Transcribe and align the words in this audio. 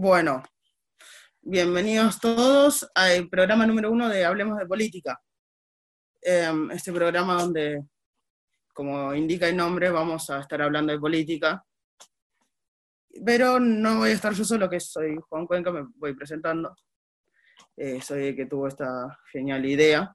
Bueno, 0.00 0.44
bienvenidos 1.40 2.20
todos 2.20 2.88
al 2.94 3.28
programa 3.28 3.66
número 3.66 3.90
uno 3.90 4.08
de 4.08 4.24
Hablemos 4.24 4.56
de 4.56 4.64
Política. 4.64 5.20
Em, 6.22 6.70
este 6.70 6.92
programa 6.92 7.34
donde, 7.42 7.82
como 8.72 9.12
indica 9.12 9.48
el 9.48 9.56
nombre, 9.56 9.90
vamos 9.90 10.30
a 10.30 10.38
estar 10.38 10.62
hablando 10.62 10.92
de 10.92 11.00
política. 11.00 11.66
Pero 13.26 13.58
no 13.58 13.96
voy 13.98 14.10
a 14.10 14.12
estar 14.12 14.32
yo 14.34 14.44
solo, 14.44 14.70
que 14.70 14.78
soy 14.78 15.16
Juan 15.28 15.48
Cuenca, 15.48 15.72
me 15.72 15.88
voy 15.96 16.14
presentando. 16.14 16.76
Eh, 17.76 18.00
soy 18.00 18.28
el 18.28 18.36
que 18.36 18.46
tuvo 18.46 18.68
esta 18.68 19.18
genial 19.32 19.66
idea. 19.66 20.14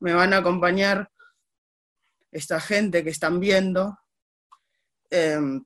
Me 0.00 0.14
van 0.14 0.32
a 0.32 0.38
acompañar 0.38 1.08
esta 2.32 2.58
gente 2.58 3.04
que 3.04 3.10
están 3.10 3.38
viendo, 3.38 3.96
em, 5.10 5.64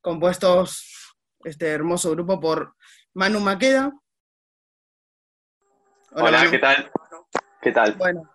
compuestos 0.00 0.96
este 1.44 1.68
hermoso 1.68 2.10
grupo 2.12 2.40
por 2.40 2.74
Manu 3.14 3.40
Maqueda. 3.40 3.92
Hola, 6.12 6.50
¿qué 6.50 6.58
tal? 6.58 6.90
¿Qué 7.60 7.72
tal? 7.72 7.94
Bueno, 7.94 8.30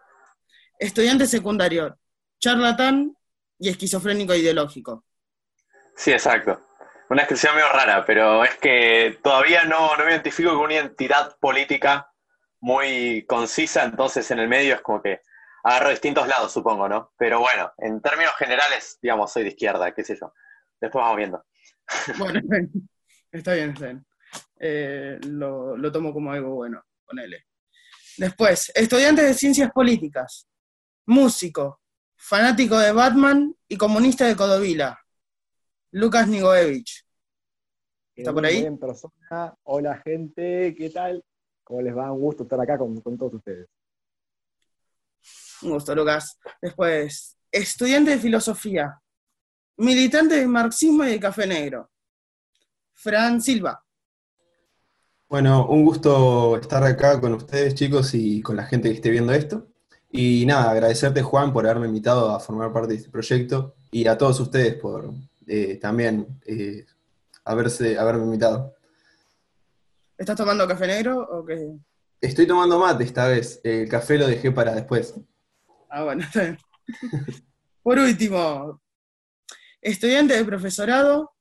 estudiante 0.80 1.26
secundario, 1.26 1.98
charlatán 2.40 3.16
y 3.60 3.70
esquizofrénico 3.70 4.34
ideológico. 4.34 5.06
Sí, 5.96 6.12
exacto. 6.12 6.62
Una 7.10 7.22
descripción 7.22 7.56
medio 7.56 7.70
rara, 7.70 8.04
pero 8.06 8.44
es 8.44 8.56
que 8.56 9.20
todavía 9.22 9.64
no, 9.66 9.96
no 9.96 10.06
me 10.06 10.12
identifico 10.12 10.52
con 10.52 10.66
una 10.66 10.78
entidad 10.78 11.38
política 11.40 12.12
muy 12.60 13.26
concisa, 13.28 13.84
entonces 13.84 14.30
en 14.32 14.40
el 14.40 14.48
medio 14.48 14.76
es 14.76 14.82
como 14.82 15.02
que 15.02 15.22
agarro 15.64 15.90
distintos 15.90 16.28
lados, 16.28 16.52
supongo, 16.52 16.90
¿no? 16.90 17.14
Pero 17.18 17.40
bueno, 17.40 17.72
en 17.78 18.02
términos 18.02 18.34
generales, 18.38 18.98
digamos, 19.02 19.32
soy 19.32 19.44
de 19.44 19.50
izquierda, 19.50 19.94
qué 19.94 20.04
sé 20.04 20.18
yo. 20.20 20.34
Después 20.80 21.04
vamos 21.04 21.18
viendo. 21.18 21.46
Bueno, 22.18 22.42
está 23.32 23.54
bien, 23.54 23.70
está 23.72 23.86
bien. 23.86 24.06
Eh, 24.60 25.20
lo, 25.28 25.78
lo, 25.78 25.92
tomo 25.92 26.14
como 26.14 26.32
algo 26.32 26.56
bueno, 26.56 26.84
ponele. 27.06 27.46
Después, 28.18 28.72
estudiante 28.74 29.22
de 29.24 29.34
ciencias 29.34 29.72
políticas, 29.72 30.48
músico, 31.06 31.82
fanático 32.16 32.78
de 32.78 32.92
Batman 32.92 33.56
y 33.68 33.78
comunista 33.78 34.26
de 34.26 34.36
Codovila, 34.36 35.00
Lucas 35.92 36.28
Nigoevich. 36.28 37.06
¿Está 38.16 38.34
por 38.34 38.46
ahí? 38.46 38.62
Bien, 38.62 38.78
persona. 38.78 39.56
Hola, 39.64 40.02
gente, 40.04 40.74
¿qué 40.78 40.90
tal? 40.90 41.24
¿Cómo 41.64 41.82
les 41.82 41.96
va? 41.96 42.12
Un 42.12 42.22
gusto 42.22 42.44
estar 42.44 42.60
acá 42.60 42.78
con, 42.78 43.00
con 43.02 43.18
todos 43.18 43.34
ustedes. 43.36 43.68
Un 45.64 45.72
gusto, 45.72 45.94
Lucas. 45.94 46.40
Después, 46.62 47.38
estudiante 47.52 48.12
de 48.12 48.20
filosofía, 48.20 49.00
militante 49.78 50.36
del 50.36 50.48
marxismo 50.48 51.04
y 51.04 51.10
del 51.10 51.20
café 51.20 51.46
negro, 51.46 51.90
Fran 52.96 53.42
Silva. 53.42 53.84
Bueno, 55.28 55.68
un 55.68 55.84
gusto 55.84 56.58
estar 56.58 56.84
acá 56.84 57.20
con 57.20 57.34
ustedes, 57.34 57.76
chicos, 57.76 58.14
y 58.14 58.42
con 58.42 58.56
la 58.56 58.66
gente 58.66 58.90
que 58.90 58.96
esté 58.96 59.10
viendo 59.10 59.34
esto. 59.34 59.68
Y 60.10 60.46
nada, 60.46 60.72
agradecerte, 60.72 61.22
Juan, 61.22 61.52
por 61.52 61.66
haberme 61.66 61.88
invitado 61.88 62.34
a 62.34 62.40
formar 62.40 62.72
parte 62.72 62.94
de 62.94 62.96
este 62.96 63.10
proyecto 63.10 63.76
y 63.92 64.08
a 64.08 64.18
todos 64.18 64.40
ustedes 64.40 64.76
por 64.76 65.14
eh, 65.46 65.76
también 65.76 66.40
eh, 66.46 66.86
haberse, 67.44 67.98
haberme 67.98 68.24
invitado. 68.24 68.76
¿Estás 70.18 70.38
tomando 70.38 70.68
café 70.68 70.88
negro 70.88 71.20
o 71.20 71.46
qué? 71.46 71.76
Estoy 72.22 72.48
tomando 72.48 72.80
mate 72.80 73.04
esta 73.04 73.28
vez. 73.28 73.60
El 73.64 73.90
café 73.90 74.18
lo 74.18 74.28
dejé 74.28 74.52
para 74.52 74.74
después. 74.74 75.16
Ah, 75.90 76.04
bueno, 76.04 76.24
está 76.24 76.42
bien. 76.42 76.58
Por 77.84 78.00
último, 78.00 78.82
estudiante 79.82 80.36
de 80.36 80.46
profesorado, 80.46 81.35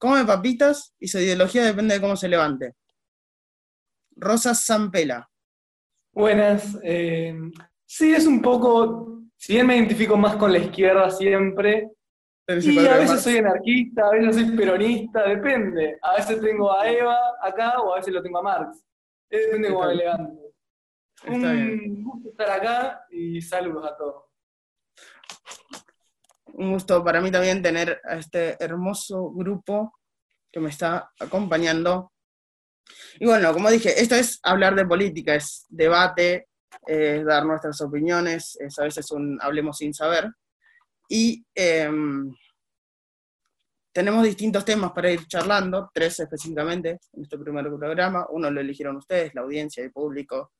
come 0.00 0.24
papitas 0.24 0.94
y 0.98 1.08
su 1.08 1.18
ideología 1.18 1.62
depende 1.62 1.94
de 1.94 2.00
cómo 2.00 2.16
se 2.16 2.28
levante. 2.28 2.74
Rosa 4.16 4.54
Zampela. 4.54 5.30
Buenas. 6.12 6.78
Eh, 6.82 7.38
sí, 7.86 8.12
es 8.12 8.26
un 8.26 8.40
poco, 8.40 9.22
si 9.36 9.52
bien 9.52 9.66
me 9.66 9.76
identifico 9.76 10.16
más 10.16 10.36
con 10.36 10.52
la 10.52 10.58
izquierda 10.58 11.10
siempre, 11.10 11.90
y 12.48 12.78
a 12.86 12.96
veces 12.96 13.22
soy 13.22 13.36
anarquista, 13.36 14.06
a 14.06 14.10
veces 14.10 14.34
soy 14.34 14.56
peronista, 14.56 15.28
depende. 15.28 15.98
A 16.02 16.16
veces 16.16 16.40
tengo 16.40 16.72
a 16.72 16.90
Eva 16.90 17.16
acá 17.40 17.80
o 17.80 17.92
a 17.92 17.96
veces 17.98 18.12
lo 18.12 18.22
tengo 18.22 18.38
a 18.38 18.42
Marx. 18.42 18.84
Depende 19.30 19.68
de 19.68 19.74
cómo 19.74 19.86
me 19.86 19.94
levante. 19.94 20.42
Un 21.28 22.02
gusto 22.02 22.30
estar 22.30 22.50
acá 22.50 23.04
y 23.10 23.40
saludos 23.40 23.84
a 23.86 23.96
todos. 23.96 24.29
Un 26.60 26.72
gusto 26.72 27.02
para 27.02 27.20
mí 27.20 27.30
también 27.30 27.62
tener 27.62 28.00
a 28.04 28.16
este 28.16 28.62
hermoso 28.62 29.30
grupo 29.32 29.94
que 30.52 30.60
me 30.60 30.68
está 30.68 31.10
acompañando 31.18 32.12
y 33.18 33.26
bueno, 33.26 33.52
como 33.52 33.70
dije, 33.70 34.00
esto 34.00 34.14
es 34.14 34.40
hablar 34.42 34.74
de 34.74 34.86
política, 34.86 35.34
es 35.34 35.66
debate, 35.68 36.48
es 36.86 37.24
dar 37.24 37.44
nuestras 37.44 37.80
opiniones, 37.80 38.56
es 38.60 38.78
a 38.78 38.84
veces 38.84 39.10
un 39.10 39.38
hablemos 39.40 39.78
sin 39.78 39.94
saber. 39.94 40.30
Y 41.08 41.44
em, 41.54 42.34
tenemos 43.92 44.24
distintos 44.24 44.64
temas 44.64 44.92
para 44.92 45.10
ir 45.10 45.26
charlando, 45.26 45.90
tres 45.92 46.20
específicamente 46.20 47.00
en 47.12 47.22
este 47.22 47.38
primer 47.38 47.66
programa. 47.66 48.26
Uno 48.30 48.50
lo 48.50 48.60
eligieron 48.60 48.96
ustedes, 48.96 49.34
la 49.34 49.42
audiencia, 49.42 49.82
el 49.82 49.92
público, 49.92 50.52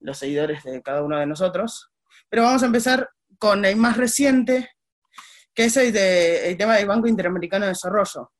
los 0.00 0.16
seguidores 0.18 0.64
de 0.64 0.82
cada 0.82 1.02
uno 1.02 1.18
de 1.18 1.26
nosotros. 1.26 1.90
Pero 2.28 2.44
vamos 2.44 2.62
a 2.62 2.66
empezar 2.66 3.10
con 3.38 3.64
el 3.64 3.76
más 3.76 3.96
reciente, 3.96 4.70
que 5.54 5.64
es 5.64 5.76
el, 5.76 5.92
de, 5.92 6.48
el 6.48 6.56
tema 6.56 6.76
del 6.76 6.86
Banco 6.86 7.08
Interamericano 7.08 7.64
de 7.64 7.72
Desarrollo. 7.72 8.32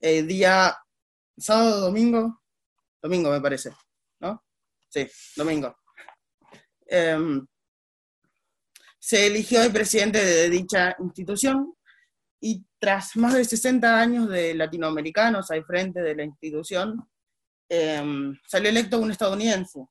El 0.00 0.26
día 0.26 0.76
sábado, 1.36 1.80
domingo, 1.80 2.42
domingo 3.00 3.30
me 3.30 3.40
parece, 3.40 3.72
¿no? 4.20 4.44
Sí, 4.88 5.08
domingo. 5.36 5.76
Em, 6.86 7.46
se 8.98 9.26
eligió 9.26 9.62
el 9.62 9.72
presidente 9.72 10.24
de 10.24 10.50
dicha 10.50 10.94
institución 10.98 11.74
y 12.40 12.64
tras 12.78 13.16
más 13.16 13.34
de 13.34 13.44
60 13.44 14.00
años 14.00 14.28
de 14.28 14.54
latinoamericanos 14.54 15.50
al 15.50 15.64
frente 15.64 16.02
de 16.02 16.14
la 16.14 16.24
institución, 16.24 17.08
em, 17.68 18.36
salió 18.46 18.68
electo 18.68 18.98
un 18.98 19.10
estadounidense, 19.10 19.86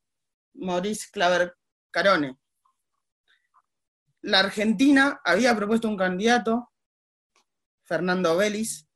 Maurice 0.56 1.08
Claver 1.12 1.56
Carone. 1.90 2.38
La 4.22 4.40
Argentina 4.40 5.20
había 5.24 5.56
propuesto 5.56 5.88
un 5.88 5.98
candidato, 5.98 6.72
Fernando 7.84 8.38
Vélez, 8.38 8.88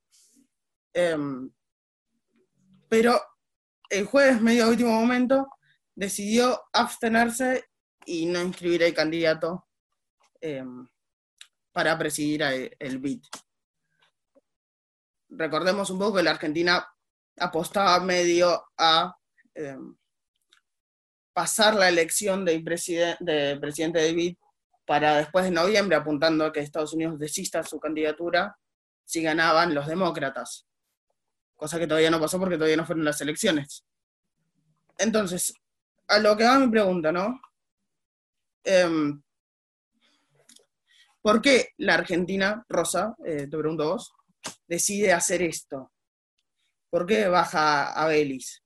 em, 0.93 1.51
pero 2.87 3.19
el 3.89 4.05
jueves, 4.05 4.39
medio 4.39 4.69
último 4.69 4.91
momento, 4.91 5.47
decidió 5.95 6.61
abstenerse 6.71 7.65
y 8.05 8.27
no 8.27 8.41
inscribir 8.41 8.83
al 8.83 8.93
candidato 8.93 9.67
em, 10.41 10.87
para 11.71 11.97
presidir 11.97 12.43
el, 12.79 12.99
BID. 12.99 13.23
Recordemos 15.29 15.89
un 15.89 15.99
poco 15.99 16.17
que 16.17 16.23
la 16.23 16.31
Argentina 16.31 16.87
apostaba 17.37 17.99
medio 17.99 18.63
a 18.77 19.17
em, 19.55 19.97
pasar 21.33 21.73
la 21.75 21.89
elección 21.89 22.45
de, 22.45 22.59
de 23.19 23.57
presidente 23.59 23.99
del 23.99 24.15
BID 24.15 24.37
para 24.85 25.17
después 25.17 25.45
de 25.45 25.51
noviembre, 25.51 25.95
apuntando 25.95 26.45
a 26.45 26.53
que 26.53 26.59
Estados 26.59 26.93
Unidos 26.93 27.19
desista 27.19 27.63
su 27.63 27.79
candidatura 27.79 28.57
si 29.03 29.21
ganaban 29.21 29.73
los 29.73 29.87
demócratas 29.87 30.67
cosa 31.55 31.79
que 31.79 31.87
todavía 31.87 32.11
no 32.11 32.19
pasó 32.19 32.39
porque 32.39 32.55
todavía 32.55 32.77
no 32.77 32.85
fueron 32.85 33.05
las 33.05 33.19
elecciones. 33.21 33.85
Entonces, 34.97 35.53
a 36.07 36.19
lo 36.19 36.35
que 36.37 36.43
va 36.43 36.59
mi 36.59 36.69
pregunta, 36.69 37.11
¿no? 37.11 37.39
Em, 38.63 39.21
¿Por 41.21 41.41
qué 41.41 41.69
la 41.77 41.95
Argentina, 41.95 42.63
Rosa, 42.69 43.15
eh, 43.25 43.47
te 43.49 43.57
pregunto 43.57 43.89
vos, 43.89 44.13
decide 44.67 45.11
hacer 45.11 45.41
esto? 45.41 45.91
¿Por 46.89 47.07
qué 47.07 47.27
baja 47.27 47.93
a 47.93 48.07
Belis? 48.07 48.61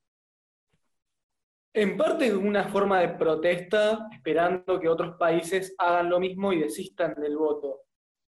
En 1.72 1.96
parte 1.96 2.36
una 2.36 2.68
forma 2.68 3.00
de 3.00 3.10
protesta, 3.10 4.10
esperando 4.12 4.80
que 4.80 4.90
otros 4.90 5.18
países 5.18 5.76
hagan 5.78 6.10
lo 6.10 6.20
mismo 6.20 6.52
y 6.52 6.62
desistan 6.62 7.14
del 7.14 7.38
voto. 7.38 7.84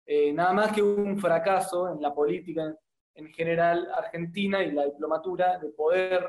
Eh, 0.05 0.33
nada 0.33 0.53
más 0.53 0.73
que 0.73 0.83
un 0.83 1.19
fracaso 1.19 1.89
en 1.93 2.03
la 2.03 2.13
política 2.13 2.75
en 3.15 3.33
general 3.33 3.89
Argentina 3.95 4.63
y 4.63 4.73
la 4.73 4.87
diplomatura 4.87 5.59
de 5.59 5.69
poder 5.71 6.29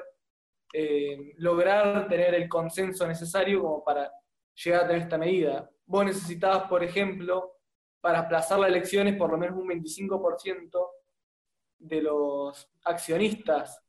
eh, 0.72 1.34
lograr 1.38 2.08
tener 2.08 2.36
el 2.36 2.48
consenso 2.48 3.08
necesario 3.08 3.62
como 3.62 3.84
para 3.84 4.12
llegar 4.54 4.84
a 4.84 4.88
tener 4.88 5.02
esta 5.02 5.18
medida. 5.18 5.70
Vos 5.86 6.06
necesitabas, 6.06 6.70
por 6.70 6.84
ejemplo, 6.84 7.58
para 8.02 8.20
aplazar 8.20 8.60
las 8.60 8.70
elecciones 8.70 9.16
por 9.16 9.32
lo 9.32 9.38
menos 9.38 9.58
un 9.58 9.68
25% 9.68 10.90
de 11.80 12.02
los 12.02 12.70
accionistas 12.84 13.82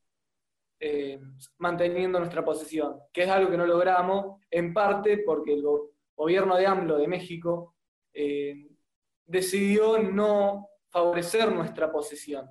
eh, 0.82 1.20
manteniendo 1.58 2.18
nuestra 2.18 2.42
posición, 2.42 3.00
que 3.12 3.24
es 3.24 3.28
algo 3.28 3.50
que 3.50 3.58
no 3.58 3.66
logramos, 3.66 4.40
en 4.50 4.72
parte 4.72 5.18
porque 5.18 5.52
el 5.52 5.62
gobierno 6.16 6.56
de 6.56 6.66
AMLO 6.66 6.96
de 6.96 7.06
México 7.06 7.74
eh, 8.14 8.66
decidió 9.26 9.98
no 9.98 10.68
favorecer 10.88 11.52
nuestra 11.52 11.92
posición. 11.92 12.50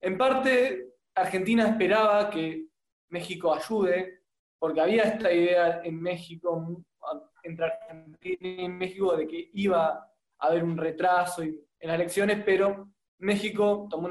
En 0.00 0.16
parte 0.16 0.94
Argentina 1.14 1.68
esperaba 1.68 2.30
que 2.30 2.66
México 3.10 3.52
ayude, 3.52 4.22
porque 4.58 4.80
había 4.80 5.02
esta 5.02 5.30
idea 5.30 5.82
en 5.84 6.00
México, 6.00 6.82
entre 7.42 7.66
Argentina 7.66 8.62
y 8.62 8.68
México, 8.70 9.14
de 9.16 9.26
que 9.26 9.50
iba 9.52 9.88
a 9.88 10.46
haber 10.46 10.64
un 10.64 10.78
retraso 10.78 11.42
en 11.42 11.60
las 11.80 11.94
elecciones, 11.94 12.42
pero 12.42 12.88
México 13.18 13.86
tomó 13.90 14.08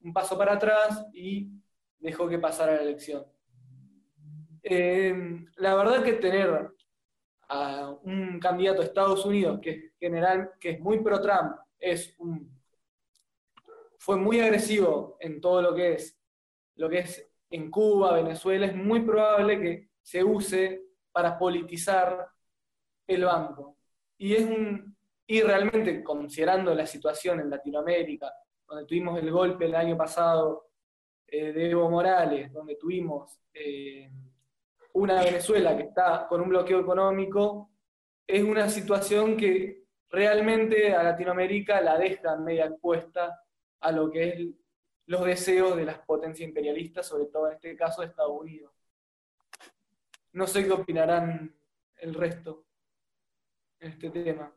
un 0.00 0.12
paso 0.12 0.38
para 0.38 0.54
atrás 0.54 1.06
y 1.12 1.50
dejó 2.00 2.28
que 2.28 2.38
pasara 2.38 2.76
la 2.76 2.82
elección. 2.82 3.24
Eh, 4.62 5.14
la 5.56 5.74
verdad 5.74 6.02
que 6.02 6.14
tener 6.14 6.70
a 7.48 7.90
un 8.02 8.38
candidato 8.38 8.80
de 8.80 8.86
Estados 8.86 9.24
Unidos 9.24 9.60
que 9.62 9.92
general, 9.98 10.52
que 10.60 10.70
es 10.70 10.80
muy 10.80 11.00
pro 11.00 11.20
Trump, 11.20 11.56
es 11.78 12.16
fue 13.98 14.16
muy 14.16 14.40
agresivo 14.40 15.16
en 15.20 15.40
todo 15.40 15.60
lo 15.60 15.74
que 15.74 15.94
es 15.94 16.18
lo 16.76 16.88
que 16.88 17.00
es 17.00 17.30
en 17.50 17.70
Cuba, 17.70 18.14
Venezuela, 18.14 18.66
es 18.66 18.74
muy 18.74 19.00
probable 19.00 19.60
que 19.60 19.90
se 20.00 20.24
use 20.24 20.84
para 21.12 21.38
politizar 21.38 22.28
el 23.06 23.24
banco. 23.24 23.76
Y 24.16 24.34
es 24.34 24.44
un 24.44 24.96
y 25.26 25.42
realmente 25.42 26.02
considerando 26.02 26.74
la 26.74 26.86
situación 26.86 27.38
en 27.38 27.50
Latinoamérica, 27.50 28.32
donde 28.66 28.84
tuvimos 28.84 29.16
el 29.16 29.30
golpe 29.30 29.66
el 29.66 29.76
año 29.76 29.96
pasado 29.96 30.69
eh, 31.30 31.52
de 31.52 31.70
Evo 31.70 31.88
Morales, 31.88 32.52
donde 32.52 32.76
tuvimos 32.76 33.40
eh, 33.54 34.10
una 34.94 35.22
Venezuela 35.22 35.76
que 35.76 35.84
está 35.84 36.26
con 36.28 36.40
un 36.40 36.48
bloqueo 36.48 36.80
económico, 36.80 37.70
es 38.26 38.42
una 38.42 38.68
situación 38.68 39.36
que 39.36 39.84
realmente 40.08 40.92
a 40.94 41.02
Latinoamérica 41.02 41.80
la 41.80 41.96
deja 41.98 42.36
media 42.36 42.66
expuesta 42.66 43.42
a 43.80 43.92
lo 43.92 44.10
que 44.10 44.28
es 44.28 44.46
los 45.06 45.24
deseos 45.24 45.76
de 45.76 45.84
las 45.84 45.98
potencias 46.00 46.48
imperialistas, 46.48 47.06
sobre 47.06 47.26
todo 47.26 47.48
en 47.48 47.54
este 47.54 47.76
caso 47.76 48.02
de 48.02 48.08
Estados 48.08 48.40
Unidos. 48.40 48.72
No 50.32 50.46
sé 50.46 50.64
qué 50.64 50.72
opinarán 50.72 51.54
el 51.96 52.14
resto 52.14 52.64
en 53.80 53.92
este 53.92 54.10
tema. 54.10 54.52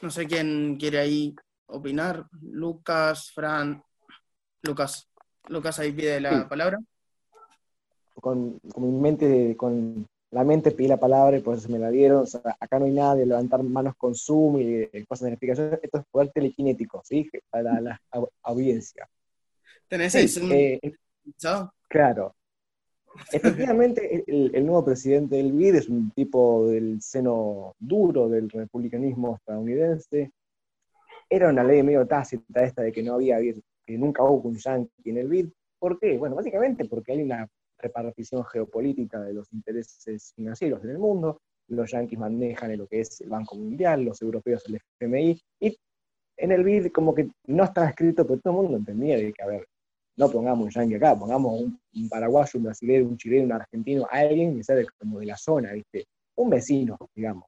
No 0.00 0.10
sé 0.10 0.26
quién 0.26 0.76
quiere 0.76 0.98
ahí 0.98 1.34
opinar. 1.66 2.26
Lucas, 2.40 3.30
Fran. 3.32 3.82
Lucas. 4.62 5.13
Lucas 5.48 5.78
ahí 5.78 5.92
pide 5.92 6.20
la 6.20 6.48
palabra 6.48 6.78
con, 8.24 8.58
mi 8.76 9.00
mente, 9.00 9.54
con 9.56 10.06
la 10.30 10.44
mente 10.44 10.70
pedí 10.70 10.88
la 10.88 10.98
palabra 10.98 11.36
y 11.36 11.42
por 11.42 11.56
eso 11.56 11.68
me 11.68 11.78
la 11.78 11.90
dieron. 11.90 12.24
acá 12.58 12.78
no 12.78 12.86
hay 12.86 12.92
nada 12.92 13.14
de 13.14 13.26
levantar 13.26 13.62
manos 13.62 13.94
con 13.96 14.14
Zoom 14.14 14.60
y 14.60 14.64
de 14.64 15.04
cosas 15.06 15.26
de 15.26 15.32
explicación. 15.32 15.78
Esto 15.82 15.98
es 15.98 16.04
poder 16.10 16.30
telequinético, 16.30 17.02
¿sí? 17.04 17.30
Para 17.50 17.80
la, 17.80 18.00
audiencia. 18.42 19.06
¿Tenés 19.88 20.14
eso? 20.14 20.40
Eh, 20.50 20.80
claro. 21.88 22.34
Efectivamente, 23.30 24.24
el, 24.26 24.66
nuevo 24.66 24.84
presidente 24.84 25.36
del 25.36 25.52
BID 25.52 25.74
es 25.76 25.88
un 25.88 26.10
tipo 26.10 26.66
del 26.66 27.00
seno 27.00 27.76
duro 27.78 28.28
del 28.28 28.50
republicanismo 28.50 29.36
estadounidense. 29.36 30.32
Era 31.28 31.48
una 31.50 31.62
ley 31.62 31.82
medio 31.82 32.06
tácita 32.06 32.64
esta 32.64 32.82
de 32.82 32.90
que 32.90 33.02
no 33.02 33.14
había, 33.14 33.38
que 33.86 33.98
nunca 33.98 34.22
hubo 34.22 34.48
un 34.48 34.56
yankee 34.56 35.10
en 35.10 35.18
el 35.18 35.28
BID. 35.28 35.48
¿Por 35.78 35.98
qué? 35.98 36.16
Bueno, 36.18 36.36
básicamente 36.36 36.84
porque 36.86 37.12
hay 37.12 37.22
una 37.22 37.48
repartición 37.78 38.44
geopolítica 38.44 39.20
de 39.20 39.34
los 39.34 39.52
intereses 39.52 40.32
financieros 40.34 40.82
en 40.84 40.90
el 40.90 40.98
mundo. 40.98 41.40
Los 41.68 41.90
yanquis 41.90 42.18
manejan 42.18 42.76
lo 42.76 42.86
que 42.86 43.00
es 43.00 43.20
el 43.20 43.30
Banco 43.30 43.56
Mundial, 43.56 44.04
los 44.04 44.20
europeos 44.22 44.64
el 44.68 44.80
FMI, 44.98 45.40
y 45.60 45.78
en 46.36 46.52
el 46.52 46.64
BID 46.64 46.92
como 46.92 47.14
que 47.14 47.28
no 47.46 47.64
estaba 47.64 47.88
escrito, 47.88 48.26
pero 48.26 48.40
todo 48.40 48.54
el 48.54 48.62
mundo 48.62 48.78
entendía 48.78 49.16
de 49.16 49.32
que, 49.32 49.42
a 49.42 49.46
ver, 49.46 49.66
no 50.16 50.30
pongamos 50.30 50.66
un 50.66 50.70
yanqui 50.70 50.94
acá, 50.94 51.18
pongamos 51.18 51.60
un, 51.60 52.08
paraguayo, 52.08 52.50
un 52.58 52.64
brasileño, 52.64 53.08
un 53.08 53.16
chileno, 53.16 53.46
un 53.46 53.52
argentino, 53.52 54.06
alguien 54.10 54.56
que 54.56 54.64
sea 54.64 54.76
como 54.98 55.20
de 55.20 55.26
la 55.26 55.36
zona, 55.36 55.72
¿viste? 55.72 56.06
Un 56.36 56.50
vecino, 56.50 56.96
digamos. 57.14 57.44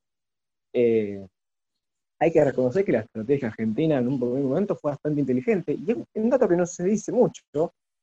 Eh, 0.73 1.27
hay 2.19 2.33
que 2.33 2.45
reconocer 2.45 2.85
que 2.85 2.93
la 2.93 3.01
estrategia 3.01 3.49
argentina 3.49 3.99
en 3.99 4.09
un 4.09 4.19
primer 4.19 4.43
momento 4.43 4.77
fue 4.77 4.93
bastante 4.93 5.21
inteligente, 5.21 5.73
y 5.75 5.91
es 5.91 5.99
un 6.15 6.31
dato 6.31 6.49
que 6.49 6.57
no 6.57 6.67
se 6.67 6.85
dice 6.85 7.13
mucho, 7.13 7.43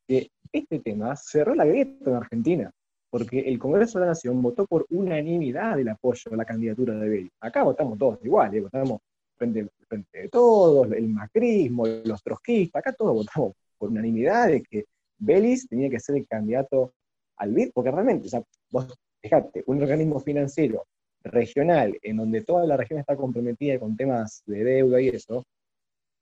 que 0.08 0.30
este 0.52 0.80
tema 0.80 1.16
cerró 1.16 1.56
la 1.56 1.66
grieta 1.66 2.10
en 2.10 2.16
Argentina, 2.16 2.72
porque 3.10 3.40
el 3.40 3.58
Congreso 3.60 4.00
de 4.00 4.06
la 4.06 4.12
Nación 4.12 4.42
votó 4.42 4.66
por 4.66 4.86
unanimidad 4.90 5.80
el 5.80 5.90
apoyo 5.90 6.32
a 6.32 6.36
la 6.36 6.46
candidatura 6.46 6.96
de 6.96 7.10
Belli. 7.10 7.32
Acá 7.40 7.64
votamos 7.64 7.98
todos 7.98 8.20
igual, 8.24 8.54
¿eh? 8.56 8.62
votamos 8.62 9.02
frente, 9.36 9.68
frente 9.88 10.20
de 10.20 10.30
todos, 10.30 10.92
el 10.92 11.08
macrismo, 11.10 11.88
los 11.88 12.22
trotskistas, 12.22 12.80
acá 12.80 12.94
todos 12.94 13.14
votamos 13.14 13.54
por 13.78 13.90
unanimidad 13.90 14.48
de 14.48 14.64
que 14.64 14.86
Belis 15.18 15.68
tenía 15.68 15.90
que 15.90 16.00
ser 16.00 16.18
el 16.18 16.28
candidato 16.28 16.94
al 17.38 17.52
BID, 17.52 17.72
porque 17.74 17.92
realmente, 17.92 18.28
o 18.28 18.30
sea, 18.30 18.44
vos 18.72 18.94
fíjate, 19.24 19.64
un 19.68 19.82
organismo 19.82 20.20
financiero 20.20 20.86
regional 21.24 21.98
en 22.02 22.18
donde 22.18 22.44
toda 22.44 22.66
la 22.66 22.78
región 22.78 23.00
está 23.00 23.16
comprometida 23.16 23.80
con 23.80 23.96
temas 23.96 24.44
de 24.46 24.64
deuda 24.64 25.02
y 25.02 25.10
eso, 25.10 25.44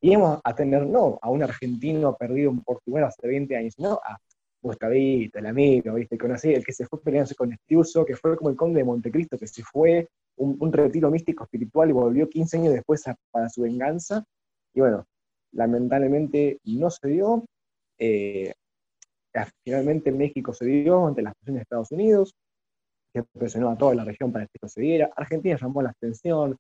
íbamos 0.01 0.39
a 0.43 0.55
tener 0.55 0.85
no 0.85 1.19
a 1.21 1.29
un 1.29 1.43
argentino 1.43 2.15
perdido 2.15 2.51
en 2.51 2.61
Portugal 2.61 3.05
hace 3.05 3.27
20 3.27 3.55
años, 3.55 3.73
sino 3.75 3.93
a 4.03 4.17
Gustavito, 4.61 5.39
el 5.39 5.47
amigo, 5.47 5.95
¿viste? 5.95 6.17
Conocí, 6.17 6.53
el 6.53 6.63
que 6.63 6.73
se 6.73 6.85
fue 6.85 7.01
peleándose 7.01 7.35
con 7.35 7.51
Estiuso, 7.51 8.05
que 8.05 8.15
fue 8.15 8.37
como 8.37 8.51
el 8.51 8.55
conde 8.55 8.79
de 8.79 8.83
Montecristo, 8.83 9.37
que 9.37 9.47
se 9.47 9.63
fue, 9.63 10.07
un, 10.37 10.71
retiro 10.71 11.09
místico 11.11 11.43
espiritual 11.43 11.89
y 11.89 11.93
volvió 11.93 12.29
15 12.29 12.57
años 12.57 12.73
después 12.73 13.03
para 13.31 13.49
su 13.49 13.61
venganza. 13.61 14.23
Y 14.73 14.79
bueno, 14.79 15.05
lamentablemente 15.51 16.59
no 16.63 16.89
se 16.89 17.07
dio. 17.07 17.45
Eh, 17.97 18.53
finalmente 19.63 20.11
México 20.11 20.53
se 20.53 20.65
dio 20.65 21.07
ante 21.07 21.21
las 21.21 21.33
presiones 21.35 21.59
de 21.59 21.63
Estados 21.63 21.91
Unidos, 21.91 22.35
que 23.13 23.23
presionó 23.23 23.69
a 23.69 23.77
toda 23.77 23.95
la 23.95 24.05
región 24.05 24.31
para 24.31 24.45
que 24.45 24.51
esto 24.55 24.67
se 24.67 24.81
diera. 24.81 25.11
Argentina 25.15 25.57
llamó 25.59 25.81
la 25.81 25.89
atención, 25.89 26.57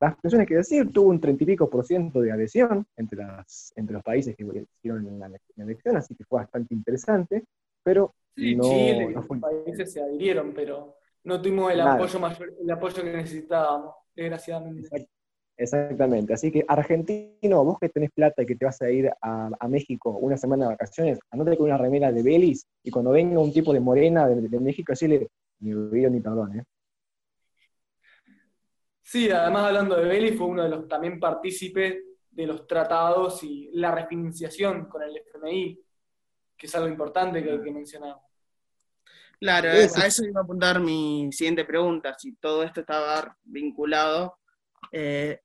las 0.00 0.16
pensiones 0.16 0.46
que 0.46 0.56
decir, 0.56 0.92
tuvo 0.92 1.10
un 1.10 1.20
30 1.20 1.42
y 1.42 1.46
pico 1.46 1.70
por 1.70 1.84
ciento 1.84 2.20
de 2.20 2.32
adhesión 2.32 2.86
entre, 2.96 3.24
las, 3.24 3.72
entre 3.76 3.94
los 3.94 4.02
países 4.02 4.36
que 4.36 4.44
hicieron 4.78 5.18
la, 5.18 5.30
elección, 5.56 5.96
así 5.96 6.14
que 6.14 6.24
fue 6.24 6.40
bastante 6.40 6.74
interesante, 6.74 7.44
pero 7.82 8.14
sí, 8.36 8.54
no, 8.54 8.64
Chile, 8.64 9.10
los 9.10 9.26
países 9.26 9.92
se 9.92 10.02
adhirieron, 10.02 10.52
pero 10.54 10.96
no 11.24 11.40
tuvimos 11.40 11.72
el 11.72 11.80
apoyo, 11.80 12.20
mayor, 12.20 12.52
el 12.60 12.70
apoyo 12.70 13.02
que 13.02 13.12
necesitábamos, 13.12 13.94
desgraciadamente. 14.14 15.08
exactamente, 15.56 16.34
así 16.34 16.50
que 16.50 16.64
argentino, 16.68 17.64
vos 17.64 17.78
que 17.78 17.88
tenés 17.88 18.10
plata 18.10 18.42
y 18.42 18.46
que 18.46 18.56
te 18.56 18.64
vas 18.66 18.82
a 18.82 18.90
ir 18.90 19.10
a, 19.22 19.68
México 19.68 20.10
una 20.10 20.36
semana 20.36 20.66
de 20.66 20.72
vacaciones, 20.72 21.18
andate 21.30 21.56
con 21.56 21.66
una 21.66 21.78
remera 21.78 22.12
de 22.12 22.22
Belis 22.22 22.66
y 22.82 22.90
cuando 22.90 23.10
venga 23.12 23.38
un 23.38 23.52
tipo 23.52 23.72
de 23.72 23.80
morena 23.80 24.28
de, 24.28 24.48
de 24.48 24.60
México, 24.60 24.92
decirle, 24.92 25.28
ni 25.60 25.72
olvido 25.72 26.10
ni 26.10 26.20
perdón, 26.20 26.58
¿eh? 26.58 26.64
Sí, 29.02 29.30
además 29.30 29.66
hablando 29.66 29.96
de 29.96 30.06
Belli, 30.06 30.32
fue 30.32 30.46
uno 30.46 30.62
de 30.62 30.70
los 30.70 30.88
también 30.88 31.20
partícipes 31.20 32.02
de 32.30 32.46
los 32.46 32.66
tratados 32.66 33.42
y 33.44 33.70
la 33.74 33.92
refinanciación 33.92 34.86
con 34.86 35.02
el 35.02 35.16
FMI, 35.16 35.80
que 36.56 36.66
es 36.66 36.74
algo 36.74 36.88
importante 36.88 37.42
que 37.42 37.62
que 37.62 37.70
mencionar. 37.70 38.16
Claro, 39.38 39.68
a 39.68 40.06
eso 40.06 40.24
iba 40.24 40.40
a 40.40 40.44
apuntar 40.44 40.80
mi 40.80 41.30
siguiente 41.30 41.64
pregunta, 41.64 42.14
si 42.18 42.34
todo 42.36 42.62
esto 42.62 42.80
estaba 42.80 43.36
vinculado 43.44 44.38
eh, 44.90 45.40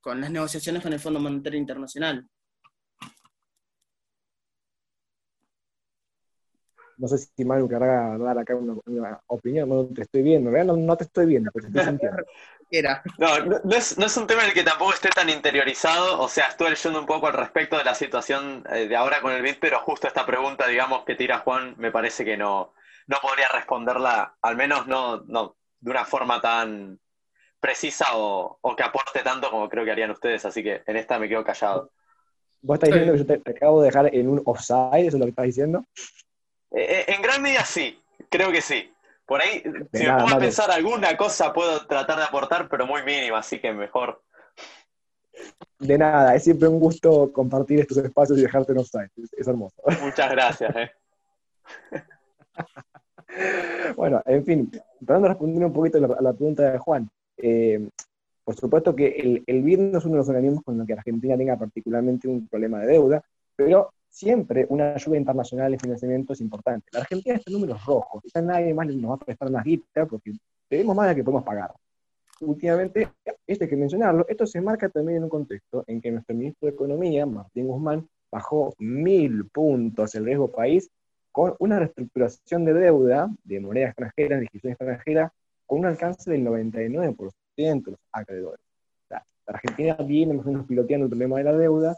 con 0.00 0.20
las 0.20 0.30
negociaciones 0.30 0.82
con 0.82 0.92
el 0.92 1.00
Fondo 1.00 1.20
Monetario 1.20 1.58
Internacional. 1.58 2.28
No 6.98 7.08
sé 7.08 7.18
si 7.18 7.44
Manu 7.44 7.68
querrá 7.68 8.18
dar 8.18 8.38
acá 8.38 8.54
una, 8.54 8.74
opinión, 9.28 9.68
no 9.68 9.86
te 9.86 10.02
estoy 10.02 10.22
viendo, 10.22 10.50
no, 10.50 10.76
no 10.76 10.96
te 10.96 11.04
estoy 11.04 11.26
viendo, 11.26 11.50
pero 11.52 11.68
te 11.68 11.78
estoy 11.78 11.90
sintiendo. 11.90 12.22
No, 13.16 13.38
no 13.38 13.76
es, 13.76 13.96
no 13.96 14.04
es, 14.04 14.16
un 14.18 14.26
tema 14.26 14.42
en 14.42 14.48
el 14.48 14.54
que 14.54 14.62
tampoco 14.62 14.92
esté 14.92 15.08
tan 15.08 15.30
interiorizado, 15.30 16.20
o 16.20 16.28
sea, 16.28 16.48
estuve 16.48 16.68
leyendo 16.68 17.00
un 17.00 17.06
poco 17.06 17.26
al 17.26 17.32
respecto 17.32 17.78
de 17.78 17.84
la 17.84 17.94
situación 17.94 18.62
eh, 18.70 18.86
de 18.86 18.94
ahora 18.94 19.22
con 19.22 19.32
el 19.32 19.40
BID, 19.40 19.56
pero 19.58 19.80
justo 19.80 20.06
esta 20.06 20.26
pregunta, 20.26 20.66
digamos, 20.66 21.04
que 21.06 21.14
tira 21.14 21.38
Juan, 21.38 21.76
me 21.78 21.90
parece 21.90 22.26
que 22.26 22.36
no, 22.36 22.74
no 23.06 23.16
podría 23.22 23.48
responderla, 23.48 24.36
al 24.42 24.56
menos 24.56 24.86
no, 24.86 25.22
no 25.28 25.56
de 25.80 25.90
una 25.90 26.04
forma 26.04 26.42
tan 26.42 27.00
precisa 27.60 28.06
o, 28.14 28.58
que 28.76 28.82
aporte 28.82 29.20
tanto 29.24 29.50
como 29.50 29.68
creo 29.68 29.84
que 29.84 29.90
harían 29.90 30.10
ustedes, 30.10 30.44
así 30.44 30.62
que 30.62 30.82
en 30.86 30.96
esta 30.96 31.18
me 31.18 31.28
quedo 31.28 31.44
callado. 31.44 31.90
¿Vos 32.60 32.74
estás 32.74 32.88
diciendo 32.88 33.12
que 33.12 33.18
yo 33.18 33.42
te, 33.42 33.50
acabo 33.50 33.80
de 33.80 33.86
dejar 33.86 34.14
en 34.14 34.28
un 34.28 34.42
offside, 34.44 35.06
eso 35.06 35.16
es 35.16 35.20
lo 35.20 35.24
que 35.24 35.30
estás 35.30 35.46
diciendo? 35.46 35.84
Eh, 36.70 37.04
en 37.08 37.22
gran 37.22 37.42
medida 37.42 37.64
sí, 37.64 37.98
creo 38.28 38.52
que 38.52 38.60
sí. 38.60 38.92
Por 39.26 39.42
ahí, 39.42 39.62
si 39.92 40.04
me 40.04 40.12
pongo 40.16 40.36
a 40.36 40.38
pensar 40.38 40.70
alguna 40.70 41.14
cosa, 41.16 41.52
puedo 41.52 41.86
tratar 41.86 42.16
de 42.16 42.24
aportar, 42.24 42.66
pero 42.68 42.86
muy 42.86 43.02
mínima, 43.02 43.38
así 43.38 43.60
que 43.60 43.72
mejor. 43.72 44.22
De 45.78 45.98
nada, 45.98 46.34
es 46.34 46.44
siempre 46.44 46.66
un 46.66 46.80
gusto 46.80 47.30
compartir 47.30 47.80
estos 47.80 47.98
espacios 47.98 48.38
y 48.38 48.42
dejarte 48.42 48.72
en 48.72 48.78
offside. 48.78 49.10
Es, 49.36 49.46
hermoso. 49.46 49.82
Muchas 50.02 50.30
gracias. 50.30 50.74
Eh. 50.76 50.90
bueno, 53.96 54.22
en 54.24 54.44
fin, 54.46 54.70
tratando 54.70 55.28
de 55.28 55.34
responder 55.34 55.64
un 55.66 55.72
poquito 55.74 55.98
a 55.98 56.22
la, 56.22 56.32
pregunta 56.32 56.72
de 56.72 56.78
Juan. 56.78 57.10
Eh, 57.36 57.86
por 58.42 58.56
supuesto 58.56 58.96
que 58.96 59.08
el, 59.08 59.44
el 59.46 59.62
BID 59.62 59.78
no 59.78 59.98
es 59.98 60.04
uno 60.06 60.14
de 60.14 60.18
los 60.20 60.28
organismos 60.30 60.64
con 60.64 60.78
los 60.78 60.86
que 60.86 60.94
Argentina 60.94 61.36
tenga 61.36 61.58
particularmente 61.58 62.28
un 62.28 62.48
problema 62.48 62.80
de 62.80 62.86
deuda, 62.86 63.22
pero 63.54 63.92
siempre 64.18 64.66
una 64.68 64.94
ayuda 64.94 65.16
internacional 65.16 65.70
de 65.70 65.78
financiamiento 65.78 66.32
es 66.32 66.40
importante. 66.40 66.88
La 66.92 67.00
Argentina 67.00 67.36
está 67.36 67.50
en 67.50 67.54
números 67.54 67.84
rojos, 67.86 68.20
quizás 68.20 68.42
nadie 68.42 68.74
más 68.74 68.88
nos 68.88 69.12
va 69.12 69.14
a 69.14 69.18
prestar 69.18 69.48
más 69.48 69.64
guita 69.64 70.06
porque 70.06 70.32
tenemos 70.68 70.96
más 70.96 71.08
de 71.08 71.14
que 71.14 71.22
podemos 71.22 71.44
pagar. 71.44 71.72
Últimamente, 72.40 73.08
esto 73.46 73.64
hay 73.64 73.70
que 73.70 73.76
mencionarlo, 73.76 74.26
esto 74.28 74.44
se 74.44 74.60
marca 74.60 74.88
también 74.88 75.18
en 75.18 75.24
un 75.24 75.28
contexto 75.28 75.84
en 75.86 76.00
que 76.00 76.10
nuestro 76.10 76.34
ministro 76.34 76.66
de 76.66 76.74
Economía, 76.74 77.26
Martín 77.26 77.68
Guzmán, 77.68 78.08
bajó 78.30 78.74
mil 78.78 79.46
puntos 79.50 80.14
el 80.16 80.24
riesgo 80.24 80.50
país 80.50 80.90
con 81.30 81.54
una 81.60 81.78
reestructuración 81.78 82.64
de 82.64 82.74
deuda 82.74 83.30
de 83.44 83.60
moneda 83.60 83.86
extranjera, 83.86 84.36
de 84.36 84.42
inscripción 84.42 84.72
extranjera, 84.72 85.32
con 85.64 85.78
un 85.78 85.86
alcance 85.86 86.28
del 86.28 86.44
99% 86.44 87.30
de 87.56 87.90
los 87.92 88.00
acreedores. 88.10 88.60
la 89.10 89.22
Argentina 89.46 89.94
viene 90.04 90.34
más 90.34 90.46
o 90.46 90.50
menos 90.50 90.66
piloteando 90.66 91.04
el 91.04 91.10
problema 91.10 91.38
de 91.38 91.44
la 91.44 91.52
deuda, 91.52 91.96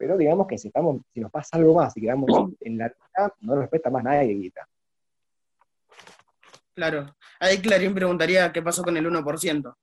pero 0.00 0.16
digamos 0.16 0.46
que 0.46 0.56
si, 0.56 0.68
estamos, 0.68 1.02
si 1.12 1.20
nos 1.20 1.30
pasa 1.30 1.58
algo 1.58 1.74
más 1.74 1.94
y 1.94 2.00
quedamos 2.00 2.50
en 2.60 2.78
la 2.78 2.88
lista, 2.88 3.34
no 3.40 3.54
nos 3.54 3.58
respeta 3.60 3.90
más 3.90 4.02
nadie 4.02 4.32
guita. 4.32 4.66
Claro. 6.74 7.14
Ahí 7.38 7.58
Clarín 7.60 7.94
preguntaría 7.94 8.50
qué 8.50 8.62
pasó 8.62 8.82
con 8.82 8.96
el 8.96 9.06
1%. 9.06 9.76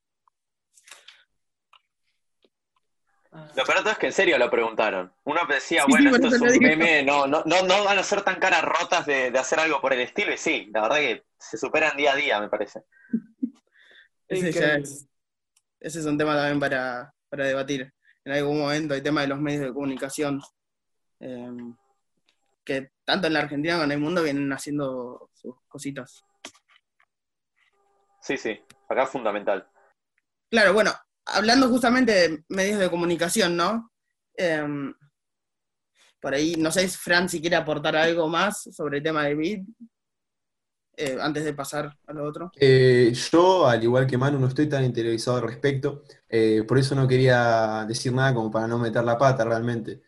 Lo 3.56 3.64
peor 3.64 3.88
es 3.88 3.98
que 4.00 4.08
en 4.08 4.14
serio 4.14 4.40
lo 4.40 4.50
preguntaron. 4.50 5.14
Uno 5.26 5.42
decía, 5.48 5.86
bueno, 5.88 6.16
esto 6.16 6.30
es 6.30 6.42
un 6.42 6.58
meme, 6.58 7.04
no, 7.04 7.28
no, 7.28 7.44
no, 7.46 7.84
van 7.84 8.00
a 8.00 8.04
ser 8.04 8.24
tan 8.24 8.40
caras 8.40 8.64
rotas 8.64 9.06
de, 9.06 9.28
hacer 9.38 9.60
algo 9.60 9.80
por 9.80 9.94
el 9.94 10.00
estilo, 10.02 10.34
y 10.34 10.38
sí, 10.38 10.72
la 10.74 10.82
verdad 10.82 10.98
que 10.98 11.24
se 11.38 11.58
superan 11.60 11.96
día 11.96 12.14
a 12.14 12.16
día, 12.16 12.40
me 12.40 12.50
parece. 12.50 12.82
Ese, 14.28 14.82
es, 15.80 16.06
un 16.06 16.18
tema 16.18 16.36
también 16.36 16.60
para, 16.60 17.14
debatir. 17.30 17.94
En 18.28 18.34
algún 18.34 18.60
momento 18.60 18.94
hay 18.94 19.02
tema 19.02 19.22
de 19.22 19.28
los 19.28 19.40
medios 19.40 19.62
de 19.62 19.74
comunicación, 19.74 20.42
eh, 21.22 21.50
que 22.66 22.92
tanto 23.06 23.28
en 23.28 23.34
la 23.34 23.40
Argentina 23.40 23.76
como 23.76 23.86
en 23.86 23.92
el 23.94 24.00
mundo 24.00 24.22
vienen 24.22 24.52
haciendo 24.52 25.30
sus 25.34 25.56
cositas. 25.70 26.26
Sí, 28.22 28.36
sí, 28.36 28.60
acá 28.90 29.04
es 29.04 29.10
fundamental. 29.10 29.66
Claro, 30.50 30.74
bueno, 30.74 30.92
hablando 31.26 31.70
justamente 31.70 32.12
de 32.12 32.44
medios 32.50 32.80
de 32.80 32.90
comunicación, 32.90 33.56
¿no? 33.56 33.94
Em, 34.34 34.94
por 36.20 36.34
ahí, 36.34 36.56
no 36.58 36.70
sé 36.70 36.86
si 36.90 36.98
Fran 36.98 37.30
si 37.30 37.40
quiere 37.40 37.56
aportar 37.56 37.96
algo 37.96 38.28
más 38.28 38.62
sobre 38.76 38.98
el 38.98 39.04
tema 39.04 39.24
de 39.24 39.36
BID, 39.36 39.64
eh, 41.00 41.16
antes 41.22 41.46
de 41.46 41.54
pasar 41.54 41.96
a 42.08 42.14
lo 42.14 42.26
otro. 42.26 42.52
Eh, 42.60 43.14
yo, 43.32 43.68
al 43.68 43.84
igual 43.84 44.08
que 44.08 44.18
Manu, 44.18 44.40
no 44.40 44.48
estoy 44.48 44.68
tan 44.68 44.84
interiorizado 44.84 45.38
al 45.38 45.44
respecto, 45.44 46.04
eh, 46.28 46.64
por 46.68 46.80
eso 46.80 46.96
no 46.96 47.08
quería 47.08 47.86
decir 47.88 48.12
nada 48.14 48.34
como 48.34 48.50
para 48.50 48.68
no 48.68 48.80
meter 48.80 49.04
la 49.04 49.16
pata 49.16 49.46
realmente. 49.46 50.02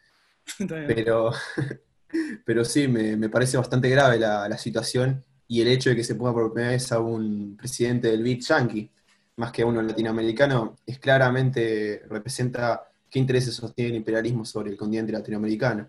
pero, 0.68 1.32
pero 2.46 2.66
sí, 2.66 2.88
me, 2.88 3.30
parece 3.30 3.58
bastante 3.58 3.88
grave 3.88 4.18
la, 4.18 4.50
la 4.50 4.58
situación 4.58 5.24
y 5.48 5.62
el 5.62 5.68
hecho 5.68 5.92
de 5.92 5.96
que 5.96 6.04
se 6.04 6.16
ponga 6.16 6.34
por 6.34 6.52
primera 6.52 6.72
vez 6.72 6.92
a 6.92 7.00
un 7.00 7.56
presidente 7.56 8.08
del 8.08 8.24
BID 8.24 8.42
yankee, 8.42 8.92
más 9.36 9.52
que 9.52 9.62
a 9.62 9.68
uno 9.68 9.84
latinoamericano, 9.84 10.76
es 10.88 10.98
claramente 10.98 12.02
representa 12.10 12.90
qué 13.12 13.20
intereses 13.20 13.54
sostiene 13.54 13.92
el 13.92 13.98
imperialismo 13.98 14.44
sobre 14.44 14.72
el 14.72 14.78
continente 14.78 15.12
latinoamericano. 15.12 15.88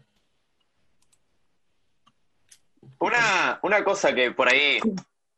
Una, 3.00 3.58
una 3.62 3.82
cosa 3.82 4.14
que 4.14 4.30
por 4.32 4.48
ahí, 4.48 4.78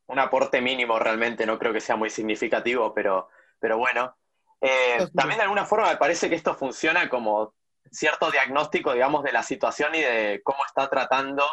un 0.06 0.18
aporte 0.18 0.60
mínimo 0.60 0.98
realmente, 0.98 1.46
no 1.46 1.58
creo 1.58 1.72
que 1.72 1.80
sea 1.80 1.96
muy 1.96 2.10
significativo, 2.10 2.92
pero, 2.92 3.28
pero 3.58 3.78
bueno, 3.78 4.16
eh, 4.60 5.06
también 5.14 5.38
de 5.38 5.44
alguna 5.44 5.64
forma 5.64 5.88
me 5.88 5.96
parece 5.96 6.28
que 6.28 6.34
esto 6.34 6.54
funciona 6.54 7.08
como 7.08 7.54
cierto 7.90 8.30
diagnóstico, 8.30 8.92
digamos, 8.92 9.22
de 9.22 9.32
la 9.32 9.42
situación 9.42 9.94
y 9.94 10.00
de 10.00 10.40
cómo 10.42 10.64
está 10.66 10.88
tratando 10.88 11.44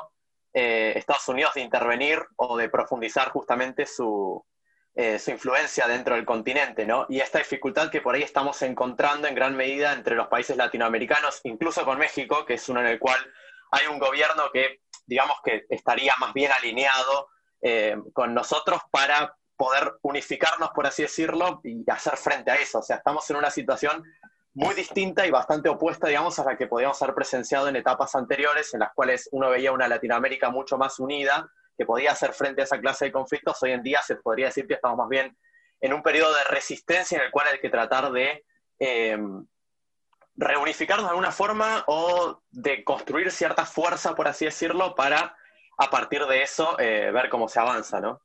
eh, 0.53 0.93
Estados 0.95 1.27
Unidos 1.27 1.53
de 1.53 1.61
intervenir 1.61 2.19
o 2.37 2.57
de 2.57 2.69
profundizar 2.69 3.29
justamente 3.29 3.85
su, 3.85 4.43
eh, 4.95 5.19
su 5.19 5.31
influencia 5.31 5.87
dentro 5.87 6.15
del 6.15 6.25
continente, 6.25 6.85
¿no? 6.85 7.05
Y 7.07 7.19
esta 7.19 7.37
dificultad 7.37 7.91
que 7.91 8.01
por 8.01 8.15
ahí 8.15 8.23
estamos 8.23 8.61
encontrando 8.63 9.27
en 9.27 9.35
gran 9.35 9.55
medida 9.55 9.93
entre 9.93 10.15
los 10.15 10.27
países 10.27 10.57
latinoamericanos, 10.57 11.41
incluso 11.43 11.85
con 11.85 11.99
México, 11.99 12.45
que 12.45 12.55
es 12.55 12.67
uno 12.67 12.79
en 12.79 12.87
el 12.87 12.99
cual 12.99 13.19
hay 13.71 13.85
un 13.87 13.99
gobierno 13.99 14.49
que, 14.51 14.81
digamos 15.09 15.37
que 15.43 15.65
estaría 15.69 16.13
más 16.19 16.33
bien 16.33 16.51
alineado 16.51 17.27
eh, 17.61 17.97
con 18.13 18.33
nosotros 18.33 18.79
para 18.91 19.35
poder 19.57 19.95
unificarnos, 20.03 20.69
por 20.69 20.85
así 20.85 21.01
decirlo, 21.01 21.59
y 21.63 21.83
hacer 21.89 22.15
frente 22.15 22.51
a 22.51 22.55
eso. 22.55 22.79
O 22.79 22.83
sea, 22.83 22.97
estamos 22.97 23.29
en 23.29 23.35
una 23.35 23.49
situación 23.49 24.03
muy 24.53 24.75
distinta 24.75 25.25
y 25.25 25.31
bastante 25.31 25.67
opuesta, 25.67 26.07
digamos, 26.07 26.37
a 26.39 26.45
la 26.45 26.55
que 26.55 26.67
podíamos 26.67 27.01
haber 27.01 27.15
presenciado 27.15 27.67
en 27.67 27.75
etapas 27.75 28.15
anteriores, 28.15 28.73
en 28.73 28.81
las 28.81 28.93
cuales 28.93 29.27
uno 29.31 29.49
veía 29.49 29.71
una 29.71 29.87
Latinoamérica 29.87 30.49
mucho 30.51 30.77
más 30.77 30.99
unida, 30.99 31.51
que 31.77 31.85
podía 31.85 32.11
hacer 32.11 32.33
frente 32.33 32.61
a 32.61 32.65
esa 32.65 32.79
clase 32.79 33.05
de 33.05 33.11
conflictos. 33.11 33.61
Hoy 33.63 33.71
en 33.71 33.81
día 33.81 34.01
se 34.01 34.15
podría 34.17 34.47
decir 34.47 34.67
que 34.67 34.75
estamos 34.75 34.97
más 34.97 35.09
bien 35.09 35.35
en 35.81 35.93
un 35.93 36.03
periodo 36.03 36.33
de 36.35 36.43
resistencia 36.45 37.17
en 37.17 37.25
el 37.25 37.31
cual 37.31 37.47
hay 37.51 37.59
que 37.59 37.69
tratar 37.69 38.11
de 38.11 38.45
em, 38.77 39.45
reunificarnos 40.39 41.05
de 41.05 41.10
alguna 41.10 41.31
forma 41.31 41.84
o 41.88 42.41
de 42.50 42.84
construir 42.84 43.31
cierta 43.31 43.65
fuerza, 43.65 44.15
por 44.15 44.27
así 44.27 44.46
decirlo, 44.46 44.96
para 44.96 45.36
a 45.77 45.89
partir 45.89 46.25
de 46.25 46.43
eso 46.43 46.79
eh, 46.79 47.12
ver 47.12 47.29
cómo 47.29 47.48
se 47.48 47.60
avanza, 47.60 48.00
¿no? 48.00 48.22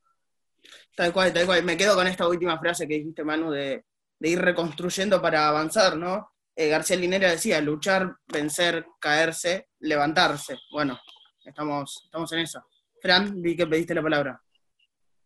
Tal 0.96 1.12
cual, 1.12 1.32
tal 1.32 1.46
cual. 1.46 1.62
Me 1.64 1.76
quedo 1.76 1.94
con 1.94 2.06
esta 2.06 2.26
última 2.26 2.58
frase 2.58 2.86
que 2.86 2.94
dijiste, 2.94 3.24
Manu, 3.24 3.50
de 3.50 3.84
de 4.18 4.30
ir 4.30 4.40
reconstruyendo 4.40 5.20
para 5.20 5.48
avanzar, 5.48 5.96
¿no? 5.96 6.30
Eh, 6.56 6.68
García 6.68 6.96
Linera 6.96 7.30
decía, 7.30 7.60
luchar, 7.60 8.16
vencer, 8.32 8.86
caerse, 9.00 9.68
levantarse. 9.80 10.56
Bueno, 10.72 10.98
estamos, 11.44 12.02
estamos 12.04 12.32
en 12.32 12.38
eso. 12.38 12.64
Fran, 13.02 13.42
vi 13.42 13.56
que 13.56 13.66
pediste 13.66 13.94
la 13.94 14.02
palabra. 14.02 14.40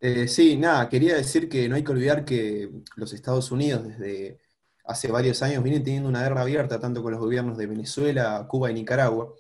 Eh, 0.01 0.27
sí, 0.27 0.57
nada, 0.57 0.89
quería 0.89 1.17
decir 1.17 1.49
que 1.49 1.69
no 1.69 1.77
hay 1.77 1.85
que 1.85 1.93
olvidar 1.93 2.25
que 2.25 2.71
los 2.97 3.13
Estados 3.13 3.51
Unidos 3.51 3.87
desde 3.87 4.41
hace 4.89 5.13
varios 5.13 5.43
años 5.43 5.63
vienen 5.63 5.85
teniendo 5.85 6.09
una 6.09 6.23
guerra 6.23 6.41
abierta 6.41 6.81
tanto 6.81 7.03
con 7.03 7.13
los 7.13 7.21
gobiernos 7.21 7.59
de 7.59 7.67
Venezuela, 7.67 8.47
Cuba 8.49 8.71
y 8.71 8.75
Nicaragua. 8.75 9.35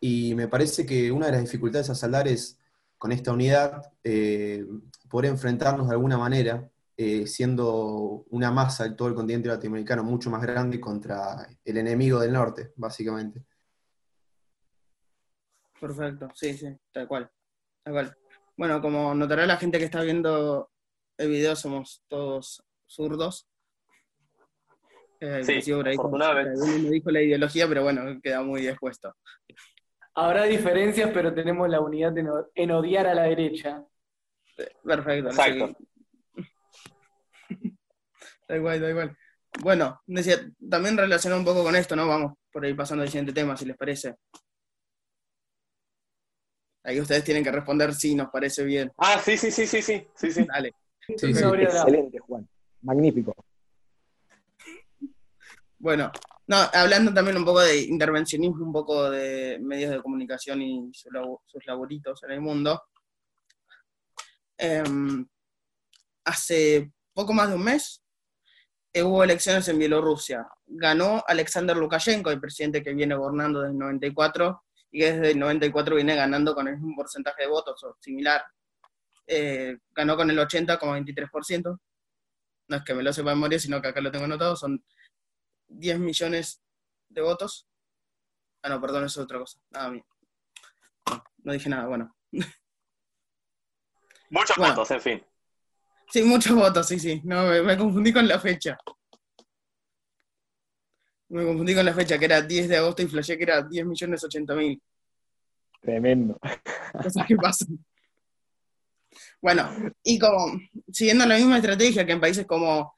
Y 0.00 0.34
me 0.34 0.48
parece 0.48 0.86
que 0.86 1.10
una 1.12 1.26
de 1.26 1.32
las 1.32 1.42
dificultades 1.42 1.90
a 1.90 1.94
saldar 1.94 2.28
es 2.28 2.58
con 2.96 3.10
esta 3.12 3.32
unidad 3.32 3.92
eh, 4.04 4.64
poder 5.10 5.30
enfrentarnos 5.30 5.88
de 5.88 5.94
alguna 5.94 6.16
manera 6.16 6.70
eh, 6.96 7.26
siendo 7.26 8.24
una 8.30 8.52
masa 8.52 8.86
en 8.86 8.94
todo 8.94 9.08
el 9.08 9.14
continente 9.14 9.48
latinoamericano 9.48 10.04
mucho 10.04 10.30
más 10.30 10.42
grande 10.42 10.80
contra 10.80 11.48
el 11.64 11.76
enemigo 11.78 12.20
del 12.20 12.32
norte, 12.32 12.72
básicamente. 12.76 13.44
Perfecto, 15.80 16.28
sí, 16.32 16.54
sí, 16.54 16.68
tal 16.92 17.08
cual, 17.08 17.28
tal 17.82 17.92
cual. 17.92 18.16
Bueno, 18.56 18.80
como 18.80 19.14
notará 19.16 19.46
la 19.46 19.56
gente 19.56 19.78
que 19.80 19.86
está 19.86 20.02
viendo 20.02 20.70
el 21.16 21.28
video, 21.28 21.56
somos 21.56 22.04
todos 22.06 22.62
zurdos. 22.86 23.48
Eh, 25.24 25.62
sí, 25.62 25.72
afortunadamente. 25.72 26.66
me 26.80 26.90
dijo 26.90 27.08
la 27.12 27.22
ideología, 27.22 27.68
pero 27.68 27.84
bueno, 27.84 28.20
queda 28.20 28.42
muy 28.42 28.66
expuesto. 28.66 29.14
Habrá 30.16 30.44
diferencias, 30.44 31.10
pero 31.14 31.32
tenemos 31.32 31.68
la 31.68 31.80
unidad 31.80 32.12
en, 32.56 32.70
odiar 32.72 33.06
a 33.06 33.14
la 33.14 33.22
derecha. 33.22 33.84
Perfecto. 34.84 35.28
Exacto. 35.28 35.76
Da 38.48 38.56
igual, 38.56 38.80
da 38.80 38.90
igual. 38.90 39.16
Bueno, 39.62 40.02
decía, 40.04 40.36
también 40.68 40.98
relacionado 40.98 41.40
un 41.40 41.46
poco 41.46 41.62
con 41.62 41.74
esto, 41.74 41.96
¿no? 41.96 42.06
Vamos 42.06 42.34
por 42.52 42.64
ahí 42.64 42.74
pasando 42.74 43.02
al 43.02 43.08
siguiente 43.08 43.32
tema, 43.32 43.56
si 43.56 43.64
les 43.64 43.76
parece. 43.76 44.16
Ahí 46.82 47.00
ustedes 47.00 47.24
tienen 47.24 47.44
que 47.44 47.52
responder 47.52 47.94
si 47.94 48.14
nos 48.14 48.28
parece 48.28 48.64
bien. 48.64 48.92
Ah, 48.98 49.18
sí, 49.24 49.38
sí, 49.38 49.50
sí, 49.50 49.66
sí, 49.66 49.80
sí, 49.80 50.06
sí, 50.14 50.32
sí. 50.32 50.44
Dale. 50.44 50.74
Excelente, 51.08 52.18
Juan. 52.18 52.46
Magnífico. 52.82 53.34
Bueno, 55.82 56.12
no, 56.46 56.58
hablando 56.74 57.12
también 57.12 57.36
un 57.36 57.44
poco 57.44 57.60
de 57.60 57.76
intervencionismo, 57.82 58.64
un 58.64 58.72
poco 58.72 59.10
de 59.10 59.58
medios 59.60 59.90
de 59.90 60.00
comunicación 60.00 60.62
y 60.62 60.92
sus 60.94 61.66
laboritos 61.66 62.22
en 62.22 62.30
el 62.30 62.40
mundo. 62.40 62.84
Em, 64.56 65.26
hace 66.24 66.92
poco 67.12 67.32
más 67.32 67.48
de 67.48 67.56
un 67.56 67.64
mes 67.64 68.00
hubo 68.94 69.24
elecciones 69.24 69.66
en 69.66 69.80
Bielorrusia. 69.80 70.46
Ganó 70.66 71.24
Alexander 71.26 71.76
Lukashenko, 71.76 72.30
el 72.30 72.40
presidente 72.40 72.80
que 72.80 72.94
viene 72.94 73.16
gobernando 73.16 73.62
desde 73.62 73.72
el 73.72 73.78
94 73.78 74.62
y 74.92 75.00
que 75.00 75.12
desde 75.14 75.32
el 75.32 75.38
94 75.40 75.96
viene 75.96 76.14
ganando 76.14 76.54
con 76.54 76.68
el 76.68 76.74
mismo 76.74 76.94
porcentaje 76.94 77.42
de 77.42 77.48
votos 77.48 77.82
o 77.82 77.96
similar. 77.98 78.40
Eh, 79.26 79.78
ganó 79.90 80.16
con 80.16 80.30
el 80.30 80.38
80,23%. 80.38 81.80
No 82.68 82.76
es 82.76 82.84
que 82.84 82.94
me 82.94 83.02
lo 83.02 83.12
sepa 83.12 83.30
de 83.30 83.34
memoria, 83.34 83.58
sino 83.58 83.82
que 83.82 83.88
acá 83.88 84.00
lo 84.00 84.12
tengo 84.12 84.26
anotado. 84.26 84.54
Son 84.54 84.80
10 85.72 85.98
millones 85.98 86.62
de 87.08 87.22
votos. 87.22 87.68
Ah, 88.62 88.68
no, 88.68 88.80
perdón, 88.80 89.04
eso 89.04 89.20
es 89.20 89.24
otra 89.24 89.38
cosa. 89.38 89.58
Nada, 89.70 89.90
no, 89.90 91.24
no 91.44 91.52
dije 91.52 91.68
nada, 91.68 91.86
bueno. 91.86 92.14
Muchos 94.30 94.56
votos, 94.56 94.90
en 94.90 95.00
fin. 95.00 95.26
Sí, 96.10 96.22
muchos 96.22 96.54
votos, 96.54 96.86
sí, 96.88 96.98
sí. 96.98 97.20
No, 97.24 97.46
me, 97.62 97.76
confundí 97.76 98.12
con 98.12 98.26
la 98.28 98.38
fecha. 98.38 98.78
Me 101.28 101.44
confundí 101.44 101.74
con 101.74 101.84
la 101.84 101.94
fecha, 101.94 102.18
que 102.18 102.26
era 102.26 102.42
10 102.42 102.68
de 102.68 102.76
agosto 102.76 103.02
y 103.02 103.08
flashé 103.08 103.36
que 103.36 103.44
era 103.44 103.62
10 103.62 103.86
millones 103.86 104.24
80 104.24 104.54
mil. 104.54 104.82
Tremendo. 105.80 106.38
Cosas 107.02 107.26
que 107.26 107.36
pasan. 107.36 107.84
Bueno, 109.40 109.70
y 110.02 110.18
como 110.18 110.60
siguiendo 110.90 111.26
la 111.26 111.36
misma 111.36 111.56
estrategia 111.56 112.06
que 112.06 112.12
en 112.12 112.20
países 112.20 112.46
como 112.46 112.94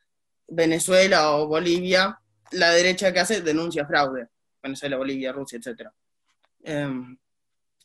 Venezuela 0.48 1.36
o 1.36 1.46
Bolivia, 1.46 2.20
la 2.54 2.70
derecha 2.70 3.12
que 3.12 3.20
hace 3.20 3.40
denuncia 3.40 3.86
fraude. 3.86 4.28
Venezuela, 4.62 4.96
Bolivia, 4.96 5.32
Rusia, 5.32 5.58
etc. 5.58 5.90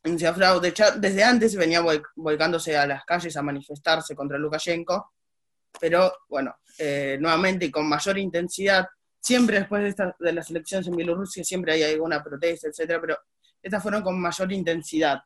denuncia 0.03 0.33
fraude. 0.33 0.73
Desde 0.97 1.23
antes 1.23 1.55
venía 1.55 1.83
volcándose 2.15 2.77
a 2.77 2.87
las 2.87 3.03
calles 3.05 3.35
a 3.35 3.41
manifestarse 3.41 4.15
contra 4.15 4.37
Lukashenko, 4.37 5.13
pero 5.79 6.11
bueno, 6.27 6.55
eh, 6.77 7.17
nuevamente 7.19 7.65
y 7.65 7.71
con 7.71 7.87
mayor 7.87 8.17
intensidad, 8.17 8.87
siempre 9.19 9.59
después 9.59 9.95
de, 9.95 10.13
de 10.19 10.33
las 10.33 10.49
elecciones 10.49 10.87
en 10.87 10.95
Bielorrusia, 10.95 11.43
siempre 11.43 11.73
hay 11.73 11.83
alguna 11.83 12.23
protesta, 12.23 12.69
etc. 12.69 12.97
Pero 13.01 13.17
estas 13.61 13.83
fueron 13.83 14.01
con 14.01 14.19
mayor 14.19 14.51
intensidad. 14.51 15.21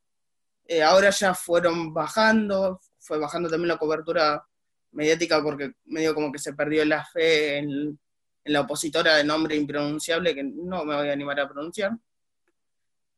Eh, 0.65 0.81
ahora 0.81 1.09
ya 1.09 1.33
fueron 1.33 1.93
bajando, 1.93 2.81
fue 2.99 3.19
bajando 3.19 3.49
también 3.49 3.67
la 3.69 3.77
cobertura 3.77 4.43
mediática 4.91 5.41
porque 5.41 5.73
medio 5.85 6.13
como 6.13 6.31
que 6.31 6.39
se 6.39 6.53
perdió 6.53 6.85
la 6.85 7.03
fe 7.05 7.57
en, 7.57 7.99
la 8.45 8.61
opositora 8.61 9.15
de 9.15 9.23
nombre 9.23 9.55
impronunciable 9.55 10.35
que 10.35 10.43
no 10.43 10.85
me 10.85 10.95
voy 10.95 11.09
a 11.09 11.13
animar 11.13 11.39
a 11.39 11.49
pronunciar, 11.49 11.91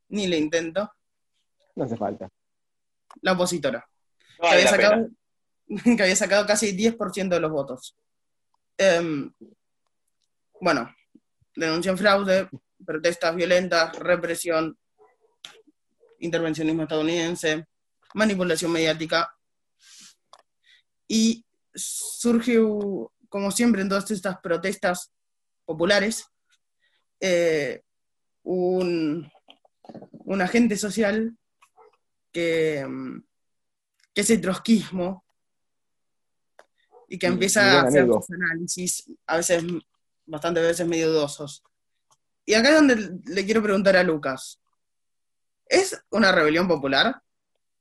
ni 0.09 0.27
le 0.27 0.37
intento. 0.37 0.91
No 1.75 1.85
hace 1.85 1.97
falta. 1.97 2.29
La 3.21 3.33
opositora. 3.33 3.87
que, 4.39 4.47
había 4.47 4.67
sacado, 4.67 5.09
que, 5.97 6.03
había 6.03 6.15
sacado, 6.15 6.45
casi 6.45 6.75
10% 6.75 7.29
de 7.29 7.39
los 7.39 7.51
votos. 7.51 7.95
Em, 8.77 9.33
bueno, 10.61 10.93
denuncian 11.55 11.97
fraude, 11.97 12.49
protestas 12.85 13.35
violentas, 13.35 13.97
represión, 13.97 14.77
intervencionismo 16.19 16.83
estadounidense, 16.83 17.67
manipulación 18.13 18.71
mediática. 18.71 19.35
Y 21.07 21.45
surge, 21.73 22.59
como 23.29 23.51
siempre 23.51 23.81
en 23.81 23.89
todas 23.89 24.09
estas 24.11 24.39
protestas 24.39 25.11
populares, 25.65 26.25
eh, 27.19 27.81
un, 28.43 29.31
agente 30.41 30.77
social 30.77 31.35
que, 32.31 32.85
que 34.13 34.21
es 34.21 34.29
el 34.29 34.41
trotskismo 34.41 35.23
y 37.07 37.17
que 37.17 37.27
empieza 37.27 37.81
a 37.81 37.83
hacer 37.83 38.07
análisis, 38.29 39.09
a 39.27 39.37
veces, 39.37 39.63
bastantes 40.25 40.63
veces 40.63 40.87
medio 40.87 41.11
dudosos. 41.11 41.63
Y 42.45 42.53
acá 42.53 42.69
es 42.69 42.75
donde 42.75 43.19
le 43.25 43.45
quiero 43.45 43.63
preguntar 43.63 43.95
a 43.97 44.03
Lucas. 44.03 44.61
¿Es 45.67 45.99
una 46.11 46.31
rebelión 46.31 46.67
popular? 46.67 47.21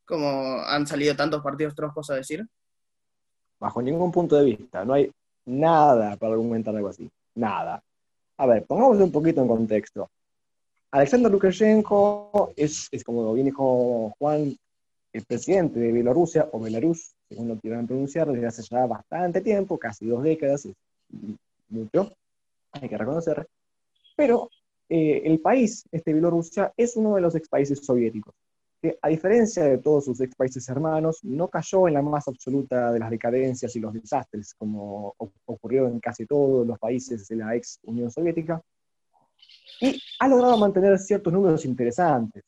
Como 0.07 0.61
han 0.63 0.87
salido 0.87 1.15
tantos 1.15 1.43
partidos 1.43 1.75
troscos 1.75 2.11
a 2.11 2.15
decir. 2.15 2.47
Bajo 3.59 3.83
ningún 3.83 4.11
punto 4.11 4.37
de 4.37 4.45
vista. 4.45 4.85
No 4.85 4.95
hay 4.95 5.11
nada 5.45 6.17
para 6.17 6.33
argumentar 6.33 6.75
algo 6.75 6.89
así. 6.89 7.11
Nada. 7.35 7.83
A 8.37 8.47
ver, 8.47 8.65
pongamos 8.65 8.99
un 8.99 9.13
poquito 9.13 9.43
en 9.43 9.49
contexto. 9.49 10.11
Alexander 10.91 11.31
Lukashenko 11.31 12.53
es, 12.57 12.89
es 12.93 13.03
como 13.03 13.33
bien 13.35 13.47
dijo 13.47 14.15
Juan, 14.19 14.57
el 15.13 15.25
presidente 15.25 15.79
de 15.79 15.93
Bielorrusia, 15.93 16.49
o 16.53 16.61
Belarus, 16.61 17.15
según 17.29 17.49
lo 17.49 17.59
quieran 17.59 17.87
pronunciar, 17.87 18.31
desde 18.31 18.47
hace 18.47 18.63
ya 18.63 18.87
bastante 18.87 19.41
tiempo, 19.41 19.79
casi 19.79 20.07
dos 20.07 20.23
décadas, 20.23 20.67
es 20.67 20.75
mucho, 21.69 22.13
hay 22.73 22.89
que 22.89 22.99
reconocer. 22.99 23.47
Pero 24.17 24.51
eh, 24.89 25.23
el 25.25 25.41
país, 25.41 25.85
este 25.91 26.13
Bielorrusia, 26.13 26.73
es 26.77 26.97
uno 26.97 27.15
de 27.15 27.21
los 27.21 27.35
ex 27.35 27.49
países 27.49 27.85
soviéticos, 27.85 28.35
que 28.85 28.99
a 29.01 29.09
diferencia 29.09 29.65
de 29.65 29.79
todos 29.79 30.05
sus 30.05 30.21
ex 30.21 30.37
países 30.37 30.69
hermanos, 30.69 31.21
no 31.25 31.49
cayó 31.49 31.89
en 31.89 31.95
la 31.95 32.03
más 32.03 32.29
absoluta 32.29 32.93
de 32.93 32.99
las 32.99 33.09
decadencias 33.09 33.75
y 33.75 33.81
los 33.81 33.95
desastres, 33.95 34.53
como 34.53 35.15
ocurrió 35.47 35.89
en 35.89 36.01
casi 36.01 36.27
todos 36.27 36.67
los 36.67 36.79
países 36.79 37.27
de 37.27 37.37
la 37.37 37.57
ex 37.57 37.81
Unión 37.85 38.11
Soviética, 38.11 38.61
y 39.81 39.99
ha 40.21 40.29
logrado 40.29 40.59
mantener 40.59 40.99
ciertos 40.99 41.33
números 41.33 41.65
interesantes. 41.65 42.45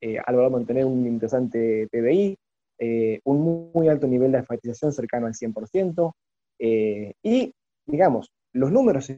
Eh, 0.00 0.18
ha 0.24 0.30
logrado 0.30 0.52
mantener 0.52 0.84
un 0.84 1.04
interesante 1.04 1.88
PBI, 1.90 2.38
eh, 2.78 3.20
un 3.24 3.72
muy 3.74 3.88
alto 3.88 4.06
nivel 4.06 4.30
de 4.30 4.38
alfabetización 4.38 4.92
cercano 4.92 5.26
al 5.26 5.34
100%, 5.34 6.12
y, 6.60 7.52
digamos, 7.86 8.30
los 8.52 8.70
números 8.70 9.12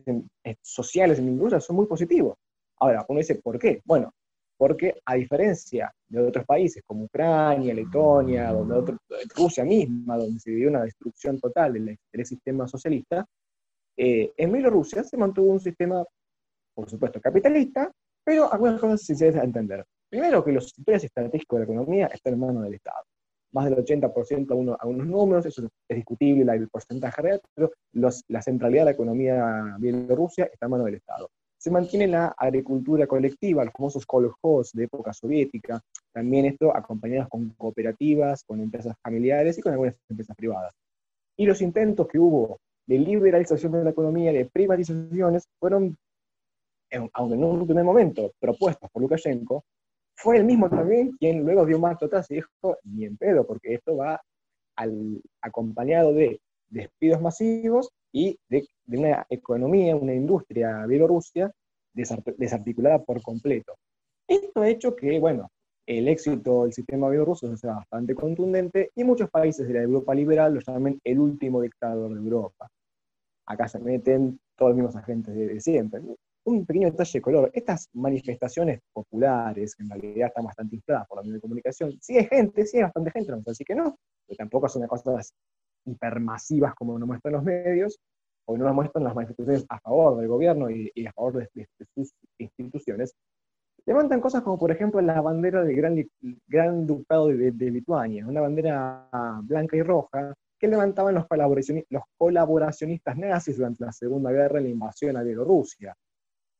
sociales 0.62 1.18
en 1.18 1.27
Bielorrusia 1.27 1.61
son 1.61 1.77
muy 1.77 1.85
positivos. 1.85 2.38
Ahora, 2.79 3.05
uno 3.07 3.18
dice, 3.18 3.35
¿por 3.35 3.59
qué? 3.59 3.83
Bueno, 3.85 4.14
porque 4.57 5.01
a 5.05 5.14
diferencia 5.14 5.93
de 6.09 6.21
otros 6.21 6.45
países 6.45 6.83
como 6.87 7.05
Ucrania, 7.05 7.75
Letonia, 7.75 8.53
donde 8.53 8.97
Rusia 9.37 9.64
misma, 9.64 10.17
donde 10.17 10.38
se 10.38 10.51
vivió 10.51 10.71
una 10.71 10.85
destrucción 10.85 11.40
total 11.40 11.73
del, 11.75 12.27
sistema 12.27 12.69
socialista, 12.69 13.27
eh, 13.97 14.33
en 14.37 14.53
Bielorrusia 14.53 15.03
se 15.03 15.17
mantuvo 15.17 15.53
un 15.53 15.61
sistema, 15.61 16.05
por 16.75 16.88
supuesto, 16.88 17.21
capitalista, 17.21 17.90
pero 18.25 18.53
algunas 18.53 18.81
cosas 18.81 19.03
se 19.03 19.14
deben 19.14 19.43
entender. 19.43 19.85
Primero, 20.09 20.45
que 20.45 20.53
los 20.53 20.71
sectores 20.71 21.05
estratégicos 21.05 21.59
de 21.59 21.67
la 21.67 21.73
economía 21.73 22.07
están 22.07 22.35
en 22.35 22.40
manos 22.40 22.62
del 22.62 22.75
Estado. 22.75 23.05
Más 23.53 23.67
del 23.67 23.77
80% 23.77 24.51
a, 24.51 24.55
uno, 24.55 24.77
a 24.79 24.87
unos 24.87 25.07
números, 25.07 25.47
eso 25.47 25.69
es 25.88 25.97
discutible 25.97 26.53
el 26.53 26.69
porcentaje 26.69 27.23
real, 27.23 27.40
pero 27.55 27.73
la 27.93 28.43
centralidad 28.43 28.83
de 28.83 28.85
la 28.87 28.90
economía 28.93 29.77
bielorrusia 29.79 30.47
está 30.47 30.67
en 30.67 30.71
manos 30.71 30.87
del 30.87 30.97
Estado 30.97 31.31
se 31.64 31.70
mantiene 31.70 32.07
la 32.07 32.27
agricultura 32.37 33.07
colectiva, 33.07 33.64
los 33.64 33.72
famosos 33.72 34.05
kolkhoz 34.05 34.72
de 34.74 34.85
época 34.85 35.14
soviética, 35.14 35.81
también 36.12 36.44
esto 36.44 36.77
acompañados 36.77 37.31
con 37.31 37.48
cooperativas, 37.57 38.44
con 38.44 38.61
empresas 38.61 38.94
familiares 39.03 39.57
y 39.57 39.62
con 39.62 39.72
algunas 39.72 39.94
empresas 40.11 40.37
privadas. 40.37 40.74
Y 41.38 41.46
los 41.46 41.62
intentos 41.62 42.07
que 42.07 42.18
hubo 42.18 42.59
de 42.87 42.98
liberalización 42.98 43.72
de 43.72 43.83
la 43.83 43.90
economía, 43.92 44.31
de 44.31 44.44
privatizaciones, 44.44 45.48
fueron, 45.59 45.96
aunque 47.14 47.35
en 47.35 47.44
un 47.44 47.66
primer 47.66 47.85
momento, 47.85 48.33
propuestas 48.38 48.90
por 48.90 49.00
Lukashenko, 49.00 49.64
fue 50.18 50.37
el 50.37 50.44
mismo 50.44 50.68
también 50.68 51.12
quien 51.12 51.44
luego 51.44 51.64
dio 51.64 51.79
marcha 51.79 52.05
atrás 52.05 52.31
y 52.31 52.35
dijo, 52.35 52.77
ni 52.83 53.07
en 53.07 53.16
pedo, 53.16 53.46
porque 53.46 53.72
esto 53.72 53.96
va 53.96 54.20
al, 54.77 55.18
acompañado 55.40 56.12
de 56.12 56.42
despidos 56.68 57.22
masivos 57.22 57.88
y 58.14 58.38
de, 58.48 58.64
una 58.87 59.27
economía, 59.29 59.96
una 59.96 60.14
industria 60.14 60.87
bielorrusia 60.87 61.50
desarticulada 61.92 63.03
por 63.03 63.20
completo. 63.20 63.74
Esto 64.29 64.62
ha 64.62 64.68
hecho 64.68 64.94
que, 64.94 65.18
bueno, 65.18 65.50
el 65.85 66.07
éxito 66.09 66.62
del 66.62 66.72
sistema 66.72 67.11
bielorruso 67.11 67.55
sea 67.57 67.74
bastante 67.74 68.14
contundente 68.14 68.92
y 68.94 69.03
muchos 69.03 69.29
países 69.31 69.66
de 69.66 69.74
la 69.74 69.83
Europa 69.83 70.14
liberal 70.14 70.55
lo 70.55 70.61
llaman 70.61 70.98
el 71.03 71.18
último 71.18 71.61
dictador 71.61 72.14
de 72.14 72.20
Europa. 72.20 72.68
Acá 73.46 73.66
se 73.68 73.81
meten 73.81 74.38
todos 74.57 74.70
los 74.70 74.77
mismos 74.77 74.96
agentes 74.96 75.35
de, 75.35 75.61
siempre. 75.61 76.00
Un 76.44 76.64
pequeño 76.64 76.90
detalle 76.90 77.18
de 77.18 77.22
color, 77.22 77.50
estas 77.53 77.88
manifestaciones 77.94 78.81
populares, 78.92 79.74
que 79.74 79.83
en 79.83 79.90
realidad 79.90 80.29
están 80.29 80.44
bastante 80.44 80.77
infladas 80.77 81.07
por 81.09 81.18
la 81.18 81.22
medio 81.22 81.35
de 81.35 81.40
comunicación, 81.40 81.98
sí 82.00 82.16
hay 82.16 82.27
gente, 82.27 82.64
sí 82.64 82.77
hay 82.77 82.85
bastante 82.85 83.11
gente, 83.11 83.33
no 83.33 83.42
así 83.44 83.64
que 83.64 83.74
no, 83.74 83.96
pero 84.27 84.37
tampoco 84.37 84.68
son 84.68 84.83
una 84.83 84.88
cosa 84.88 85.20
hipermasivas 85.85 86.75
como 86.75 86.99
nos 86.99 87.07
muestran 87.07 87.35
los 87.35 87.44
medios, 87.44 87.99
o 88.47 88.57
no 88.57 88.64
nos 88.64 88.75
muestran 88.75 89.05
las 89.05 89.14
manifestaciones 89.14 89.64
a 89.68 89.81
favor 89.81 90.18
del 90.18 90.29
gobierno 90.29 90.70
y, 90.70 90.90
a 91.07 91.12
favor 91.12 91.49
de, 91.55 91.68
sus 91.94 92.12
instituciones, 92.38 93.14
levantan 93.87 94.20
cosas 94.20 94.42
como, 94.42 94.59
por 94.59 94.70
ejemplo, 94.70 95.01
la 95.01 95.20
bandera 95.20 95.62
del 95.62 95.77
Gran, 95.77 96.11
gran 96.47 96.87
Ducado 96.87 97.29
de, 97.29 97.53
Lituania, 97.53 98.27
una 98.27 98.40
bandera 98.40 99.09
blanca 99.42 99.77
y 99.77 99.83
roja 99.83 100.35
que 100.59 100.68
levantaban 100.68 101.14
los, 101.14 101.27
los 101.90 102.03
colaboracionistas 102.16 103.16
nazis 103.16 103.57
durante 103.57 103.85
la 103.85 103.92
Segunda 103.92 104.31
Guerra 104.31 104.59
en 104.59 104.64
la 104.64 104.70
invasión 104.70 105.16
a 105.16 105.23
Bielorrusia. 105.23 105.94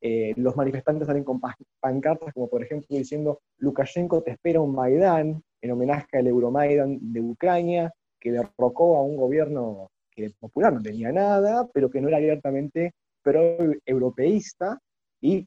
Eh, 0.07 0.35
los 0.37 0.55
manifestantes 0.55 1.07
salen 1.07 1.25
con 1.25 1.41
pancartas 1.81 2.35
como, 2.35 2.49
por 2.49 2.63
ejemplo, 2.63 2.87
diciendo 2.91 3.41
Lukashenko 3.59 4.23
te 4.23 4.33
espera 4.33 4.61
un 4.61 4.75
Maidán, 4.75 5.43
en 5.63 5.71
homenaje 5.71 6.19
al 6.19 6.27
Euromaidan 6.27 6.99
de 7.01 7.21
Ucrania, 7.23 7.91
que 8.25 8.33
derrocó 8.33 8.97
a 8.97 9.03
un 9.03 9.17
gobierno 9.17 9.91
que 10.11 10.31
popular 10.41 10.73
no 10.73 10.81
tenía 10.81 11.13
nada, 11.13 11.69
pero 11.75 11.91
que 11.91 12.01
no 12.01 12.09
era 12.09 12.17
abiertamente 12.17 12.95
pro-europeísta, 13.23 14.81
y 15.21 15.47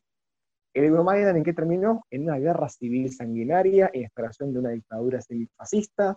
el 0.75 0.85
Euromaidan 0.85 1.37
en 1.37 1.43
qué 1.43 1.53
terminó? 1.53 2.03
En 2.11 2.23
una 2.23 2.37
guerra 2.37 2.69
civil 2.69 3.11
sanguinaria, 3.11 3.89
en 3.91 4.03
instalación 4.03 4.53
de 4.53 4.59
una 4.59 4.69
dictadura 4.69 5.19
fascista. 5.55 6.15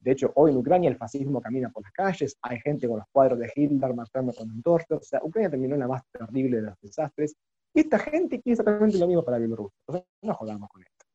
De 0.00 0.10
hecho, 0.10 0.32
hoy 0.34 0.50
en 0.50 0.56
Ucrania 0.56 0.90
el 0.90 0.96
fascismo 0.96 1.40
camina 1.40 1.70
por 1.70 1.84
las 1.84 1.92
calles, 1.92 2.36
hay 2.42 2.58
gente 2.60 2.88
con 2.88 2.98
los 2.98 3.06
cuadros 3.12 3.38
de 3.38 3.52
Hitler 3.54 3.94
marchando 3.94 4.32
con 4.32 4.50
antorchas, 4.50 4.98
o 4.98 5.02
sea, 5.02 5.20
Ucrania 5.22 5.50
terminó 5.50 5.74
en 5.74 5.80
la 5.80 5.88
más 5.88 6.02
terrible 6.10 6.56
de 6.56 6.62
los 6.62 6.80
desastres, 6.80 7.36
y 7.72 7.80
esta 7.80 8.00
gente 8.00 8.40
quiere 8.40 8.54
exactamente 8.54 8.98
lo 8.98 9.06
mismo 9.06 9.24
para 9.24 9.38
Bielorrusia. 9.38 9.78
Entonces, 9.86 10.08
no 10.22 10.34
jugamos 10.34 10.68
con 10.68 10.82
esto. 10.82 11.06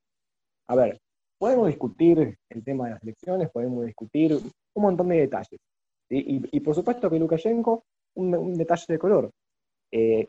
A 0.67 0.75
ver, 0.75 1.01
podemos 1.39 1.67
discutir 1.67 2.37
el 2.49 2.63
tema 2.63 2.85
de 2.85 2.91
las 2.91 3.03
elecciones, 3.03 3.49
podemos 3.49 3.85
discutir 3.85 4.33
un 4.33 4.83
montón 4.83 5.07
de 5.07 5.21
detalles. 5.21 5.59
Y, 6.11 6.59
por 6.59 6.75
supuesto 6.75 7.09
que 7.09 7.19
Lukashenko, 7.19 7.83
un, 8.15 8.53
detalle 8.55 8.85
de 8.87 8.99
color. 8.99 9.31
Eh, 9.91 10.27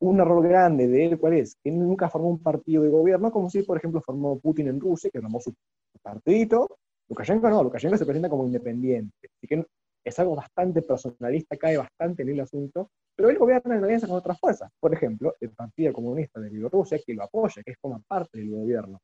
un 0.00 0.20
error 0.20 0.46
grande 0.46 0.86
de 0.86 1.06
él, 1.06 1.18
¿cuál 1.18 1.34
es? 1.34 1.56
Que 1.62 1.70
nunca 1.70 2.08
formó 2.08 2.28
un 2.28 2.40
partido 2.40 2.82
de 2.82 2.90
gobierno, 2.90 3.32
como 3.32 3.50
si, 3.50 3.62
por 3.62 3.78
ejemplo, 3.78 4.00
formó 4.00 4.38
Putin 4.38 4.68
en 4.68 4.80
Rusia, 4.80 5.10
que 5.12 5.20
formó 5.20 5.40
su 5.40 5.54
partidito. 6.02 6.78
Lukashenko 7.08 7.48
no, 7.48 7.62
Lukashenko 7.64 7.96
se 7.96 8.04
presenta 8.04 8.28
como 8.28 8.44
independiente. 8.44 9.28
Así 9.38 9.46
que 9.46 9.64
es 10.04 10.18
algo 10.18 10.36
bastante 10.36 10.82
personalista, 10.82 11.56
cae 11.56 11.76
bastante 11.78 12.22
en 12.22 12.30
el 12.30 12.40
asunto, 12.40 12.90
pero 13.16 13.30
él 13.30 13.38
gobierna 13.38 13.76
en 13.76 13.84
alianza 13.84 14.06
con 14.06 14.16
otras 14.16 14.38
fuerzas. 14.38 14.70
Por 14.78 14.92
ejemplo, 14.92 15.34
el 15.40 15.50
Partido 15.50 15.92
Comunista 15.92 16.40
de 16.40 16.50
Bielorrusia, 16.50 16.98
que 17.04 17.14
lo 17.14 17.24
apoya, 17.24 17.62
que 17.62 17.74
como 17.80 18.02
parte 18.02 18.38
del 18.38 18.50
gobierno. 18.50 19.00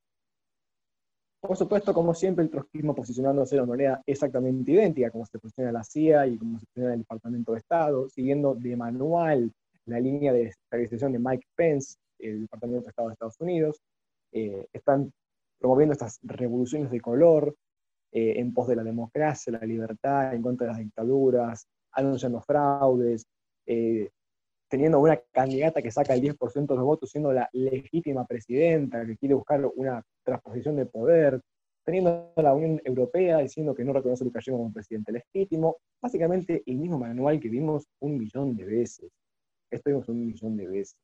Por 1.40 1.56
supuesto, 1.56 1.94
como 1.94 2.14
siempre, 2.14 2.44
el 2.44 2.50
trotskismo 2.50 2.94
posicionándose 2.94 3.54
de 3.54 3.62
una 3.62 3.70
manera 3.70 4.02
exactamente 4.06 4.72
idéntica, 4.72 5.10
como 5.10 5.24
se 5.24 5.38
posiciona 5.38 5.70
la 5.70 5.84
CIA 5.84 6.26
y 6.26 6.38
como 6.38 6.58
se 6.58 6.66
posiciona 6.66 6.94
el 6.94 7.00
Departamento 7.00 7.52
de 7.52 7.58
Estado, 7.58 8.08
siguiendo 8.08 8.54
de 8.56 8.76
manual 8.76 9.52
la 9.84 10.00
línea 10.00 10.32
de 10.32 10.44
estabilización 10.44 11.12
de 11.12 11.20
Mike 11.20 11.46
Pence, 11.54 11.96
el 12.18 12.42
Departamento 12.42 12.84
de 12.84 12.90
Estado 12.90 13.08
de 13.08 13.12
Estados 13.12 13.40
Unidos. 13.40 13.80
Eh, 14.32 14.66
están 14.72 15.12
promoviendo 15.58 15.92
estas 15.92 16.18
revoluciones 16.22 16.90
de 16.90 17.00
color 17.00 17.54
eh, 18.12 18.34
en 18.36 18.52
pos 18.52 18.66
de 18.68 18.76
la 18.76 18.82
democracia, 18.82 19.52
la 19.52 19.66
libertad, 19.66 20.34
en 20.34 20.42
contra 20.42 20.66
de 20.66 20.72
las 20.72 20.80
dictaduras, 20.80 21.66
anunciando 21.92 22.40
fraudes, 22.40 23.26
eh, 23.66 24.10
teniendo 24.68 25.00
una 25.00 25.20
candidata 25.32 25.82
que 25.82 25.90
saca 25.90 26.14
el 26.14 26.22
10% 26.22 26.66
de 26.66 26.74
los 26.74 26.84
votos, 26.84 27.10
siendo 27.10 27.32
la 27.32 27.48
legítima 27.52 28.26
presidenta, 28.26 29.04
que 29.06 29.16
quiere 29.16 29.34
buscar 29.34 29.64
una 29.76 30.02
transposición 30.24 30.76
de 30.76 30.86
poder, 30.86 31.40
teniendo 31.84 32.32
la 32.36 32.54
Unión 32.54 32.80
Europea 32.84 33.38
diciendo 33.38 33.74
que 33.74 33.84
no 33.84 33.92
reconoce 33.92 34.22
a 34.22 34.26
Lukashenko 34.26 34.58
como 34.58 34.72
presidente 34.72 35.12
legítimo, 35.12 35.78
básicamente 36.02 36.62
el 36.66 36.76
mismo 36.76 36.98
manual 36.98 37.40
que 37.40 37.48
vimos 37.48 37.86
un 38.00 38.18
millón 38.18 38.56
de 38.56 38.64
veces. 38.64 39.10
Esto 39.70 39.90
vimos 39.90 40.08
un 40.08 40.26
millón 40.26 40.56
de 40.56 40.66
veces. 40.66 40.96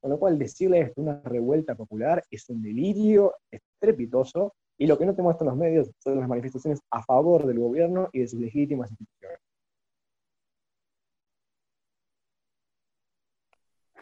Con 0.00 0.10
lo 0.10 0.18
cual, 0.18 0.38
decirle 0.38 0.80
esto 0.80 1.00
una 1.00 1.20
revuelta 1.24 1.74
popular 1.74 2.22
es 2.30 2.48
un 2.50 2.62
delirio 2.62 3.34
estrepitoso, 3.50 4.54
y 4.78 4.86
lo 4.86 4.96
que 4.96 5.04
no 5.04 5.14
te 5.14 5.22
muestran 5.22 5.48
los 5.48 5.56
medios 5.56 5.90
son 5.98 6.20
las 6.20 6.28
manifestaciones 6.28 6.80
a 6.90 7.02
favor 7.02 7.46
del 7.46 7.58
gobierno 7.58 8.08
y 8.12 8.20
de 8.20 8.28
sus 8.28 8.40
legítimas 8.40 8.90
instituciones. 8.90 9.40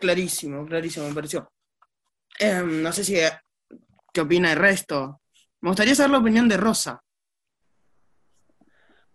Clarísimo, 0.00 0.66
clarísimo, 0.66 1.08
me 1.08 1.14
pareció. 1.14 1.50
Em, 2.38 2.82
no 2.82 2.92
sé 2.92 3.04
si 3.04 3.16
qué 4.12 4.20
opina 4.20 4.52
el 4.52 4.58
resto. 4.58 5.20
Me 5.60 5.70
gustaría 5.70 5.94
saber 5.94 6.10
la 6.12 6.18
opinión 6.18 6.48
de 6.48 6.56
Rosa. 6.56 7.02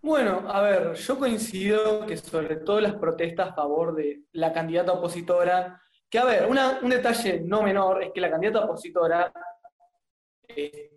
Bueno, 0.01 0.45
a 0.49 0.61
ver, 0.61 0.95
yo 0.95 1.19
coincido 1.19 2.05
que 2.07 2.17
sobre 2.17 2.55
todo 2.57 2.81
las 2.81 2.95
protestas 2.95 3.49
a 3.49 3.53
favor 3.53 3.95
de 3.95 4.23
la 4.31 4.51
candidata 4.51 4.93
opositora, 4.93 5.79
que 6.09 6.17
a 6.17 6.25
ver, 6.25 6.47
un 6.47 6.89
detalle 6.89 7.41
no 7.41 7.61
menor 7.61 8.03
es 8.03 8.11
que 8.11 8.19
la 8.19 8.31
candidata 8.31 8.65
opositora 8.65 9.31
eh, 10.47 10.91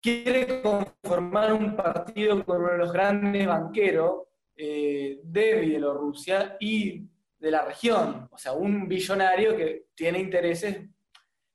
quiere 0.00 0.60
conformar 0.60 1.54
un 1.54 1.74
partido 1.74 2.44
con 2.44 2.60
uno 2.60 2.72
de 2.72 2.78
los 2.78 2.92
grandes 2.92 3.46
banqueros 3.46 4.24
eh, 4.54 5.20
de 5.22 5.54
Bielorrusia 5.60 6.56
y 6.60 7.02
de 7.40 7.50
la 7.50 7.64
región, 7.64 8.28
o 8.30 8.38
sea, 8.38 8.52
un 8.52 8.86
billonario 8.86 9.56
que 9.56 9.86
tiene 9.94 10.20
intereses 10.20 10.86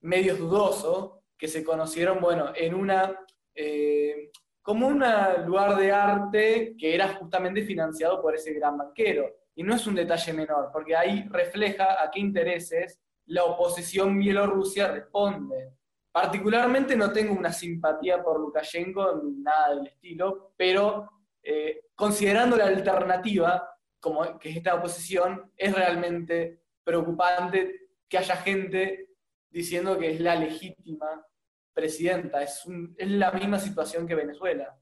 medios 0.02 0.40
dudosos, 0.40 1.20
que 1.38 1.48
se 1.48 1.64
conocieron, 1.64 2.20
bueno, 2.20 2.52
en 2.56 2.74
una, 2.74 3.20
eh, 3.54 4.32
como 4.62 4.88
un 4.88 5.04
lugar 5.46 5.78
de 5.78 5.92
arte 5.92 6.76
que 6.78 6.96
era 6.96 7.14
justamente 7.16 7.64
financiado 7.64 8.22
por 8.22 8.36
ese 8.36 8.54
gran 8.54 8.78
banquero. 8.78 9.30
Y 9.56 9.64
no 9.64 9.76
es 9.76 9.86
un 9.86 9.96
detalle 9.96 10.34
menor, 10.34 10.70
porque 10.74 10.96
ahí 10.96 11.28
refleja 11.30 12.04
a 12.04 12.10
qué 12.10 12.20
intereses 12.20 13.00
la 13.28 13.44
oposición 13.44 14.18
bielorrusia 14.18 14.92
responde. 14.92 15.74
Particularmente 16.12 16.96
no 16.96 17.12
tengo 17.12 17.34
una 17.34 17.52
simpatía 17.52 18.24
por 18.24 18.40
Lukashenko, 18.40 19.22
ni 19.24 19.32
nada 19.42 19.76
del 19.76 19.88
estilo, 19.88 20.54
pero 20.58 21.10
eh, 21.44 21.82
considerando 21.94 22.56
la 22.58 22.66
alternativa, 22.66 23.75
como 24.06 24.38
que 24.38 24.50
es 24.50 24.58
esta 24.58 24.76
oposición, 24.76 25.52
es 25.58 25.74
realmente 25.74 26.62
preocupante 26.84 27.88
que 28.08 28.20
haya 28.20 28.36
gente 28.36 29.16
diciendo 29.50 29.98
que 29.98 30.12
es 30.12 30.20
la 30.20 30.36
legítima 30.36 31.26
presidenta. 31.74 32.44
Es, 32.44 32.62
es 33.00 33.10
la 33.10 33.32
misma 33.32 33.58
situación 33.58 34.06
que 34.06 34.14
Venezuela, 34.14 34.78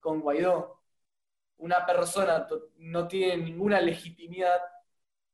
con 0.00 0.20
Guaidó. 0.20 0.80
Una 1.58 1.84
persona 1.84 2.48
no 2.78 3.06
tiene 3.06 3.44
ninguna 3.44 3.78
legitimidad 3.78 4.62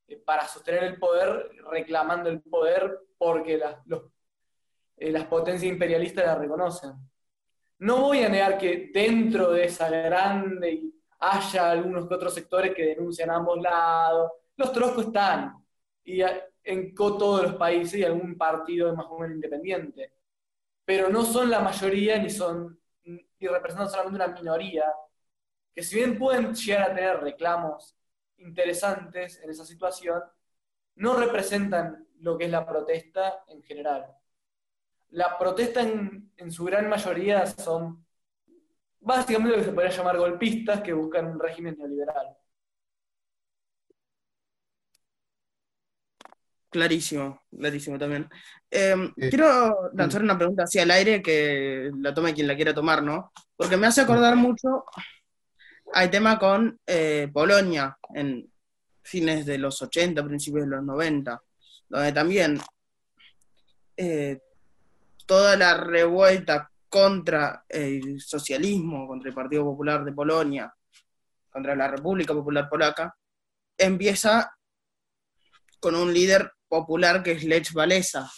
eh, 0.08 0.16
para 0.16 0.48
sostener 0.48 0.82
el 0.82 0.98
poder, 0.98 1.48
reclamando 1.70 2.30
el 2.30 2.40
poder 2.42 3.02
porque 3.16 3.62
eh, 4.96 5.12
las 5.12 5.26
potencias 5.26 5.70
imperialistas 5.70 6.26
la 6.26 6.34
reconocen. 6.34 6.90
No 7.78 8.00
voy 8.00 8.24
a 8.24 8.28
negar 8.28 8.58
que 8.58 8.90
dentro 8.92 9.52
de 9.52 9.66
esa 9.66 9.88
grande 9.88 10.97
haya 11.18 11.70
algunos 11.70 12.04
otros 12.10 12.34
sectores 12.34 12.74
que 12.74 12.84
denuncian 12.84 13.30
a 13.30 13.36
ambos 13.36 13.60
lados. 13.60 14.32
Los 14.56 14.72
troscos 14.72 15.06
están, 15.06 15.64
y 16.04 16.22
en 16.64 16.94
todos 16.94 17.42
los 17.42 17.54
países 17.54 18.00
y 18.00 18.04
algún 18.04 18.36
partido 18.36 18.94
más 18.94 19.06
o 19.08 19.18
menos 19.18 19.34
independiente. 19.34 20.12
Pero 20.84 21.08
no 21.08 21.22
son 21.24 21.50
la 21.50 21.60
mayoría 21.60 22.18
ni 22.18 22.30
son 22.30 22.78
y 23.04 23.46
representan 23.46 23.88
solamente 23.88 24.16
una 24.16 24.34
minoría, 24.34 24.84
que 25.74 25.82
si 25.82 25.96
bien 25.96 26.18
pueden 26.18 26.54
llegar 26.54 26.90
a 26.90 26.94
tener 26.94 27.20
reclamos 27.20 27.96
interesantes 28.38 29.40
en 29.42 29.50
esa 29.50 29.64
situación, 29.64 30.22
no 30.96 31.14
representan 31.14 32.06
lo 32.20 32.36
que 32.36 32.46
es 32.46 32.50
la 32.50 32.66
protesta 32.66 33.44
en 33.46 33.62
general. 33.62 34.06
La 35.10 35.38
protesta 35.38 35.82
en, 35.82 36.32
en 36.36 36.50
su 36.50 36.64
gran 36.64 36.88
mayoría 36.88 37.46
son 37.46 38.04
básicamente 39.00 39.56
lo 39.56 39.58
que 39.58 39.68
se 39.68 39.72
podría 39.72 39.90
llamar 39.90 40.18
golpistas 40.18 40.82
que 40.82 40.92
buscan 40.92 41.26
un 41.26 41.40
régimen 41.40 41.76
neoliberal. 41.78 42.36
Clarísimo, 46.70 47.42
clarísimo 47.50 47.98
también. 47.98 48.28
Em, 48.70 49.12
quiero 49.14 49.90
lanzar 49.94 50.22
una 50.22 50.36
pregunta 50.36 50.64
hacia 50.64 50.82
el 50.82 50.90
aire 50.90 51.22
que 51.22 51.90
la 51.98 52.12
tome 52.12 52.34
quien 52.34 52.46
la 52.46 52.56
quiera 52.56 52.74
tomar, 52.74 53.02
¿no? 53.02 53.32
Porque 53.56 53.78
me 53.78 53.86
hace 53.86 54.02
acordar 54.02 54.36
mucho 54.36 54.84
al 55.94 56.10
tema 56.10 56.38
con 56.38 56.78
eh, 56.86 57.28
Polonia 57.32 57.96
en 58.14 58.52
fines 59.02 59.46
de 59.46 59.56
los 59.56 59.80
80, 59.80 60.22
principios 60.24 60.64
de 60.64 60.76
los 60.76 60.84
90, 60.84 61.42
donde 61.88 62.12
también 62.12 62.60
eh, 63.96 64.38
toda 65.24 65.56
la 65.56 65.74
revuelta 65.74 66.70
contra 66.88 67.64
el 67.68 68.20
socialismo, 68.20 69.06
contra 69.06 69.28
el 69.28 69.34
Partido 69.34 69.64
Popular 69.64 70.04
de 70.04 70.12
Polonia, 70.12 70.72
contra 71.50 71.74
la 71.76 71.88
República 71.88 72.32
Popular 72.32 72.68
Polaca, 72.68 73.16
empieza 73.76 74.50
con 75.80 75.94
un 75.94 76.12
líder 76.12 76.52
popular 76.68 77.22
que 77.22 77.32
es 77.32 77.44
Lech 77.44 77.74
Walesa, 77.74 78.30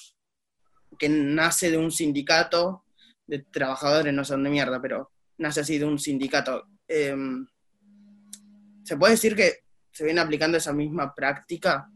que 0.98 1.08
nace 1.08 1.70
de 1.70 1.78
un 1.78 1.90
sindicato 1.90 2.84
de 3.26 3.40
trabajadores, 3.40 4.12
no 4.12 4.24
son 4.24 4.42
de 4.42 4.50
mierda, 4.50 4.80
pero 4.80 5.10
nace 5.38 5.60
así 5.60 5.78
de 5.78 5.84
un 5.84 5.98
sindicato. 5.98 6.66
Em, 6.86 7.46
¿Se 8.84 8.96
puede 8.96 9.12
decir 9.12 9.36
que 9.36 9.60
se 9.92 10.04
viene 10.04 10.20
aplicando 10.20 10.58
esa 10.58 10.72
misma 10.72 11.14
práctica? 11.14 11.88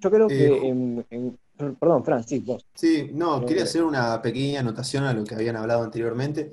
Yo 0.00 0.10
creo 0.10 0.28
que 0.28 0.46
eh, 0.46 0.68
en, 0.68 1.38
Perdón, 1.78 2.04
Fran, 2.04 2.26
sí, 2.26 2.40
vos. 2.40 2.66
Sí, 2.74 3.10
no, 3.12 3.44
quería 3.44 3.64
hacer 3.64 3.82
una 3.82 4.20
pequeña 4.20 4.60
anotación 4.60 5.04
a 5.04 5.12
lo 5.12 5.24
que 5.24 5.34
habían 5.34 5.56
hablado 5.56 5.82
anteriormente. 5.82 6.50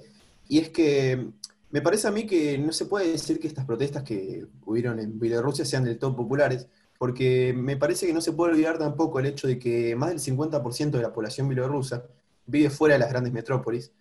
Y 0.48 0.60
es 0.60 0.70
que 0.70 1.30
me 1.70 1.82
parece 1.82 2.08
a 2.08 2.12
mí 2.12 2.26
que 2.26 2.58
no 2.58 2.72
se 2.72 2.86
puede 2.86 3.12
decir 3.12 3.40
que 3.40 3.48
estas 3.48 3.66
protestas 3.66 4.04
que 4.04 4.46
hubieron 4.66 5.00
en 5.00 5.20
Bielorrusia 5.20 5.66
sean 5.66 5.84
del 5.84 6.00
todo 6.00 6.16
populares, 6.16 6.68
porque 6.98 7.54
me 7.56 7.78
parece 7.78 8.08
que 8.08 8.14
no 8.14 8.22
se 8.22 8.32
puede 8.32 8.54
olvidar 8.54 8.78
tampoco 8.78 9.20
el 9.20 9.26
hecho 9.28 9.48
de 9.48 9.60
que 9.60 9.96
más 9.96 10.10
del 10.10 10.20
50% 10.20 10.92
de 10.92 11.02
la 11.02 11.14
población 11.14 11.48
bielorrusa 11.48 12.04
vive 12.46 12.70
fuera 12.70 12.96
de 12.96 13.00
las 13.00 13.10
grandes 13.10 13.34
metrópolis. 13.34 13.92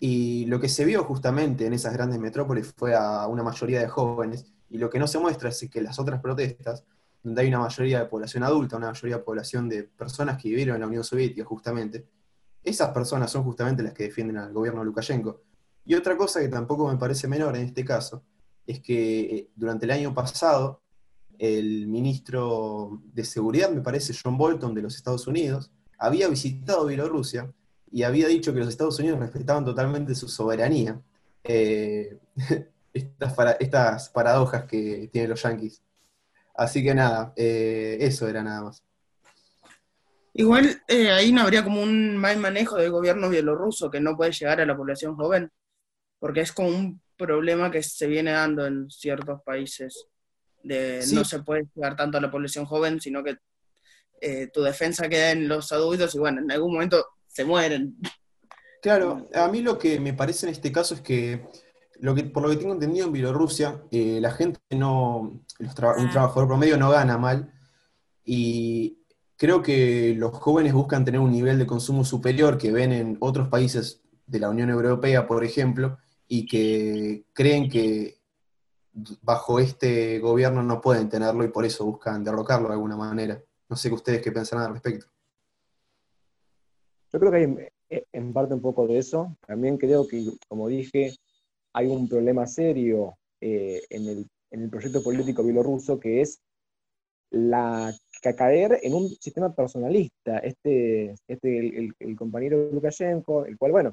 Y 0.00 0.46
lo 0.46 0.60
que 0.60 0.68
se 0.68 0.84
vio 0.84 1.04
justamente 1.04 1.66
en 1.66 1.72
esas 1.72 1.92
grandes 1.92 2.20
metrópolis 2.20 2.72
fue 2.76 2.94
a 2.94 3.26
una 3.26 3.42
mayoría 3.42 3.80
de 3.80 3.88
jóvenes. 3.88 4.46
Y 4.70 4.78
lo 4.78 4.88
que 4.88 4.98
no 4.98 5.08
se 5.08 5.18
muestra 5.18 5.48
es 5.48 5.68
que 5.70 5.82
las 5.82 5.98
otras 5.98 6.20
protestas 6.20 6.84
donde 7.28 7.42
hay 7.42 7.48
una 7.48 7.60
mayoría 7.60 8.00
de 8.00 8.06
población 8.06 8.42
adulta, 8.42 8.76
una 8.76 8.88
mayoría 8.88 9.18
de 9.18 9.22
población 9.22 9.68
de 9.68 9.84
personas 9.84 10.40
que 10.40 10.48
vivieron 10.48 10.76
en 10.76 10.80
la 10.80 10.86
Unión 10.86 11.04
Soviética 11.04 11.44
justamente, 11.44 12.08
esas 12.62 12.90
personas 12.90 13.30
son 13.30 13.44
justamente 13.44 13.82
las 13.82 13.92
que 13.92 14.04
defienden 14.04 14.38
al 14.38 14.52
gobierno 14.52 14.80
de 14.80 14.86
Lukashenko. 14.86 15.42
Y 15.84 15.94
otra 15.94 16.16
cosa 16.16 16.40
que 16.40 16.48
tampoco 16.48 16.88
me 16.88 16.98
parece 16.98 17.28
menor 17.28 17.56
en 17.56 17.66
este 17.66 17.84
caso, 17.84 18.22
es 18.66 18.80
que 18.80 19.20
eh, 19.20 19.50
durante 19.54 19.86
el 19.86 19.92
año 19.92 20.14
pasado, 20.14 20.82
el 21.38 21.86
ministro 21.86 23.00
de 23.12 23.24
Seguridad, 23.24 23.70
me 23.70 23.80
parece, 23.80 24.14
John 24.20 24.36
Bolton 24.36 24.74
de 24.74 24.82
los 24.82 24.96
Estados 24.96 25.26
Unidos, 25.26 25.70
había 25.98 26.28
visitado 26.28 26.86
Bielorrusia 26.86 27.50
y 27.90 28.02
había 28.02 28.28
dicho 28.28 28.52
que 28.52 28.58
los 28.58 28.68
Estados 28.68 28.98
Unidos 28.98 29.18
respetaban 29.18 29.64
totalmente 29.64 30.14
su 30.14 30.28
soberanía. 30.28 31.00
Eh, 31.44 32.18
estas, 32.92 33.34
estas 33.60 34.08
paradojas 34.10 34.64
que 34.64 35.08
tienen 35.12 35.30
los 35.30 35.42
yanquis. 35.42 35.82
Así 36.58 36.82
que 36.82 36.92
nada, 36.92 37.32
eh, 37.36 37.98
eso 38.00 38.28
era 38.28 38.42
nada 38.42 38.62
más. 38.62 38.82
Igual 40.34 40.82
eh, 40.88 41.12
ahí 41.12 41.30
no 41.30 41.42
habría 41.42 41.62
como 41.62 41.80
un 41.80 42.16
mal 42.16 42.36
manejo 42.38 42.76
del 42.76 42.90
gobierno 42.90 43.28
bielorruso 43.28 43.88
que 43.92 44.00
no 44.00 44.16
puede 44.16 44.32
llegar 44.32 44.60
a 44.60 44.66
la 44.66 44.76
población 44.76 45.14
joven, 45.14 45.52
porque 46.18 46.40
es 46.40 46.52
como 46.52 46.68
un 46.70 47.00
problema 47.16 47.70
que 47.70 47.80
se 47.84 48.08
viene 48.08 48.32
dando 48.32 48.66
en 48.66 48.90
ciertos 48.90 49.40
países, 49.42 50.06
de 50.64 51.00
Sí. 51.02 51.14
no 51.14 51.24
se 51.24 51.44
puede 51.44 51.68
llegar 51.76 51.94
tanto 51.94 52.18
a 52.18 52.20
la 52.20 52.30
población 52.30 52.66
joven, 52.66 53.00
sino 53.00 53.22
que 53.22 53.38
eh, 54.20 54.48
tu 54.52 54.62
defensa 54.62 55.08
queda 55.08 55.30
en 55.30 55.46
los 55.46 55.70
adultos 55.70 56.12
y 56.16 56.18
bueno, 56.18 56.40
en 56.40 56.50
algún 56.50 56.72
momento 56.72 57.06
se 57.28 57.44
mueren. 57.44 57.96
Claro, 58.82 59.28
a 59.32 59.46
mí 59.46 59.62
lo 59.62 59.78
que 59.78 60.00
me 60.00 60.12
parece 60.12 60.46
en 60.46 60.52
este 60.52 60.72
caso 60.72 60.94
es 60.94 61.00
que, 61.02 61.46
lo 62.00 62.14
que 62.14 62.24
por 62.24 62.42
lo 62.42 62.50
que 62.50 62.56
tengo 62.56 62.74
entendido 62.74 63.06
en 63.06 63.12
Bielorrusia, 63.12 63.82
eh, 63.90 64.20
la 64.20 64.30
gente 64.30 64.60
no, 64.70 65.40
los 65.58 65.74
tra- 65.74 65.96
un 65.98 66.10
trabajador 66.10 66.46
promedio 66.46 66.76
no 66.76 66.90
gana 66.90 67.18
mal 67.18 67.52
y 68.24 68.98
creo 69.36 69.62
que 69.62 70.14
los 70.16 70.32
jóvenes 70.32 70.72
buscan 70.72 71.04
tener 71.04 71.20
un 71.20 71.32
nivel 71.32 71.58
de 71.58 71.66
consumo 71.66 72.04
superior 72.04 72.58
que 72.58 72.72
ven 72.72 72.92
en 72.92 73.16
otros 73.20 73.48
países 73.48 74.02
de 74.26 74.40
la 74.40 74.50
Unión 74.50 74.68
Europea, 74.70 75.26
por 75.26 75.44
ejemplo, 75.44 75.98
y 76.26 76.44
que 76.44 77.24
creen 77.32 77.70
que 77.70 78.18
bajo 79.22 79.60
este 79.60 80.18
gobierno 80.18 80.62
no 80.62 80.80
pueden 80.80 81.08
tenerlo 81.08 81.44
y 81.44 81.48
por 81.48 81.64
eso 81.64 81.84
buscan 81.84 82.24
derrocarlo 82.24 82.68
de 82.68 82.74
alguna 82.74 82.96
manera. 82.96 83.40
No 83.68 83.76
sé 83.76 83.88
qué 83.88 83.94
ustedes 83.94 84.22
qué 84.22 84.32
pensarán 84.32 84.66
al 84.66 84.72
respecto. 84.72 85.06
Yo 87.12 87.18
creo 87.18 87.30
que 87.30 87.36
hay 87.38 87.56
eh, 87.90 88.04
en 88.12 88.32
parte 88.32 88.54
un 88.54 88.60
poco 88.60 88.86
de 88.86 88.98
eso. 88.98 89.36
También 89.46 89.78
creo 89.78 90.06
que, 90.06 90.26
como 90.48 90.68
dije, 90.68 91.14
hay 91.78 91.86
un 91.86 92.08
problema 92.08 92.44
serio 92.46 93.14
eh, 93.40 93.80
en, 93.90 94.08
el, 94.08 94.26
en 94.50 94.62
el 94.62 94.68
proyecto 94.70 95.00
político 95.02 95.44
bielorruso 95.44 95.98
que 96.00 96.20
es 96.22 96.40
la 97.30 97.94
ca- 98.22 98.34
caer 98.34 98.80
en 98.82 98.94
un 98.94 99.08
sistema 99.08 99.54
personalista. 99.54 100.38
Este, 100.38 101.14
este 101.28 101.58
el, 101.58 101.74
el- 101.76 101.94
el 102.00 102.16
compañero 102.16 102.70
Lukashenko, 102.72 103.44
el 103.46 103.56
cual, 103.56 103.72
bueno, 103.72 103.92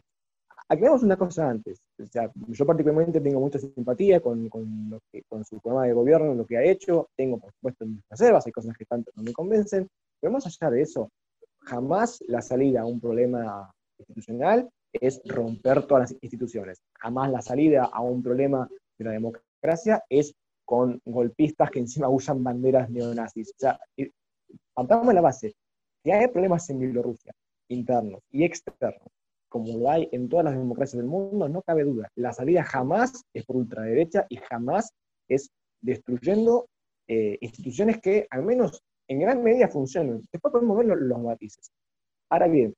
aclaremos 0.67 1.03
una 1.03 1.17
cosa 1.17 1.49
antes. 1.49 1.77
O 2.01 2.05
sea, 2.07 2.31
yo 2.47 2.65
particularmente 2.65 3.21
tengo 3.21 3.39
mucha 3.39 3.59
simpatía 3.59 4.19
con, 4.19 4.49
con, 4.49 4.89
lo 4.89 4.99
que- 5.11 5.23
con 5.29 5.43
su 5.45 5.59
programa 5.59 5.85
de 5.87 5.93
gobierno, 5.93 6.33
lo 6.33 6.45
que 6.45 6.57
ha 6.57 6.63
hecho. 6.63 7.07
Tengo, 7.15 7.37
por 7.39 7.51
supuesto, 7.53 7.85
mis 7.85 8.01
reservas, 8.09 8.45
hay 8.47 8.51
cosas 8.51 8.75
que 8.77 8.85
tanto 8.85 9.11
no 9.15 9.23
me 9.23 9.33
convencen. 9.33 9.87
Pero 10.19 10.33
más 10.33 10.45
allá 10.47 10.71
de 10.71 10.81
eso, 10.81 11.09
jamás 11.59 12.19
la 12.27 12.41
salida 12.41 12.81
a 12.81 12.85
un 12.85 12.99
problema 12.99 13.71
institucional 13.99 14.69
es 15.01 15.21
romper 15.25 15.85
todas 15.87 16.11
las 16.11 16.23
instituciones. 16.23 16.79
Jamás 16.99 17.31
la 17.31 17.41
salida 17.41 17.85
a 17.85 18.01
un 18.01 18.21
problema 18.23 18.67
de 18.97 19.05
la 19.05 19.11
democracia 19.11 20.03
es 20.09 20.33
con 20.65 20.99
golpistas 21.05 21.69
que 21.71 21.79
encima 21.79 22.09
usan 22.09 22.43
banderas 22.43 22.89
neonazis. 22.89 23.49
O 23.51 23.55
sea, 23.57 23.79
partamos 24.73 25.13
la 25.13 25.21
base. 25.21 25.53
Si 26.03 26.11
hay 26.11 26.27
problemas 26.27 26.69
en 26.69 26.79
Bielorrusia, 26.79 27.33
internos 27.69 28.21
y 28.31 28.43
externos, 28.43 29.07
como 29.49 29.77
lo 29.77 29.89
hay 29.89 30.07
en 30.11 30.27
todas 30.29 30.45
las 30.45 30.55
democracias 30.55 30.97
del 31.01 31.09
mundo, 31.09 31.47
no 31.49 31.61
cabe 31.61 31.83
duda. 31.83 32.09
La 32.15 32.33
salida 32.33 32.63
jamás 32.63 33.23
es 33.33 33.45
por 33.45 33.57
ultraderecha 33.57 34.25
y 34.29 34.37
jamás 34.37 34.91
es 35.29 35.49
destruyendo 35.81 36.67
eh, 37.07 37.37
instituciones 37.41 38.01
que 38.01 38.27
al 38.29 38.43
menos 38.43 38.81
en 39.07 39.19
gran 39.19 39.43
medida 39.43 39.67
funcionan. 39.67 40.21
Después 40.31 40.51
podemos 40.51 40.77
ver 40.77 40.87
lo- 40.87 40.95
los 40.95 41.19
matices. 41.19 41.69
Ahora 42.29 42.47
bien, 42.47 42.73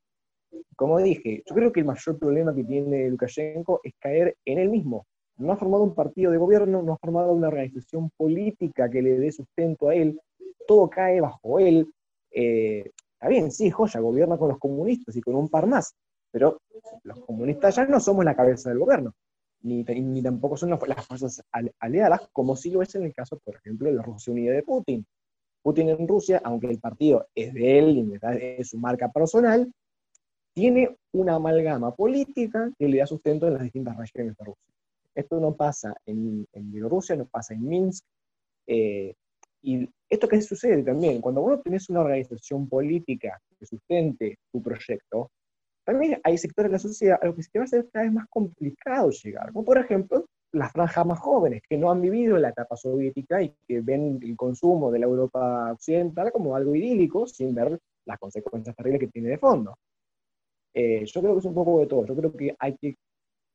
como 0.75 0.99
dije, 0.99 1.43
yo 1.45 1.55
creo 1.55 1.71
que 1.71 1.79
el 1.81 1.85
mayor 1.85 2.17
problema 2.17 2.53
que 2.53 2.63
tiene 2.63 3.09
Lukashenko 3.09 3.81
es 3.83 3.93
caer 3.99 4.35
en 4.45 4.59
él 4.59 4.69
mismo. 4.69 5.05
No 5.37 5.51
ha 5.51 5.57
formado 5.57 5.83
un 5.83 5.93
partido 5.93 6.31
de 6.31 6.37
gobierno, 6.37 6.81
no 6.81 6.93
ha 6.93 6.97
formado 6.97 7.31
una 7.31 7.47
organización 7.49 8.09
política 8.17 8.89
que 8.89 9.01
le 9.01 9.19
dé 9.19 9.31
sustento 9.31 9.89
a 9.89 9.95
él, 9.95 10.19
todo 10.67 10.89
cae 10.89 11.21
bajo 11.21 11.59
él. 11.59 11.87
Eh, 12.31 12.91
está 13.13 13.27
bien, 13.27 13.51
sí, 13.51 13.69
joya, 13.69 13.99
gobierna 13.99 14.37
con 14.37 14.49
los 14.49 14.59
comunistas 14.59 15.15
y 15.15 15.21
con 15.21 15.35
un 15.35 15.49
par 15.49 15.67
más, 15.67 15.95
pero 16.31 16.59
los 17.03 17.19
comunistas 17.21 17.75
ya 17.75 17.85
no 17.85 17.99
somos 17.99 18.25
la 18.25 18.35
cabeza 18.35 18.69
del 18.69 18.79
gobierno, 18.79 19.13
ni, 19.61 19.83
ni 19.83 20.21
tampoco 20.21 20.57
son 20.57 20.69
las, 20.71 21.05
fuerzas 21.07 21.41
al- 21.51 21.73
aliadas, 21.79 22.27
como 22.33 22.55
sí 22.55 22.69
lo 22.71 22.81
es 22.81 22.93
en 22.95 23.03
el 23.03 23.13
caso, 23.13 23.39
por 23.43 23.55
ejemplo, 23.55 23.87
de 23.89 23.95
la 23.95 24.03
Rusia 24.03 24.33
Unida 24.33 24.53
de 24.53 24.63
Putin. 24.63 25.05
Putin 25.63 25.89
en 25.89 26.07
Rusia, 26.07 26.41
aunque 26.43 26.67
el 26.67 26.79
partido 26.79 27.27
es 27.35 27.53
de 27.53 27.79
él 27.79 27.89
y 27.89 27.99
en 27.99 28.11
verdad 28.11 28.35
es 28.37 28.69
su 28.69 28.77
marca 28.77 29.11
personal, 29.11 29.71
tiene 30.57 30.97
una 31.13 31.35
amalgama 31.35 31.93
política 31.93 32.71
que 32.79 32.87
le 32.87 32.97
da 32.97 33.05
sustento 33.05 33.45
en 33.45 33.53
las 33.53 33.61
distintas 33.61 33.95
regiones 33.95 34.35
de 34.35 34.43
Rusia. 34.43 34.73
Esto 35.13 35.39
no 35.39 35.55
pasa 35.55 35.95
en, 36.03 36.47
en 36.51 36.71
Bielorrusia, 36.71 37.15
no 37.15 37.25
pasa 37.25 37.53
en 37.53 37.63
Minsk. 37.63 38.03
eh, 38.65 39.13
y 39.61 39.87
esto 40.09 40.27
que 40.27 40.41
sucede 40.41 40.81
también, 40.81 41.21
cuando 41.21 41.41
vos 41.41 41.61
tenés 41.61 41.87
una 41.91 41.99
organización 41.99 42.67
política 42.67 43.39
que 43.59 43.67
sustente 43.67 44.39
tu 44.51 44.63
proyecto, 44.63 45.29
también 45.85 46.19
hay 46.23 46.39
sectores 46.39 46.71
de 46.71 46.73
la 46.77 46.79
sociedad 46.79 47.19
a 47.21 47.27
los 47.27 47.35
que 47.35 47.43
se 47.43 47.51
te 47.51 47.59
va 47.59 47.63
a 47.63 47.65
hacer 47.65 47.87
cada 47.91 48.05
vez 48.05 48.13
más 48.13 48.27
complicado 48.27 49.11
llegar, 49.11 49.53
como 49.53 49.63
por 49.63 49.77
ejemplo 49.77 50.25
las 50.53 50.71
franjas 50.71 51.05
más 51.05 51.19
jóvenes 51.19 51.61
que 51.69 51.77
no 51.77 51.91
han 51.91 52.01
vivido 52.01 52.35
la 52.39 52.49
etapa 52.49 52.75
soviética 52.75 53.43
y 53.43 53.53
que 53.67 53.81
ven 53.81 54.19
el 54.23 54.35
consumo 54.35 54.89
de 54.91 54.99
la 54.99 55.05
Europa 55.05 55.71
occidental 55.71 56.31
como 56.31 56.55
algo 56.55 56.73
idílico 56.73 57.27
sin 57.27 57.53
ver 57.53 57.77
las 58.05 58.17
consecuencias 58.17 58.75
terribles 58.75 59.01
que 59.01 59.07
tiene 59.09 59.29
de 59.29 59.37
fondo. 59.37 59.77
Eh, 60.73 61.05
yo 61.05 61.21
creo 61.21 61.33
que 61.33 61.39
es 61.39 61.45
un 61.45 61.53
poco 61.55 61.79
de 61.79 61.87
todo. 61.87 62.05
Yo 62.05 62.15
creo 62.15 62.35
que 62.35 62.55
hay 62.59 62.75
que, 62.77 62.95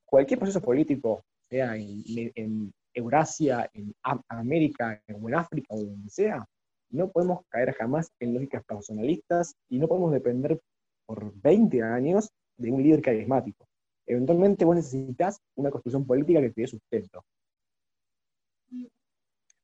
cualquier 0.04 0.38
proceso 0.38 0.60
político, 0.60 1.22
sea 1.48 1.76
en, 1.76 2.02
en 2.34 2.72
Eurasia, 2.94 3.70
en 3.72 3.94
Am- 4.02 4.22
América, 4.28 5.00
en 5.06 5.34
África, 5.34 5.68
o 5.70 5.78
donde 5.82 6.10
sea, 6.10 6.44
no 6.90 7.10
podemos 7.10 7.40
caer 7.48 7.72
jamás 7.74 8.08
en 8.20 8.34
lógicas 8.34 8.62
personalistas 8.64 9.54
y 9.68 9.78
no 9.78 9.88
podemos 9.88 10.12
depender 10.12 10.60
por 11.06 11.32
20 11.40 11.82
años 11.82 12.30
de 12.58 12.70
un 12.70 12.82
líder 12.82 13.00
carismático. 13.02 13.66
Eventualmente 14.06 14.64
vos 14.64 14.76
necesitas 14.76 15.38
una 15.56 15.70
construcción 15.70 16.06
política 16.06 16.40
que 16.40 16.50
te 16.50 16.60
dé 16.62 16.66
sustento. 16.66 17.24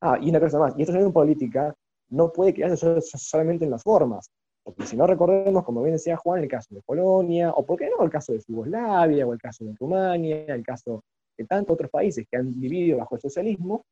Ah, 0.01 0.19
y 0.21 0.31
una 0.31 0.41
cosa 0.41 0.59
más, 0.59 0.75
y 0.79 0.83
esta 0.83 0.93
construcción 0.93 1.13
política 1.13 1.75
no 2.11 2.33
puede 2.33 2.55
quedarse 2.55 3.01
solamente 3.01 3.65
en 3.65 3.73
las 3.73 3.83
formas, 3.83 4.31
porque 4.69 4.85
si 4.85 4.99
no 4.99 5.07
recordemos, 5.07 5.65
como 5.65 5.83
bien 5.83 5.95
decía 5.95 6.19
Juan, 6.19 6.43
el 6.43 6.49
caso 6.49 6.75
de 6.75 6.83
Polonia, 6.83 7.53
o 7.53 7.65
por 7.65 7.79
qué 7.79 7.89
no 7.89 8.05
el 8.05 8.11
caso 8.11 8.35
de 8.35 8.41
Yugoslavia, 8.47 9.27
o 9.27 9.33
el 9.33 9.41
caso 9.41 9.65
de 9.65 9.75
Rumania, 9.75 10.45
el 10.55 10.63
caso 10.63 11.03
de 11.39 11.47
tantos 11.47 11.73
otros 11.73 11.91
países 11.91 12.27
que 12.31 12.37
han 12.37 12.61
vivido 12.61 12.99
bajo 12.99 13.15
el 13.15 13.23
socialismo, 13.23 13.87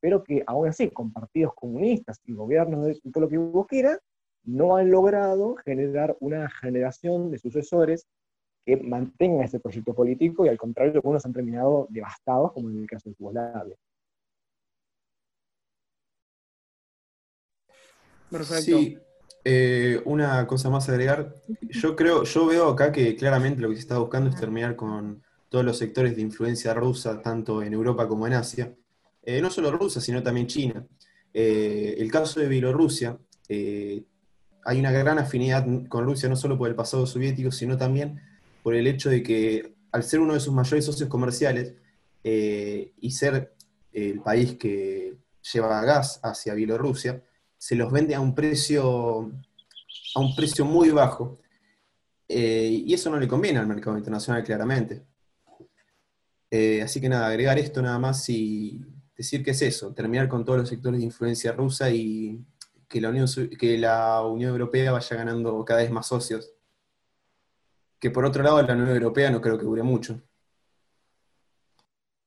pero 0.00 0.22
que 0.22 0.44
aún 0.46 0.68
así, 0.68 0.90
con 0.90 1.12
partidos 1.12 1.54
comunistas 1.56 2.20
y 2.24 2.34
gobiernos 2.34 2.86
de 2.86 3.00
todo 3.12 3.24
lo 3.24 3.28
que 3.28 3.36
vos 3.36 3.66
quieras, 3.66 3.98
no 4.44 4.76
han 4.76 4.92
logrado 4.92 5.56
generar 5.56 6.16
una 6.20 6.48
generación 6.48 7.32
de 7.32 7.38
sucesores 7.38 8.06
que 8.64 8.76
mantengan 8.76 9.42
ese 9.42 9.58
proyecto 9.58 9.92
político 9.92 10.46
y 10.46 10.50
al 10.50 10.56
contrario, 10.56 10.92
algunos 10.94 11.26
han 11.26 11.32
terminado 11.32 11.88
devastados, 11.90 12.52
como 12.52 12.70
en 12.70 12.78
el 12.78 12.86
caso 12.86 13.10
de 13.10 13.16
Yugoslavia. 13.18 13.76
Perfecto. 18.30 18.78
Sí, 18.78 18.98
eh, 19.44 20.00
una 20.04 20.46
cosa 20.46 20.70
más 20.70 20.88
a 20.88 20.92
agregar. 20.92 21.34
Yo 21.70 21.96
creo, 21.96 22.24
yo 22.24 22.46
veo 22.46 22.68
acá 22.68 22.92
que 22.92 23.16
claramente 23.16 23.60
lo 23.60 23.68
que 23.68 23.76
se 23.76 23.82
está 23.82 23.98
buscando 23.98 24.30
es 24.30 24.36
terminar 24.36 24.76
con 24.76 25.22
todos 25.48 25.64
los 25.64 25.76
sectores 25.76 26.16
de 26.16 26.22
influencia 26.22 26.72
rusa, 26.72 27.20
tanto 27.20 27.62
en 27.62 27.74
Europa 27.74 28.08
como 28.08 28.26
en 28.26 28.32
Asia. 28.32 28.74
Eh, 29.22 29.40
no 29.42 29.50
solo 29.50 29.70
Rusia, 29.70 30.00
sino 30.00 30.22
también 30.22 30.46
China. 30.46 30.86
Eh, 31.34 31.94
el 31.98 32.10
caso 32.10 32.40
de 32.40 32.48
Bielorrusia, 32.48 33.18
eh, 33.48 34.02
hay 34.64 34.80
una 34.80 34.90
gran 34.92 35.18
afinidad 35.18 35.66
con 35.88 36.04
Rusia, 36.04 36.28
no 36.28 36.36
solo 36.36 36.56
por 36.56 36.70
el 36.70 36.74
pasado 36.74 37.06
soviético, 37.06 37.52
sino 37.52 37.76
también 37.76 38.20
por 38.62 38.74
el 38.74 38.86
hecho 38.86 39.10
de 39.10 39.22
que 39.22 39.74
al 39.92 40.02
ser 40.04 40.20
uno 40.20 40.34
de 40.34 40.40
sus 40.40 40.54
mayores 40.54 40.86
socios 40.86 41.08
comerciales 41.08 41.74
y 42.24 43.10
ser 43.10 43.52
el 43.92 44.20
país 44.20 44.56
que 44.56 45.18
lleva 45.52 45.84
gas 45.84 46.20
hacia 46.22 46.54
Bielorrusia, 46.54 47.22
se 47.62 47.76
los 47.76 47.92
vende 47.92 48.12
a 48.12 48.20
un 48.20 48.34
precio, 48.34 49.30
a 50.16 50.20
un 50.20 50.34
precio 50.34 50.64
muy 50.64 50.90
bajo. 50.90 51.38
Eh, 52.26 52.82
y 52.86 52.92
eso 52.92 53.08
no 53.08 53.20
le 53.20 53.28
conviene 53.28 53.60
al 53.60 53.68
mercado 53.68 53.96
internacional, 53.96 54.42
claramente. 54.42 55.06
Eh, 56.50 56.82
así 56.82 57.00
que 57.00 57.08
nada, 57.08 57.28
agregar 57.28 57.60
esto 57.60 57.80
nada 57.80 58.00
más 58.00 58.28
y 58.28 58.84
decir 59.16 59.44
que 59.44 59.52
es 59.52 59.62
eso, 59.62 59.94
terminar 59.94 60.28
con 60.28 60.44
todos 60.44 60.58
los 60.58 60.68
sectores 60.68 60.98
de 60.98 61.06
influencia 61.06 61.52
rusa 61.52 61.88
y 61.88 62.44
que 62.88 63.00
la 63.00 63.10
Unión, 63.10 63.28
que 63.56 63.78
la 63.78 64.26
Unión 64.26 64.50
Europea 64.50 64.90
vaya 64.90 65.16
ganando 65.16 65.64
cada 65.64 65.82
vez 65.82 65.90
más 65.92 66.08
socios. 66.08 66.52
Que 68.00 68.10
por 68.10 68.24
otro 68.24 68.42
lado, 68.42 68.60
la 68.60 68.72
Unión 68.72 68.88
Europea 68.88 69.30
no 69.30 69.40
creo 69.40 69.56
que 69.56 69.66
dure 69.66 69.84
mucho. 69.84 70.20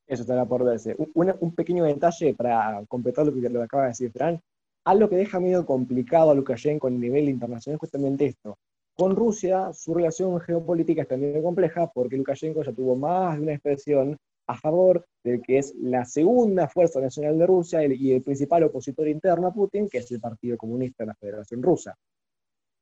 Eso 0.08 0.21
estará 0.21 0.45
por 0.45 0.63
verse. 0.63 0.95
Un, 1.13 1.54
pequeño 1.54 1.84
detalle 1.84 2.34
para 2.36 2.86
completar 2.88 3.26
lo 3.26 3.34
que, 3.34 3.50
lo 3.50 3.62
acaba 3.62 3.84
de 3.84 3.89
decir 3.89 4.13
Fran. 4.13 4.41
Algo 4.86 5.10
que 5.10 5.15
deja 5.15 5.39
medio 5.39 5.65
complicado 5.65 6.30
a 6.30 6.36
Lukashenko 6.36 6.88
a 6.88 6.91
nivel 6.91 7.28
internacional 7.28 7.76
es 7.76 7.80
justamente 7.80 8.28
esto. 8.28 8.60
Con 8.93 9.15
Rusia, 9.15 9.74
su 9.74 9.95
relación 9.95 10.39
geopolítica 10.39 11.02
es 11.02 11.08
también 11.08 11.41
compleja 11.41 11.91
porque 11.91 12.17
Lukashenko 12.17 12.63
ya 12.63 12.71
tuvo 12.71 12.95
más 12.95 13.36
de 13.36 13.43
una 13.43 13.54
expresión 13.54 14.15
a 14.48 14.56
favor 14.56 15.04
del 15.24 15.41
que 15.41 15.58
es 15.58 15.74
la 15.76 16.06
segunda 16.06 16.67
fuerza 16.67 17.02
nacional 17.02 17.38
de 17.39 17.48
Rusia 17.48 17.84
y 17.84 18.12
el 18.12 18.21
principal 18.21 18.63
opositor 18.63 19.08
interno 19.08 19.48
a 19.48 19.54
Putin, 19.54 19.89
que 19.89 19.98
es 19.98 20.12
el 20.12 20.19
Partido 20.19 20.56
Comunista 20.56 21.04
de 21.04 21.08
la 21.08 21.15
Federación 21.15 21.63
Rusa. 21.63 21.98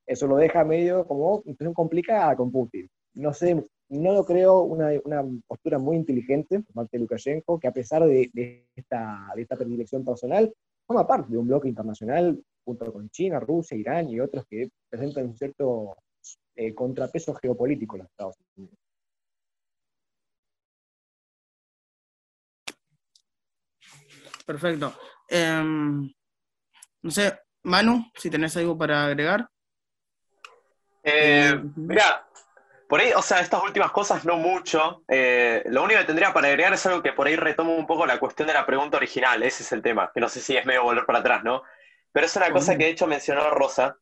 Eso 0.06 0.28
lo 0.28 0.36
deja 0.36 0.66
medio 0.66 1.08
como 1.08 1.36
una 1.36 1.54
situación 1.54 1.74
complicada 1.74 2.36
con 2.36 2.52
Putin. 2.52 2.90
No 3.14 3.34
sé, 3.34 3.66
no 3.88 4.14
lo 4.14 4.26
creo 4.26 4.64
una, 4.64 4.92
postura 5.48 5.80
muy 5.80 5.96
inteligente 5.96 6.60
por 6.60 6.74
parte 6.74 6.98
de 6.98 7.02
Lukashenko, 7.04 7.62
que 7.62 7.70
a 7.70 7.72
pesar 7.72 8.04
de, 8.06 8.30
esta, 8.76 9.32
de 9.34 9.42
esta 9.42 9.56
predilección 9.56 10.04
personal, 10.04 10.54
forma 10.86 11.08
parte 11.08 11.32
de 11.32 11.38
un 11.38 11.48
bloque 11.48 11.70
internacional 11.70 12.42
junto 12.64 12.92
con 12.92 13.10
China, 13.10 13.40
Rusia, 13.40 13.78
Irán 13.78 14.10
y 14.10 14.20
otros 14.20 14.46
que 14.50 14.70
presentan 14.90 15.26
un 15.26 15.38
cierto 15.38 15.98
eh, 16.56 16.74
contrapeso 16.74 17.34
geopolítico 17.36 17.96
en 17.96 18.04
los 18.04 18.12
Estados 18.12 18.36
Unidos. 18.56 18.78
Perfecto. 24.46 24.94
Em, 25.30 26.14
no 27.02 27.12
sé, 27.12 27.40
Manu, 27.64 28.12
si 28.16 28.30
tenés 28.30 28.56
algo 28.58 28.78
para 28.78 29.06
agregar. 29.06 29.48
Eh, 31.04 31.62
mira, 31.76 32.28
por 32.94 33.02
ahí, 33.02 33.12
o 33.12 33.24
sea, 33.24 33.40
estas 33.40 33.64
últimas 33.64 33.92
cosas 33.92 34.24
no 34.24 34.38
mucho. 34.38 35.04
Eh, 35.08 35.64
lo 35.66 35.82
único 35.82 36.00
que 36.02 36.06
tendría 36.06 36.32
para 36.32 36.50
agregar 36.50 36.74
es 36.74 36.86
algo 36.86 37.02
que 37.02 37.12
por 37.12 37.26
ahí 37.26 37.36
retomo 37.36 37.76
un 37.76 37.88
poco 37.88 38.06
la 38.06 38.20
cuestión 38.20 38.48
de 38.48 38.54
la 38.54 38.68
pregunta 38.68 38.98
original. 38.98 39.42
Ese 39.42 39.64
es 39.64 39.72
el 39.72 39.82
tema, 39.82 40.12
que 40.14 40.20
no 40.20 40.30
sé 40.30 40.42
si 40.42 40.56
es 40.56 40.64
medio 40.64 40.84
volver 40.84 41.04
para 41.08 41.18
atrás, 41.18 41.44
¿no? 41.44 41.64
Pero 42.12 42.28
es 42.28 42.36
una 42.36 42.52
cosa 42.52 42.78
que 42.78 42.84
de 42.84 42.92
hecho 42.92 43.08
mencionó 43.08 43.50
Rosa, 43.50 43.98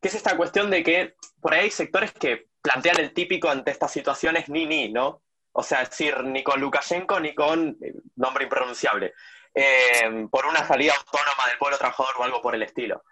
que 0.00 0.08
es 0.08 0.14
esta 0.14 0.38
cuestión 0.38 0.70
de 0.70 0.82
que 0.82 1.16
por 1.42 1.52
ahí 1.52 1.64
hay 1.64 1.70
sectores 1.70 2.12
que 2.12 2.46
plantean 2.62 2.98
el 2.98 3.12
típico 3.12 3.50
ante 3.50 3.70
estas 3.70 3.92
situaciones 3.92 4.48
ni 4.48 4.64
ni, 4.64 4.90
¿no? 4.90 5.20
O 5.52 5.62
sea, 5.62 5.80
decir 5.80 6.24
ni 6.24 6.42
con 6.42 6.62
Lukashenko 6.62 7.20
ni 7.20 7.34
con 7.34 7.76
eh, 7.82 7.92
nombre 8.16 8.44
impronunciable, 8.44 9.12
eh, 9.54 10.28
por 10.30 10.46
una 10.46 10.66
salida 10.66 10.94
autónoma 10.94 11.46
del 11.46 11.58
pueblo 11.58 11.76
trabajador 11.76 12.14
o 12.16 12.24
algo 12.24 12.40
por 12.40 12.54
el 12.54 12.62
estilo. 12.62 13.04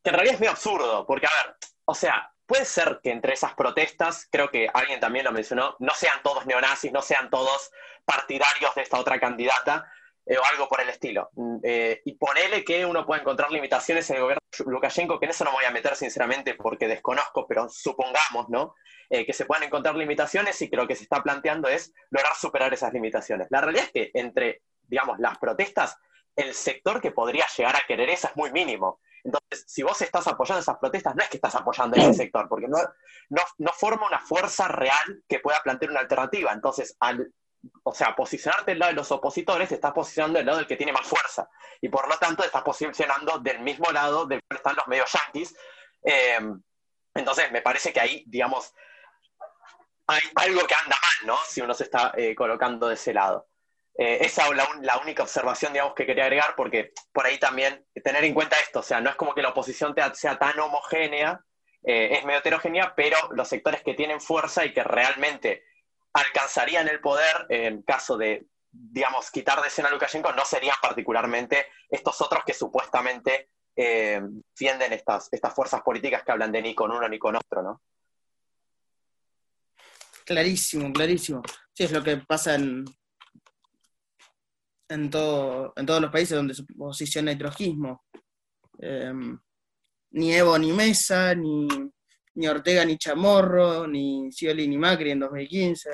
Que 0.00 0.10
en 0.10 0.14
realidad 0.14 0.34
es 0.34 0.40
muy 0.40 0.48
absurdo, 0.48 1.04
porque 1.08 1.26
a 1.26 1.44
ver, 1.44 1.56
o 1.86 1.94
sea, 1.96 2.32
puede 2.50 2.64
ser 2.64 2.98
que 3.00 3.12
entre 3.12 3.34
esas 3.34 3.54
protestas, 3.54 4.26
creo 4.28 4.50
que 4.50 4.68
alguien 4.74 4.98
también 4.98 5.24
lo 5.24 5.30
mencionó, 5.30 5.76
no 5.78 5.94
sean 5.94 6.20
todos 6.24 6.46
neonazis, 6.46 6.90
no 6.90 7.00
sean 7.00 7.30
todos 7.30 7.70
partidarios 8.04 8.74
de 8.74 8.82
esta 8.82 8.98
otra 8.98 9.20
candidata, 9.20 9.88
eh, 10.26 10.36
o 10.36 10.44
algo 10.44 10.68
por 10.68 10.80
el 10.80 10.88
estilo. 10.88 11.30
Mm, 11.34 11.58
eh, 11.62 12.02
y 12.04 12.14
ponele 12.14 12.64
que 12.64 12.84
uno 12.84 13.06
puede 13.06 13.20
encontrar 13.20 13.52
limitaciones 13.52 14.10
en 14.10 14.16
el 14.16 14.22
gobierno 14.22 14.40
de 14.58 14.64
Lukashenko, 14.64 15.20
que 15.20 15.26
en 15.26 15.30
eso 15.30 15.44
no 15.44 15.52
me 15.52 15.58
voy 15.58 15.64
a 15.66 15.70
meter 15.70 15.94
sinceramente 15.94 16.54
porque 16.54 16.88
desconozco, 16.88 17.46
pero 17.46 17.68
supongamos, 17.68 18.48
¿no? 18.48 18.74
Eh, 19.10 19.24
que 19.24 19.32
se 19.32 19.44
puedan 19.44 19.62
encontrar 19.62 19.94
limitaciones 19.94 20.60
y 20.60 20.68
que 20.68 20.76
lo 20.76 20.88
que 20.88 20.96
se 20.96 21.04
está 21.04 21.22
planteando 21.22 21.68
es 21.68 21.92
lograr 22.10 22.34
superar 22.34 22.74
esas 22.74 22.92
limitaciones. 22.92 23.46
La 23.50 23.60
realidad 23.60 23.84
es 23.84 23.92
que 23.92 24.10
entre, 24.14 24.62
digamos, 24.88 25.20
las 25.20 25.38
protestas, 25.38 25.96
el 26.34 26.52
sector 26.52 27.00
que 27.00 27.12
podría 27.12 27.46
llegar 27.56 27.76
a 27.76 27.86
querer 27.86 28.10
esa 28.10 28.26
es 28.28 28.36
muy 28.36 28.50
mínimo. 28.50 28.98
Entonces, 29.24 29.64
si 29.66 29.82
vos 29.82 30.00
estás 30.00 30.26
apoyando 30.26 30.60
esas 30.60 30.78
protestas, 30.78 31.14
no 31.14 31.22
es 31.22 31.28
que 31.28 31.36
estás 31.36 31.54
apoyando 31.54 31.96
ese 31.96 32.14
sector, 32.24 32.48
porque 32.48 32.68
no, 32.68 32.78
no, 33.28 33.42
no 33.58 33.72
forma 33.72 34.06
una 34.06 34.20
fuerza 34.20 34.68
real 34.68 35.22
que 35.28 35.40
pueda 35.40 35.60
plantear 35.62 35.90
una 35.90 36.00
alternativa. 36.00 36.52
Entonces, 36.52 36.96
al 37.00 37.32
o 37.82 37.94
sea, 37.94 38.14
posicionarte 38.14 38.70
del 38.70 38.78
lado 38.78 38.92
de 38.92 38.96
los 38.96 39.10
opositores, 39.10 39.68
te 39.68 39.74
estás 39.74 39.92
posicionando 39.92 40.38
del 40.38 40.46
lado 40.46 40.58
del 40.58 40.66
que 40.66 40.76
tiene 40.76 40.92
más 40.92 41.06
fuerza. 41.06 41.48
Y 41.80 41.88
por 41.88 42.08
lo 42.08 42.16
tanto, 42.18 42.42
te 42.42 42.46
estás 42.46 42.62
posicionando 42.62 43.38
del 43.38 43.60
mismo 43.60 43.90
lado 43.92 44.26
del 44.26 44.42
cual 44.44 44.56
están 44.56 44.76
los 44.76 44.86
medios 44.88 45.10
yanquis. 45.12 45.54
Em, 46.02 46.62
entonces, 47.14 47.50
me 47.52 47.62
parece 47.62 47.92
que 47.92 48.00
ahí, 48.00 48.24
digamos, 48.26 48.72
hay 50.06 50.20
algo 50.36 50.66
que 50.66 50.74
anda 50.74 50.96
mal, 51.00 51.26
¿no? 51.26 51.38
Si 51.46 51.60
uno 51.60 51.74
se 51.74 51.84
está 51.84 52.12
eh, 52.16 52.34
colocando 52.34 52.88
de 52.88 52.94
ese 52.94 53.12
lado. 53.12 53.49
Eh, 53.98 54.18
esa 54.22 54.46
es 54.46 54.56
la, 54.82 54.98
única 55.02 55.22
observación, 55.22 55.72
digamos, 55.72 55.94
que 55.94 56.06
quería 56.06 56.24
agregar, 56.24 56.54
porque 56.56 56.92
por 57.12 57.26
ahí 57.26 57.38
también 57.38 57.84
tener 58.02 58.24
en 58.24 58.34
cuenta 58.34 58.56
esto, 58.58 58.80
o 58.80 58.82
sea, 58.82 59.00
no 59.00 59.10
es 59.10 59.16
como 59.16 59.34
que 59.34 59.42
la 59.42 59.50
oposición 59.50 59.94
sea 60.14 60.38
tan 60.38 60.58
homogénea, 60.58 61.44
eh, 61.82 62.10
es 62.12 62.24
medio 62.24 62.40
heterogénea, 62.40 62.94
pero 62.94 63.16
los 63.32 63.48
sectores 63.48 63.82
que 63.82 63.94
tienen 63.94 64.20
fuerza 64.20 64.64
y 64.64 64.72
que 64.72 64.84
realmente 64.84 65.64
alcanzarían 66.12 66.88
el 66.88 67.00
poder 67.00 67.46
en 67.48 67.82
caso 67.82 68.16
de, 68.16 68.46
digamos, 68.70 69.30
quitar 69.30 69.60
de 69.60 69.68
escena 69.68 69.88
a 69.88 69.92
Lukashenko, 69.92 70.32
no 70.32 70.44
serían 70.44 70.76
particularmente 70.80 71.66
estos 71.88 72.20
otros 72.20 72.44
que 72.44 72.54
supuestamente 72.54 73.50
eh, 73.76 74.20
estas, 74.58 75.28
estas 75.32 75.54
fuerzas 75.54 75.82
políticas 75.82 76.22
que 76.22 76.32
hablan 76.32 76.52
de 76.52 76.62
ni 76.62 76.74
con 76.74 76.90
uno 76.90 77.08
ni 77.08 77.18
con 77.18 77.36
otro, 77.36 77.62
¿no? 77.62 77.82
Clarísimo, 80.24 80.92
clarísimo. 80.92 81.42
Sí, 81.72 81.84
es 81.84 81.92
lo 81.92 82.02
que 82.02 82.18
pasa 82.18 82.54
en, 82.54 82.84
en, 84.90 85.08
todo, 85.08 85.72
en 85.76 85.86
todos 85.86 86.00
los 86.00 86.10
países 86.10 86.36
donde 86.36 86.54
se 86.54 86.64
posiciona 86.64 87.32
el 87.32 87.38
trojismo. 87.38 88.04
Eh, 88.78 89.12
ni 90.12 90.32
Evo 90.32 90.58
ni 90.58 90.72
Mesa, 90.72 91.34
ni, 91.34 91.68
ni 92.34 92.48
Ortega 92.48 92.84
ni 92.84 92.98
Chamorro, 92.98 93.86
ni 93.86 94.30
Scioli 94.32 94.66
ni 94.66 94.76
Macri 94.76 95.12
en 95.12 95.20
2015. 95.20 95.90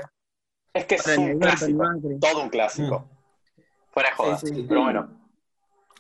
Es 0.73 0.87
que 0.87 0.95
es 0.97 1.07
un 1.07 1.39
clásico, 1.39 1.85
todo 2.21 2.43
un 2.43 2.49
clásico. 2.49 3.01
Mm. 3.01 3.63
Fuera 3.93 4.11
de 4.11 4.15
jodas, 4.17 4.45
pero 4.69 4.83
bueno. 4.83 5.27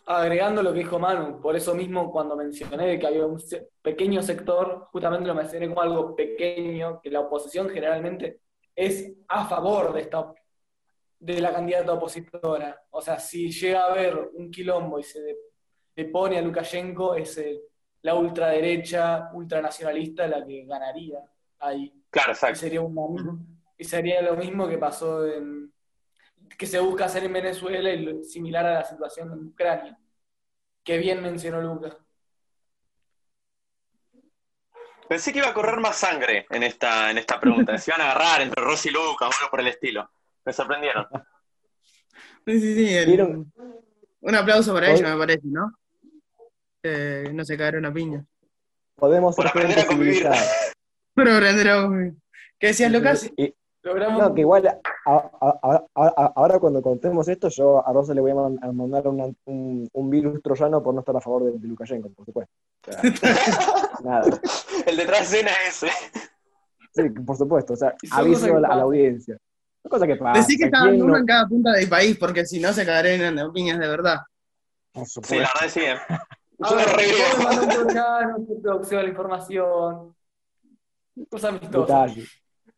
Agregando 0.08 0.62
lo 0.62 0.72
que 0.72 0.80
dijo 0.80 0.98
Manu, 0.98 1.40
por 1.40 1.56
eso 1.56 1.74
mismo 1.74 2.12
cuando 2.12 2.36
mencioné 2.36 2.98
que 2.98 3.06
había 3.06 3.26
un 3.26 3.42
pequeño 3.82 4.22
sector, 4.22 4.88
justamente 4.92 5.26
lo 5.26 5.34
mencioné 5.34 5.68
como 5.68 5.80
algo 5.80 6.14
pequeño, 6.14 7.00
que 7.00 7.10
la 7.10 7.20
oposición 7.20 7.68
generalmente 7.70 8.40
es 8.76 9.12
a 9.26 9.48
favor 9.48 9.92
de 9.94 10.02
esta 10.02 10.32
de 11.18 11.40
la 11.40 11.52
candidata 11.52 11.92
opositora. 11.92 12.84
O 12.90 13.00
sea, 13.00 13.18
si 13.18 13.50
llega 13.50 13.82
a 13.82 13.92
haber 13.92 14.16
un 14.34 14.50
quilombo 14.50 14.98
y 14.98 15.02
se 15.02 15.36
le 15.94 16.04
pone 16.06 16.38
a 16.38 16.42
Lukashenko, 16.42 17.14
es 17.14 17.38
el 17.38 17.60
la 18.06 18.14
ultraderecha, 18.14 19.30
ultranacionalista 19.32 20.28
la 20.28 20.46
que 20.46 20.64
ganaría 20.64 21.18
ahí. 21.58 21.92
Claro, 22.08 22.32
exacto. 22.32 22.56
Y 22.56 22.60
sería, 22.60 22.80
y 23.78 23.84
sería 23.84 24.22
lo 24.22 24.36
mismo 24.36 24.68
que 24.68 24.78
pasó 24.78 25.26
en, 25.26 25.72
que 26.56 26.66
se 26.66 26.78
busca 26.78 27.06
hacer 27.06 27.24
en 27.24 27.32
Venezuela 27.32 27.90
y 27.92 28.22
similar 28.22 28.64
a 28.64 28.74
la 28.74 28.84
situación 28.84 29.32
en 29.32 29.46
Ucrania, 29.46 29.98
que 30.84 30.98
bien 30.98 31.20
mencionó 31.20 31.60
Lucas. 31.60 31.96
Pensé 35.08 35.32
que 35.32 35.40
iba 35.40 35.48
a 35.48 35.54
correr 35.54 35.80
más 35.80 35.96
sangre 35.96 36.46
en 36.50 36.62
esta, 36.62 37.10
en 37.10 37.18
esta 37.18 37.40
pregunta. 37.40 37.76
Se 37.78 37.90
iban 37.90 38.02
a 38.02 38.12
agarrar 38.12 38.42
entre 38.42 38.62
Rosy 38.62 38.88
y 38.88 38.92
Lucas, 38.92 39.30
o 39.30 39.38
algo 39.40 39.50
por 39.50 39.60
el 39.60 39.66
estilo. 39.66 40.08
Me 40.46 40.52
sorprendieron. 40.52 41.06
Sí, 42.46 42.60
sí, 42.60 42.88
sí. 42.88 43.16
Un 44.20 44.34
aplauso 44.34 44.72
para 44.72 44.90
ellos, 44.90 45.02
me 45.02 45.16
parece, 45.18 45.46
¿no? 45.48 45.72
no 47.32 47.44
se 47.44 47.56
cagaron 47.56 47.84
a 47.84 47.92
piña. 47.92 48.24
Podemos 48.94 49.34
ser 49.34 49.48
aprender 49.48 49.80
a 49.80 49.86
convivir. 49.86 50.26
Por 51.14 51.28
aprender 51.28 51.68
a 51.68 51.82
convivir. 51.82 52.14
¿Qué 52.58 52.68
decías, 52.68 52.92
Lucas? 52.92 53.30
No, 53.82 54.34
que 54.34 54.40
igual 54.40 54.80
ahora 55.04 56.58
cuando 56.58 56.82
contemos 56.82 57.28
esto, 57.28 57.48
yo 57.48 57.86
a 57.86 57.92
Rosa 57.92 58.14
le 58.14 58.20
voy 58.20 58.32
a 58.32 58.72
mandar 58.72 59.06
un, 59.06 59.36
un, 59.92 60.10
virus 60.10 60.42
troyano 60.42 60.82
por 60.82 60.92
no 60.94 61.00
estar 61.00 61.16
a 61.16 61.20
favor 61.20 61.44
de, 61.44 61.68
Lukashenko, 61.68 62.10
por 62.10 62.24
supuesto. 62.24 62.52
nada. 64.04 64.40
El 64.86 64.96
detrás 64.96 65.30
de 65.30 65.38
escena 65.38 65.50
es 65.68 65.82
ese. 65.82 65.92
Sí, 66.94 67.10
por 67.10 67.36
supuesto. 67.36 67.74
O 67.74 67.76
sea, 67.76 67.94
aviso 68.10 68.56
a 68.56 68.60
la, 68.60 68.68
audiencia. 68.68 69.38
Cosa 69.88 70.06
que 70.06 70.16
pasa. 70.16 70.38
Decí 70.38 70.56
que 70.56 70.64
está 70.64 70.84
uno 70.84 71.16
en 71.16 71.26
cada 71.26 71.46
punta 71.46 71.72
del 71.72 71.88
país, 71.88 72.16
porque 72.18 72.44
si 72.44 72.60
no 72.60 72.72
se 72.72 72.84
cagarían 72.84 73.38
en 73.38 73.52
piñas 73.52 73.78
de 73.78 73.88
verdad. 73.88 74.20
Sí, 75.04 75.36
la 75.36 75.50
verdad 75.54 75.68
sí. 75.68 75.80
¿eh? 75.80 75.96
Un 76.58 76.68
producción 78.62 79.02
la 79.02 79.08
información. 79.10 80.16
Cosa 81.30 81.48
amistosa. 81.48 82.06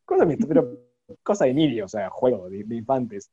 Cosa 0.03 0.23
amistosa, 0.23 0.47
pero 0.47 0.89
cosa 1.23 1.45
de 1.45 1.53
niño, 1.53 1.85
o 1.85 1.87
sea, 1.87 2.09
juego 2.09 2.49
de, 2.49 2.75
infantes. 2.75 3.31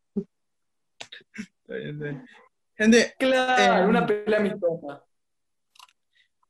Gente, 2.76 3.14
claro, 3.18 3.84
eh, 3.84 3.86
una 3.88 4.06
pelea 4.06 4.38
amistosa. 4.38 5.02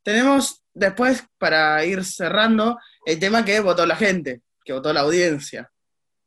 Tenemos 0.03 0.62
después, 0.74 1.27
para 1.39 1.85
ir 1.85 2.05
cerrando, 2.05 2.79
el 3.05 3.18
tema 3.18 3.45
que 3.45 3.61
votó 3.61 3.87
la 3.87 3.97
gente, 3.97 4.43
que 4.64 4.72
votó 4.72 4.93
la 4.93 5.01
audiencia, 5.01 5.70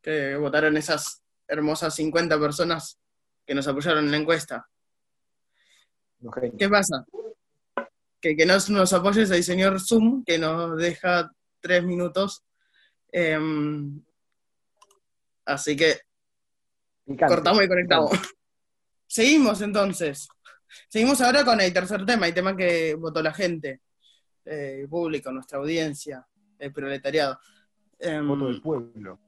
que 0.10 0.36
votaron 0.38 0.78
esas 0.78 1.24
hermosas 1.48 1.96
50 1.96 2.40
personas 2.40 3.00
que 3.46 3.54
nos 3.54 3.68
apoyaron 3.68 4.06
en 4.06 4.12
la 4.12 4.18
encuesta. 4.18 4.70
¿Qué 6.58 6.70
pasa? 6.70 7.06
que, 8.20 8.36
que 8.36 8.46
nos, 8.46 8.70
nos 8.70 8.92
apoyes 8.94 9.32
al 9.32 9.44
señor 9.44 9.80
Zoom, 9.80 10.24
que 10.24 10.38
nos 10.38 10.78
deja 10.78 11.32
tres 11.60 11.84
minutos. 11.84 12.44
Em, 13.12 14.02
así 15.46 15.76
que 15.76 16.00
cortamos 17.28 17.64
y 17.64 17.68
conectamos. 17.68 18.12
Seguimos 19.08 19.62
entonces. 19.62 20.28
Seguimos 20.88 21.20
ahora 21.22 21.44
con 21.44 21.60
el 21.62 21.74
tercer 21.74 22.06
tema, 22.06 22.28
el 22.28 22.34
tema 22.34 22.56
que 22.56 22.94
votó 22.94 23.24
la 23.24 23.34
gente, 23.34 23.82
el 24.46 24.88
público, 24.88 25.32
nuestra 25.32 25.58
audiencia, 25.58 26.28
el 26.60 26.72
proletariado. 26.72 27.40
Em, 27.98 28.28
Voto 28.28 28.48
del 28.48 28.62
pueblo. 28.62 29.20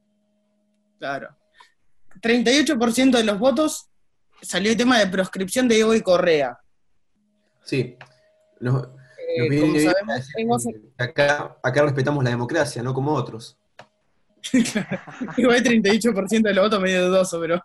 Claro. 1.02 1.36
38% 2.22 3.18
de 3.18 3.24
los 3.24 3.40
votos 3.40 3.90
salió 4.44 4.70
el 4.70 4.78
tema 4.78 5.00
de 5.00 5.08
proscripción 5.08 5.68
de 5.68 5.80
Evo 5.80 5.96
y 5.96 6.02
Correa. 6.02 6.60
Sí. 7.64 7.98
Eh, 8.60 9.60
como 9.60 9.80
sabemos, 9.80 10.68
acá, 11.00 11.58
acá 11.64 11.82
respetamos 11.82 12.24
la 12.24 12.30
democracia, 12.30 12.84
no 12.84 12.94
como 12.94 13.14
otros. 13.14 13.58
igual 15.38 15.64
38% 15.64 16.42
de 16.44 16.54
los 16.54 16.66
votos 16.66 16.80
medio 16.82 17.08
dudoso, 17.08 17.40
pero 17.40 17.60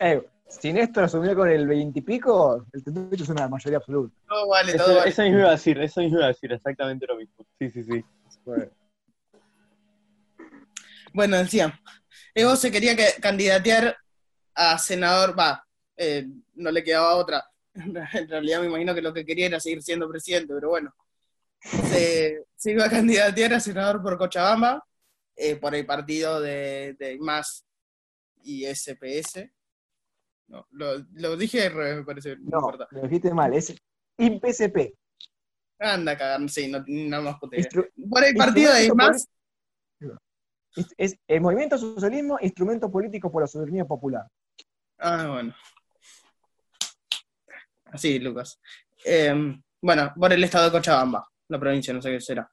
Eh, 0.00 0.20
si 0.48 0.72
Néstor 0.72 1.04
asumió 1.04 1.36
con 1.36 1.48
el 1.48 1.68
20 1.68 1.96
y 1.96 2.02
pico, 2.02 2.66
el 2.72 2.82
38 2.82 3.22
es 3.22 3.28
una 3.28 3.48
mayoría 3.48 3.78
absoluta. 3.78 4.16
todo 4.28 4.48
vale, 4.48 4.72
todo 4.74 4.86
Eso, 4.86 4.96
vale. 4.96 5.10
eso 5.10 5.22
mismo 5.22 5.38
iba 5.38 5.48
a 5.48 5.52
decir, 5.52 5.78
eso 5.78 6.00
mismo 6.00 6.16
iba 6.18 6.24
a 6.26 6.28
decir, 6.28 6.52
exactamente 6.52 7.06
lo 7.06 7.16
mismo. 7.16 7.46
Sí, 7.60 7.70
sí, 7.70 7.84
sí. 7.84 8.04
Bueno, 8.44 8.66
decía, 11.22 11.80
Evo 12.34 12.56
se 12.56 12.70
quería 12.70 12.96
que, 12.96 13.20
candidatear 13.20 13.96
a 14.54 14.78
senador, 14.78 15.38
va, 15.38 15.64
eh, 15.96 16.26
no 16.54 16.70
le 16.70 16.82
quedaba 16.84 17.14
otra. 17.16 17.44
En 17.74 18.28
realidad 18.28 18.60
me 18.60 18.66
imagino 18.66 18.94
que 18.94 19.02
lo 19.02 19.12
que 19.12 19.24
quería 19.24 19.46
era 19.46 19.60
seguir 19.60 19.82
siendo 19.82 20.08
presidente, 20.08 20.52
pero 20.54 20.68
bueno. 20.70 20.94
Se, 21.60 22.44
se 22.56 22.72
iba 22.72 22.84
a 22.84 22.90
candidatear 22.90 23.54
a 23.54 23.60
senador 23.60 24.02
por 24.02 24.18
Cochabamba, 24.18 24.84
eh, 25.36 25.56
por 25.56 25.74
el 25.74 25.86
partido 25.86 26.40
de, 26.40 26.94
de 26.98 27.16
más 27.18 27.64
y 28.42 28.64
SPS. 28.66 29.50
No, 30.48 30.66
lo, 30.72 30.98
lo 31.14 31.36
dije 31.36 31.66
al 31.66 31.72
revés, 31.72 31.96
me 31.96 32.04
parece, 32.04 32.36
no, 32.36 32.42
No, 32.50 32.58
importa. 32.58 32.86
lo 32.90 33.02
dijiste 33.02 33.32
mal, 33.32 33.54
es 33.54 33.74
IPCP. 34.18 34.94
Anda 35.78 36.16
cagar, 36.16 36.48
sí, 36.50 36.68
no, 36.68 36.84
no 36.86 37.22
más. 37.22 37.36
Instru- 37.40 37.90
Por 38.10 38.24
el 38.24 38.34
partido 38.36 38.72
de 38.72 38.92
más, 38.94 39.26
es, 40.76 40.86
es 40.96 41.18
el 41.28 41.40
movimiento 41.40 41.78
socialismo, 41.78 42.38
instrumento 42.40 42.90
político 42.90 43.30
por 43.30 43.42
la 43.42 43.46
soberanía 43.48 43.84
popular. 43.84 44.26
Ah, 44.98 45.28
bueno. 45.32 45.54
Así, 47.86 48.18
Lucas. 48.18 48.58
Eh, 49.04 49.34
bueno, 49.80 50.12
por 50.18 50.32
el 50.32 50.42
estado 50.42 50.64
de 50.66 50.72
Cochabamba, 50.72 51.28
la 51.48 51.58
provincia, 51.60 51.92
no 51.94 52.02
sé 52.02 52.10
qué 52.10 52.20
será. 52.20 52.50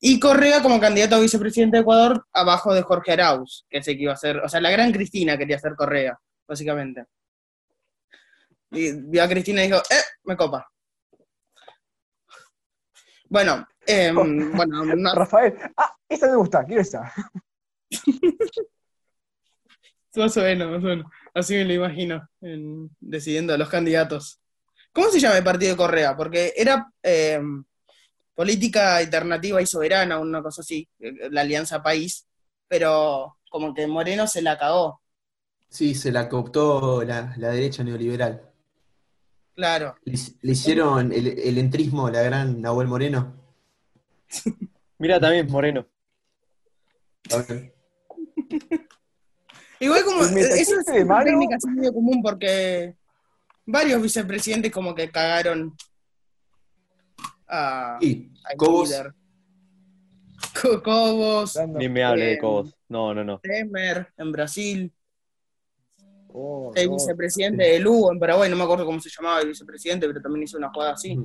Y 0.00 0.20
Correa 0.20 0.62
como 0.62 0.78
candidato 0.80 1.16
a 1.16 1.20
vicepresidente 1.20 1.76
de 1.76 1.80
Ecuador, 1.80 2.24
abajo 2.32 2.72
de 2.72 2.82
Jorge 2.82 3.12
Arauz, 3.12 3.66
que 3.68 3.82
sé 3.82 3.96
que 3.96 4.04
iba 4.04 4.12
a 4.12 4.16
ser, 4.16 4.38
o 4.38 4.48
sea, 4.48 4.60
la 4.60 4.70
gran 4.70 4.92
Cristina 4.92 5.36
quería 5.36 5.58
ser 5.58 5.74
Correa, 5.74 6.16
básicamente. 6.46 7.04
Y 8.70 8.92
vio 8.92 9.24
a 9.24 9.28
Cristina 9.28 9.62
y 9.64 9.66
dijo, 9.66 9.78
eh, 9.78 10.02
me 10.24 10.36
copa. 10.36 10.66
Bueno, 13.28 13.66
eh, 13.86 14.12
bueno, 14.54 14.84
no- 14.84 15.14
Rafael, 15.14 15.54
ah, 15.76 15.94
esta 16.08 16.28
me 16.28 16.36
gusta, 16.36 16.64
quiero 16.64 16.82
esta. 16.82 17.12
Más 20.16 20.36
o 20.36 20.42
menos, 20.42 20.70
más 20.70 20.82
o 20.84 20.86
menos. 20.86 21.06
Así 21.34 21.54
me 21.54 21.64
lo 21.64 21.74
imagino, 21.74 22.28
en- 22.40 22.90
decidiendo 23.00 23.54
a 23.54 23.58
los 23.58 23.68
candidatos. 23.68 24.40
¿Cómo 24.92 25.10
se 25.10 25.20
llama 25.20 25.38
el 25.38 25.44
partido 25.44 25.72
de 25.72 25.76
Correa? 25.76 26.16
Porque 26.16 26.52
era 26.56 26.90
eh, 27.02 27.40
política 28.34 28.96
alternativa 28.98 29.62
y 29.62 29.66
soberana, 29.66 30.18
una 30.20 30.42
cosa 30.42 30.62
así, 30.62 30.88
la 30.98 31.42
Alianza 31.42 31.82
País, 31.82 32.26
pero 32.68 33.38
como 33.50 33.74
que 33.74 33.86
Moreno 33.86 34.26
se 34.26 34.42
la 34.42 34.58
cagó, 34.58 35.02
Sí, 35.70 35.94
se 35.94 36.12
la 36.12 36.28
cooptó 36.28 37.02
la, 37.04 37.34
la 37.38 37.48
derecha 37.48 37.82
neoliberal. 37.82 38.52
claro. 39.54 39.98
Le, 40.04 40.14
le 40.42 40.52
hicieron 40.54 41.12
el, 41.12 41.28
el 41.38 41.56
entrismo 41.56 42.08
a 42.08 42.10
la 42.10 42.22
gran 42.22 42.60
Nahuel 42.60 42.88
Moreno. 42.88 43.36
Mira 44.98 45.18
también, 45.20 45.46
Moreno. 45.50 45.86
A 47.30 47.38
ver. 47.42 47.72
Igual 49.80 50.04
como, 50.04 50.24
El 50.24 50.32
metachiste 50.32 50.62
eso 50.62 50.80
es 50.80 50.86
de 50.86 51.04
una 51.04 51.22
técnica 51.24 51.56
así 51.56 51.68
medio 51.68 51.92
común 51.92 52.20
porque 52.22 52.96
varios 53.64 54.02
vicepresidentes 54.02 54.72
como 54.72 54.94
que 54.94 55.10
cagaron 55.10 55.74
a, 57.46 57.98
Cobos, 58.56 58.88
líder. 58.90 59.14
Co- 60.60 60.82
Cobos, 60.82 61.56
Ni 61.76 61.88
me 61.88 62.02
hable 62.02 62.24
de 62.24 62.32
Eh, 62.34 62.38
Cobos. 62.38 62.74
No, 62.88 63.14
no, 63.14 63.22
no. 63.24 63.38
Temer 63.40 64.12
en 64.16 64.32
Brasil, 64.32 64.92
Oh, 66.30 66.72
el 66.74 66.88
no. 66.88 66.94
vicepresidente 66.94 67.62
de 67.62 67.78
Lugo 67.80 68.12
en 68.12 68.18
Paraguay, 68.18 68.50
no 68.50 68.56
me 68.56 68.64
acuerdo 68.64 68.84
cómo 68.84 69.00
se 69.00 69.08
llamaba 69.10 69.40
el 69.40 69.48
vicepresidente, 69.48 70.06
pero 70.06 70.20
también 70.20 70.42
hizo 70.44 70.58
una 70.58 70.70
jugada 70.70 70.92
así. 70.92 71.18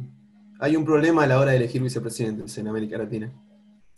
hay 0.59 0.75
un 0.75 0.85
problema 0.85 1.23
a 1.23 1.27
la 1.27 1.39
hora 1.39 1.51
de 1.51 1.57
elegir 1.57 1.81
vicepresidentes 1.81 2.57
en 2.57 2.67
América 2.67 2.97
Latina. 2.97 3.31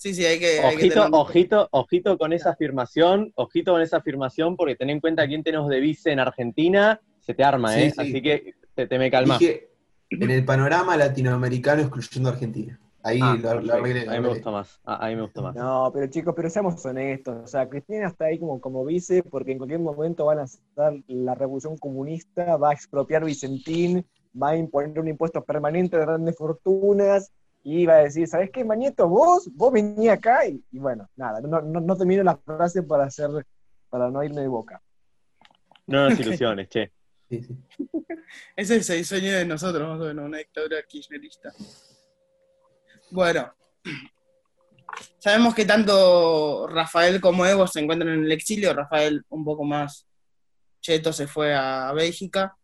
Sí, 0.05 0.13
sí, 0.13 0.23
hay 0.23 0.37
que, 0.37 0.59
hay 0.59 0.77
que 0.77 0.83
Ojito, 0.83 1.07
ojito, 1.13 1.67
ojito 1.71 2.17
con 2.19 2.31
esa 2.31 2.51
afirmación, 2.51 3.31
ojito 3.33 3.71
con 3.71 3.81
esa 3.81 3.97
afirmación, 3.97 4.55
porque 4.55 4.75
ten 4.75 4.91
en 4.91 4.99
cuenta 4.99 5.25
quién 5.25 5.41
tenemos 5.41 5.67
de 5.67 5.79
vice 5.79 6.11
en 6.11 6.19
Argentina, 6.19 7.01
se 7.21 7.33
te 7.33 7.43
arma, 7.43 7.73
Sí, 7.73 7.79
¿eh? 7.79 7.89
sí. 7.89 8.01
Así 8.01 8.21
que 8.21 8.53
te, 8.75 8.85
te 8.85 8.99
me 8.99 9.09
calmas. 9.09 9.39
Dije, 9.39 9.71
en 10.11 10.29
el 10.29 10.45
panorama 10.45 10.95
latinoamericano 10.95 11.81
excluyendo 11.81 12.29
a 12.29 12.33
Argentina. 12.33 12.79
Ahí 13.01 13.17
Ah, 13.19 13.35
lo, 13.41 13.61
lo 13.61 13.73
arreglé, 13.73 14.07
a 14.07 14.11
mí 14.11 14.19
me 14.19 14.27
gusta 14.27 14.51
más. 14.51 14.79
Ah, 14.85 15.07
a 15.07 15.09
mí 15.09 15.15
me 15.15 15.23
gusta 15.23 15.41
más. 15.41 15.55
No, 15.55 15.89
pero 15.91 16.05
chicos, 16.05 16.35
pero 16.35 16.51
seamos 16.51 16.85
honestos. 16.85 17.37
O 17.43 17.47
sea, 17.47 17.67
Cristina 17.67 18.05
está 18.05 18.25
ahí 18.25 18.37
como, 18.37 18.61
como 18.61 18.85
vice 18.85 19.23
porque 19.23 19.53
en 19.53 19.57
cualquier 19.57 19.79
momento 19.79 20.25
van 20.25 20.37
a 20.37 20.43
hacer 20.43 21.01
la 21.07 21.33
revolución 21.33 21.79
comunista, 21.79 22.57
va 22.57 22.69
a 22.69 22.73
expropiar 22.73 23.25
Vicentín, 23.25 24.05
va 24.39 24.49
a 24.49 24.55
imponer 24.55 24.99
un 24.99 25.07
impuesto 25.07 25.43
permanente 25.43 25.97
de 25.97 26.05
grandes 26.05 26.35
fortunas 26.37 27.31
y 27.67 27.87
va 27.87 27.95
a 27.95 28.03
decir, 28.03 28.27
¿sabes 28.27 28.51
qué, 28.51 28.63
Mañeto? 28.63 29.09
Vos, 29.09 29.49
vos 29.51 29.73
vení 29.73 30.07
acá 30.07 30.45
y, 30.47 30.63
y 30.71 30.77
bueno, 30.77 31.09
nada, 31.15 31.41
no, 31.41 31.61
no, 31.61 31.81
no 31.81 31.97
termino 31.97 32.21
la 32.21 32.37
frase 32.37 32.83
para 32.83 33.05
hacer, 33.05 33.27
para 33.89 34.11
no 34.11 34.23
irme 34.23 34.41
de 34.41 34.47
boca. 34.47 34.79
No 35.87 36.07
nos 36.07 36.19
ilusiones, 36.19 36.69
che. 36.69 36.91
Sí, 37.27 37.41
sí. 37.41 37.57
Ese 38.55 38.75
es 38.77 38.89
el 38.91 39.03
sueño 39.03 39.31
de 39.31 39.45
nosotros, 39.45 39.89
más 39.89 39.99
o 39.99 40.03
menos, 40.03 40.25
una 40.25 40.37
dictadura 40.37 40.83
kirchnerista. 40.87 41.51
Bueno, 43.09 43.51
sabemos 45.17 45.55
que 45.55 45.65
tanto 45.65 46.67
Rafael 46.67 47.19
como 47.19 47.47
Evo 47.47 47.65
se 47.65 47.79
encuentran 47.79 48.13
en 48.13 48.25
el 48.25 48.31
exilio. 48.31 48.75
Rafael, 48.75 49.25
un 49.29 49.43
poco 49.43 49.63
más 49.63 50.05
cheto, 50.81 51.11
se 51.11 51.25
fue 51.25 51.55
a 51.55 51.91
Bélgica. 51.93 52.55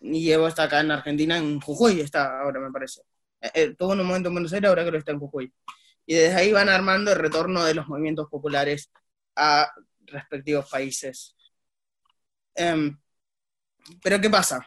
Y 0.00 0.32
Evo 0.32 0.48
está 0.48 0.62
acá 0.62 0.80
en 0.80 0.90
Argentina, 0.90 1.36
en 1.36 1.60
Jujuy, 1.60 2.00
está 2.00 2.40
ahora, 2.40 2.60
me 2.60 2.72
parece. 2.72 3.02
Eh, 3.42 3.50
eh, 3.54 3.74
tuvo 3.76 3.92
en 3.94 4.00
un 4.00 4.06
momento 4.06 4.28
en 4.28 4.34
Buenos 4.34 4.52
Aires, 4.52 4.68
ahora 4.68 4.82
creo 4.82 4.92
que 4.92 4.98
está 4.98 5.12
en 5.12 5.18
Jujuy. 5.18 5.52
Y 6.06 6.14
desde 6.14 6.36
ahí 6.36 6.52
van 6.52 6.68
armando 6.68 7.12
el 7.12 7.18
retorno 7.18 7.64
de 7.64 7.74
los 7.74 7.86
movimientos 7.88 8.28
populares 8.30 8.90
a 9.36 9.70
respectivos 10.06 10.68
países. 10.70 11.36
Em, 12.54 12.98
pero 14.02 14.20
¿qué 14.20 14.30
pasa? 14.30 14.66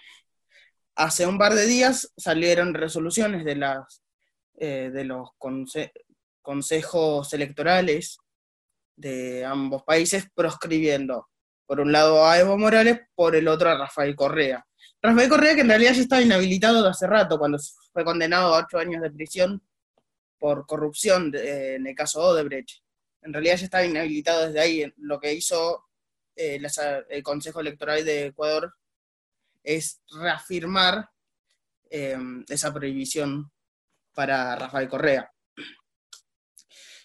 Hace 0.95 1.25
un 1.25 1.37
par 1.37 1.53
de 1.53 1.65
días 1.65 2.11
salieron 2.17 2.73
resoluciones 2.73 3.43
de, 3.45 3.55
las, 3.55 4.01
eh, 4.57 4.89
de 4.93 5.03
los 5.03 5.29
conse- 5.37 5.91
consejos 6.41 7.33
electorales 7.33 8.17
de 8.95 9.43
ambos 9.43 9.83
países 9.83 10.25
proscribiendo, 10.33 11.27
por 11.65 11.81
un 11.81 11.91
lado 11.91 12.25
a 12.25 12.39
Evo 12.39 12.57
Morales, 12.57 13.01
por 13.13 13.35
el 13.35 13.47
otro 13.49 13.69
a 13.69 13.77
Rafael 13.77 14.15
Correa. 14.15 14.65
Rafael 15.05 15.29
Correa 15.29 15.55
que 15.55 15.61
en 15.61 15.69
realidad 15.69 15.93
ya 15.93 16.01
estaba 16.01 16.21
inhabilitado 16.21 16.83
de 16.83 16.89
hace 16.89 17.07
rato, 17.07 17.37
cuando 17.37 17.57
fue 17.91 18.03
condenado 18.03 18.53
a 18.53 18.59
ocho 18.59 18.77
años 18.77 19.01
de 19.01 19.11
prisión 19.11 19.61
por 20.37 20.65
corrupción 20.65 21.31
en 21.35 21.87
el 21.87 21.95
caso 21.95 22.21
Odebrecht. 22.21 22.81
En 23.21 23.33
realidad 23.33 23.57
ya 23.57 23.65
estaba 23.65 23.85
inhabilitado 23.85 24.45
desde 24.45 24.59
ahí. 24.59 24.93
Lo 24.97 25.19
que 25.19 25.33
hizo 25.33 25.85
eh, 26.35 26.61
el 27.09 27.23
Consejo 27.23 27.61
Electoral 27.61 28.05
de 28.05 28.27
Ecuador 28.27 28.75
es 29.63 30.01
reafirmar 30.11 31.09
eh, 31.89 32.17
esa 32.47 32.73
prohibición 32.73 33.51
para 34.13 34.55
Rafael 34.55 34.87
Correa. 34.87 35.31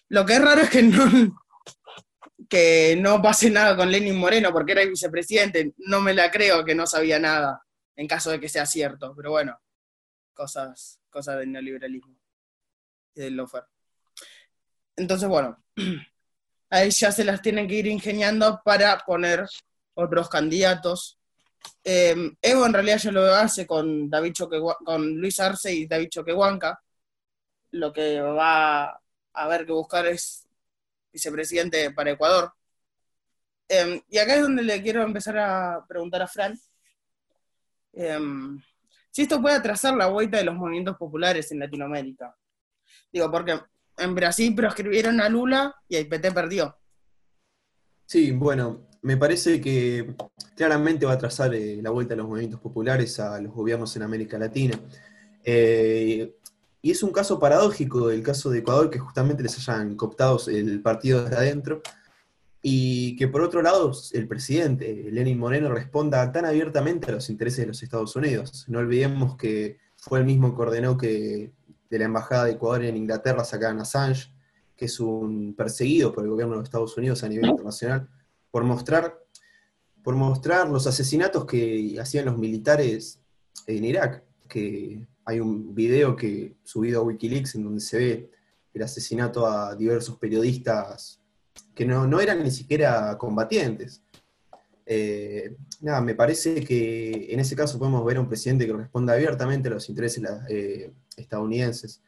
Lo 0.09 0.27
que 0.27 0.35
es 0.35 0.43
raro 0.43 0.63
es 0.63 0.71
que 0.71 0.83
no, 0.83 1.41
que 2.49 2.99
no 3.01 3.23
pase 3.23 3.49
nada 3.49 3.77
con 3.77 3.91
Lenin 3.91 4.19
Moreno 4.19 4.53
porque 4.53 4.73
era 4.73 4.83
el 4.83 4.91
vicepresidente. 4.91 5.73
No 5.79 6.01
me 6.01 6.13
la 6.13 6.31
creo 6.31 6.65
que 6.65 6.75
no 6.75 6.87
sabía 6.87 7.19
nada, 7.19 7.63
en 7.97 8.07
caso 8.07 8.31
de 8.31 8.41
que 8.41 8.49
sea 8.49 8.67
cierto. 8.67 9.15
Pero 9.17 9.31
bueno, 9.31 9.59
cosas, 10.35 11.01
cosas 11.11 11.39
del 11.39 11.53
neoliberalismo 11.53 12.17
y 13.15 13.21
del 13.21 13.37
lofer. 13.37 13.65
Entonces, 14.97 15.29
bueno, 15.29 15.63
ahí 16.71 16.91
ya 16.91 17.13
se 17.13 17.25
las 17.25 17.43
tienen 17.43 17.69
que 17.69 17.75
ir 17.75 17.87
ingeniando 17.87 18.61
para 18.65 18.99
poner 18.99 19.47
otros 19.95 20.29
candidatos 20.29 21.21
eh, 21.85 22.15
Evo 22.43 22.67
en 22.67 22.73
realidad 22.73 22.99
ya 22.99 23.13
lo 23.13 23.25
hace 23.35 23.67
con 23.67 24.09
David 24.11 24.35
con 24.85 25.17
Luis 25.17 25.41
Arce 25.41 25.73
y 25.73 25.87
David 25.87 26.09
Choquehuanca. 26.11 26.81
Lo 27.73 27.93
que 27.93 28.21
va 28.21 28.85
a 28.87 29.01
haber 29.33 29.67
que 29.67 29.73
buscar 29.73 30.07
es 30.07 30.47
vicepresidente 31.13 31.91
para 31.93 32.13
Ecuador. 32.13 32.53
Eh, 33.69 34.03
y 34.09 34.19
acá 34.19 34.35
es 34.35 34.43
donde 34.43 34.63
le 34.63 34.83
quiero 34.83 35.03
empezar 35.03 35.39
a 35.39 35.85
preguntar 35.89 36.23
a 36.23 36.29
Fran 36.29 36.59
eh, 37.93 38.19
si 39.11 39.23
esto 39.23 39.41
puede 39.41 39.57
atrasar 39.57 39.97
la 39.97 40.07
vuelta 40.07 40.39
de 40.39 40.45
los 40.45 40.55
movimientos 40.55 40.97
populares 40.97 41.51
en 41.53 41.61
Latinoamérica. 41.61 42.35
Digo, 43.13 43.31
porque 43.31 43.59
en 43.97 44.15
Brasil 44.15 44.55
proscribieron 44.55 45.21
a 45.21 45.29
Lula 45.29 45.75
y 45.89 45.97
el 45.97 46.09
PT 46.09 46.33
perdió. 46.33 46.77
Sí, 48.07 48.33
bueno, 48.33 48.89
me 49.03 49.17
parece 49.17 49.61
que 49.61 50.15
claramente 50.57 51.07
va 51.07 51.13
a 51.13 51.19
trazar 51.19 51.55
eh, 51.55 51.81
la 51.83 51.91
vuelta 51.91 52.15
a 52.15 52.17
los 52.17 52.29
movimientos 52.29 52.61
populares 52.61 53.19
a 53.21 53.41
los 53.41 53.53
gobiernos 53.53 53.95
en 53.97 54.03
América 54.03 54.39
Latina. 54.39 54.79
Eh, 55.45 56.35
y 56.83 56.91
es 56.91 57.03
un 57.03 57.13
caso 57.13 57.39
paradójico 57.39 58.11
el 58.11 58.23
caso 58.23 58.51
de 58.51 58.61
Ecuador, 58.61 58.91
que 58.91 58.99
justamente 58.99 59.43
les 59.43 59.69
hayan 59.69 59.97
cooptado 59.97 60.41
el 60.49 60.81
partido 60.81 61.23
desde 61.23 61.37
adentro, 61.37 61.83
y 62.63 63.17
que 63.17 63.29
por 63.29 63.41
otro 63.41 63.63
lado 63.63 63.93
el 64.13 64.29
presidente, 64.29 65.09
Lenin 65.11 65.39
Moreno, 65.39 65.71
responda 65.71 66.31
tan 66.31 66.45
abiertamente 66.45 67.11
a 67.11 67.15
los 67.15 67.31
intereses 67.31 67.61
de 67.61 67.67
los 67.69 67.83
Estados 67.83 68.15
Unidos. 68.17 68.67
No 68.69 68.81
olvidemos 68.81 69.37
que 69.37 69.79
fue 69.97 70.19
el 70.19 70.27
mismo 70.27 70.55
que 70.55 70.63
ordenó 70.63 70.97
que 70.97 71.53
de 71.89 71.99
la 71.99 72.05
Embajada 72.05 72.45
de 72.45 72.53
Ecuador 72.53 72.85
en 72.85 72.97
Inglaterra 72.97 73.45
sacaran 73.45 73.79
a 73.79 73.83
Assange, 73.83 74.33
que 74.77 74.85
es 74.87 75.01
un 75.01 75.55
perseguido 75.55 76.13
por 76.13 76.25
el 76.25 76.31
gobierno 76.31 76.57
de 76.57 76.65
Estados 76.65 76.97
Unidos 76.97 77.23
a 77.25 77.29
nivel 77.29 77.51
internacional, 77.51 78.09
por 78.51 78.65
mostrar, 78.65 79.19
por 80.03 80.15
mostrar 80.15 80.69
los 80.69 80.87
asesinatos 80.87 81.47
que 81.47 81.97
hacían 82.01 82.27
los 82.27 82.39
militares 82.39 83.21
en 83.67 83.85
Irak, 83.85 84.25
que 84.49 85.07
hay 85.25 85.41
un 85.41 85.75
video 85.75 86.15
que 86.15 86.57
subido 86.63 87.01
a 87.01 87.05
Wikileaks 87.05 87.55
en 87.55 87.65
donde 87.65 87.81
se 87.81 87.99
ve 87.99 88.31
el 88.73 88.83
asesinato 88.83 89.47
a 89.47 89.75
diversos 89.75 90.17
periodistas 90.19 91.20
que 91.75 91.85
no, 91.85 92.21
eran 92.21 92.43
ni 92.43 92.51
siquiera 92.51 93.17
combatientes. 93.19 94.03
Eh, 94.87 95.57
nada, 95.81 96.01
me 96.01 96.15
parece 96.15 96.65
que 96.65 97.33
en 97.33 97.41
ese 97.41 97.55
caso 97.55 97.79
podemos 97.79 98.05
ver 98.05 98.17
a 98.17 98.21
un 98.21 98.29
presidente 98.29 98.67
que 98.67 98.73
responda 98.73 99.15
abiertamente 99.15 99.69
a 99.69 99.73
los 99.73 99.89
intereses 99.89 100.23
eh, 100.49 100.93
estadounidenses 101.17 102.03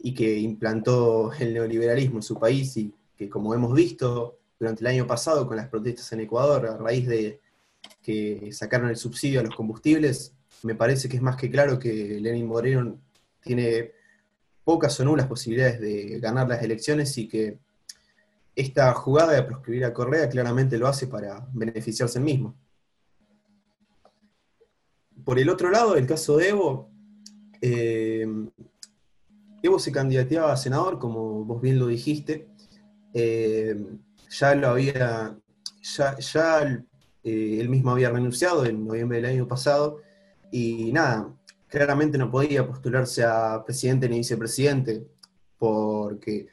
y 0.00 0.14
que 0.14 0.38
implantó 0.38 1.32
el 1.38 1.52
neoliberalismo 1.54 2.16
en 2.18 2.22
su 2.22 2.38
país 2.38 2.76
y 2.76 2.94
que 3.16 3.28
como 3.28 3.52
hemos 3.54 3.74
visto 3.74 4.38
durante 4.58 4.82
el 4.82 4.88
año 4.88 5.06
pasado 5.06 5.46
con 5.46 5.56
las 5.56 5.68
protestas 5.68 6.12
en 6.12 6.20
Ecuador 6.20 6.66
a 6.66 6.76
raíz 6.76 7.06
de 7.06 7.40
que 8.02 8.50
sacaron 8.52 8.88
el 8.88 8.96
subsidio 8.96 9.40
a 9.40 9.42
los 9.42 9.54
combustibles, 9.54 10.32
me 10.62 10.74
parece 10.74 11.08
que 11.08 11.16
es 11.16 11.22
más 11.22 11.36
que 11.36 11.50
claro 11.50 11.78
que 11.78 12.18
Lenin 12.20 12.46
Moreno 12.46 12.98
tiene 13.40 13.92
pocas 14.64 14.98
o 15.00 15.04
nulas 15.04 15.26
posibilidades 15.26 15.80
de 15.80 16.18
ganar 16.20 16.48
las 16.48 16.62
elecciones 16.62 17.16
y 17.18 17.28
que 17.28 17.58
esta 18.58 18.92
jugada 18.92 19.34
de 19.34 19.44
proscribir 19.44 19.84
a 19.84 19.94
Correa 19.94 20.28
claramente 20.28 20.78
lo 20.78 20.88
hace 20.88 21.06
para 21.06 21.46
beneficiarse 21.52 22.18
el 22.18 22.24
mismo. 22.24 22.56
Por 25.24 25.38
el 25.38 25.48
otro 25.48 25.70
lado, 25.70 25.94
el 25.94 26.08
caso 26.08 26.38
de 26.38 26.48
Evo, 26.48 26.90
eh, 27.60 28.26
Evo 29.62 29.78
se 29.78 29.92
candidateaba 29.92 30.52
a 30.52 30.56
senador, 30.56 30.98
como 30.98 31.44
vos 31.44 31.62
bien 31.62 31.78
lo 31.78 31.86
dijiste, 31.86 32.48
eh, 33.14 33.76
ya 34.28 34.56
lo 34.56 34.70
había, 34.70 35.38
ya, 35.80 36.62
eh, 37.22 37.58
él 37.60 37.68
mismo 37.68 37.92
había 37.92 38.10
renunciado 38.10 38.66
en 38.66 38.88
noviembre 38.88 39.18
del 39.18 39.30
año 39.30 39.46
pasado, 39.46 40.00
y 40.50 40.90
nada, 40.92 41.32
claramente 41.68 42.18
no 42.18 42.28
podía 42.28 42.66
postularse 42.66 43.22
a 43.22 43.62
presidente 43.64 44.08
ni 44.08 44.18
vicepresidente, 44.18 45.06
porque 45.58 46.48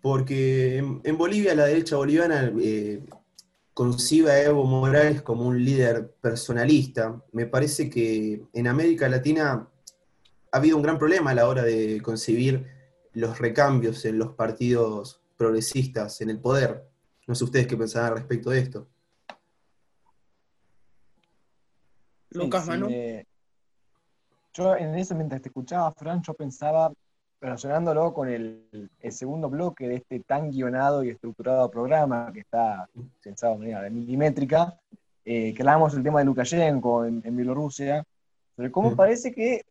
porque 0.00 0.78
en, 0.78 1.18
Bolivia 1.18 1.54
la 1.54 1.66
derecha 1.66 1.96
boliviana 1.96 2.52
eh, 2.60 3.04
concibe 3.74 4.30
a 4.30 4.42
Evo 4.42 4.64
Morales 4.64 5.22
como 5.22 5.46
un 5.46 5.64
líder 5.64 6.10
personalista. 6.20 7.22
Me 7.32 7.46
parece 7.46 7.90
que 7.90 8.42
en 8.52 8.66
América 8.66 9.08
Latina 9.08 9.68
ha 10.52 10.56
habido 10.56 10.76
un 10.76 10.82
gran 10.82 10.98
problema 10.98 11.30
a 11.30 11.34
la 11.34 11.48
hora 11.48 11.62
de 11.62 12.00
concebir 12.02 12.66
los 13.12 13.38
recambios 13.38 14.04
en 14.04 14.18
los 14.18 14.34
partidos 14.34 15.20
progresistas 15.36 16.20
en 16.20 16.30
el 16.30 16.40
poder. 16.40 16.86
No 17.26 17.34
sé 17.34 17.44
ustedes 17.44 17.66
qué 17.66 17.76
pensarán 17.76 18.12
al 18.12 18.18
respecto 18.18 18.50
de 18.50 18.58
esto. 18.58 18.88
Lucas 22.30 22.66
Manu. 22.66 22.88
Yo 24.52 24.76
en 24.76 24.94
ese, 24.96 25.14
mientras 25.14 25.40
te 25.42 25.48
escuchaba, 25.48 25.92
Fran, 25.92 26.22
yo 26.22 26.34
pensaba 26.34 26.92
relacionándolo 27.40 28.12
con 28.12 28.28
el, 28.28 28.90
segundo 29.10 29.48
bloque 29.48 29.88
de 29.88 29.96
este 29.96 30.20
tan 30.20 30.50
guionado 30.50 31.02
y 31.02 31.10
estructurado 31.10 31.70
programa 31.70 32.30
que 32.32 32.40
está 32.40 32.88
pensado 33.22 33.54
de 33.54 33.58
manera 33.60 33.88
milimétrica, 33.90 34.78
eh, 35.24 35.54
que 35.54 35.62
hablábamos 35.62 35.94
del 35.94 36.02
tema 36.02 36.18
de 36.18 36.26
Lukashenko 36.26 37.06
en, 37.06 37.36
Bielorrusia, 37.36 38.04
sobre 38.56 38.70
cómo 38.70 38.90
mm. 38.90 38.96
parece 38.96 39.32
que 39.32 39.64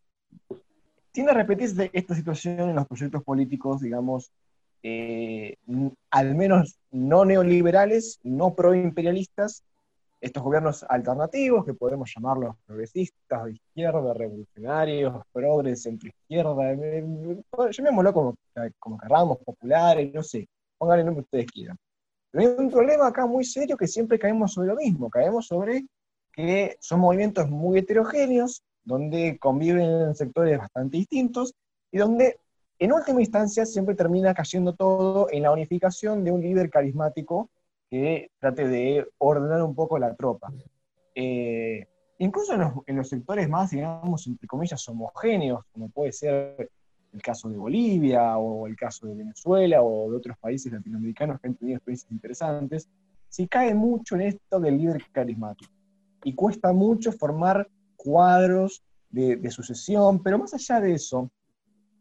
tiene 1.11 1.31
a 1.31 1.35
repetirse 1.35 1.89
esta 1.93 2.15
situación 2.15 2.69
en 2.69 2.75
los 2.75 2.87
proyectos 2.87 3.23
políticos, 3.23 3.81
digamos, 3.81 4.31
eh, 4.81 5.57
al 6.09 6.35
menos 6.35 6.77
no 6.91 7.25
neoliberales, 7.25 8.19
no 8.23 8.55
proimperialistas, 8.55 9.63
estos 10.21 10.43
gobiernos 10.43 10.83
alternativos, 10.87 11.65
que 11.65 11.73
podemos 11.73 12.11
llamarlos 12.13 12.55
progresistas, 12.65 13.45
de 13.45 13.51
izquierda, 13.53 14.13
revolucionarios, 14.13 15.21
progres, 15.31 15.83
centro-izquierda, 15.83 16.73
llamémoslo 17.71 18.13
como, 18.13 18.35
como 18.79 18.97
querramos, 18.97 19.37
populares, 19.39 20.13
no 20.13 20.23
sé, 20.23 20.47
pónganle 20.77 21.01
el 21.01 21.05
nombre 21.05 21.23
que 21.23 21.27
ustedes 21.27 21.51
quieran. 21.51 21.77
Pero 22.31 22.43
hay 22.43 22.55
un 22.59 22.69
problema 22.69 23.07
acá 23.07 23.25
muy 23.25 23.43
serio 23.43 23.77
que 23.77 23.87
siempre 23.87 24.19
caemos 24.19 24.53
sobre 24.53 24.67
lo 24.67 24.75
mismo, 24.75 25.09
caemos 25.09 25.47
sobre 25.47 25.85
que 26.31 26.77
son 26.79 26.99
movimientos 26.99 27.49
muy 27.49 27.79
heterogéneos, 27.79 28.61
donde 28.83 29.37
conviven 29.39 30.15
sectores 30.15 30.57
bastante 30.57 30.97
distintos 30.97 31.53
y 31.91 31.97
donde 31.97 32.39
en 32.77 32.93
última 32.93 33.21
instancia 33.21 33.65
siempre 33.65 33.95
termina 33.95 34.33
cayendo 34.33 34.73
todo 34.73 35.27
en 35.31 35.43
la 35.43 35.51
unificación 35.51 36.23
de 36.23 36.31
un 36.31 36.41
líder 36.41 36.69
carismático 36.69 37.49
que 37.89 38.31
trate 38.39 38.67
de 38.67 39.07
ordenar 39.17 39.63
un 39.63 39.73
poco 39.73 39.97
la 39.97 40.15
tropa. 40.15 40.51
Eh, 41.15 41.87
incluso 42.19 42.53
en 42.85 42.95
los, 42.95 43.09
sectores 43.09 43.49
más, 43.49 43.71
digamos, 43.71 44.27
entre 44.27 44.47
comillas, 44.47 44.87
homogéneos, 44.87 45.65
como 45.71 45.89
puede 45.89 46.11
ser 46.11 46.69
el 47.11 47.21
caso 47.21 47.49
de 47.49 47.57
Bolivia 47.57 48.37
o 48.37 48.67
el 48.67 48.75
caso 48.75 49.07
de 49.07 49.15
Venezuela 49.15 49.81
o 49.81 50.11
de 50.11 50.17
otros 50.17 50.37
países 50.37 50.71
latinoamericanos 50.71 51.39
que 51.39 51.47
han 51.47 51.55
tenido 51.55 51.77
experiencias 51.77 52.11
interesantes, 52.11 52.89
se 53.27 53.47
cae 53.47 53.73
mucho 53.73 54.15
en 54.15 54.21
esto 54.21 54.59
del 54.59 54.77
líder 54.77 55.01
carismático. 55.11 55.71
Y 56.23 56.35
cuesta 56.35 56.73
mucho 56.73 57.11
formar 57.11 57.67
cuadros 57.95 58.83
de, 59.09 59.37
de, 59.37 59.49
sucesión, 59.49 60.21
pero 60.21 60.37
más 60.37 60.53
allá 60.53 60.79
de 60.79 60.93
eso, 60.93 61.31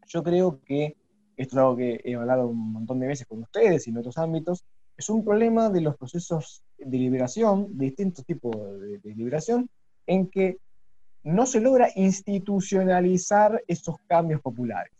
yo 0.07 0.21
creo 0.21 0.59
que, 0.63 0.95
esto 1.37 1.55
es 1.55 1.57
algo 1.57 1.77
que 1.77 2.01
he 2.03 2.15
hablado 2.15 2.47
un 2.47 2.73
montón 2.73 2.99
de 2.99 3.07
veces 3.07 3.25
con 3.25 3.41
ustedes 3.41 3.87
y 3.87 3.91
en 3.91 3.97
otros 3.97 4.17
ámbitos, 4.17 4.65
es 4.99 5.09
un 5.09 5.23
problema 5.23 5.69
de 5.69 5.79
los 5.79 5.95
procesos 5.95 6.61
de 6.77 6.97
liberación, 6.97 7.77
de 7.77 7.85
distintos 7.85 8.25
tipos 8.25 8.53
de, 8.81 9.15
liberación, 9.15 9.69
en 10.05 10.27
que 10.27 10.57
no 11.23 11.45
se 11.45 11.61
logra 11.61 11.87
institucionalizar 11.95 13.63
esos 13.65 13.95
cambios 14.07 14.41
populares. 14.41 14.91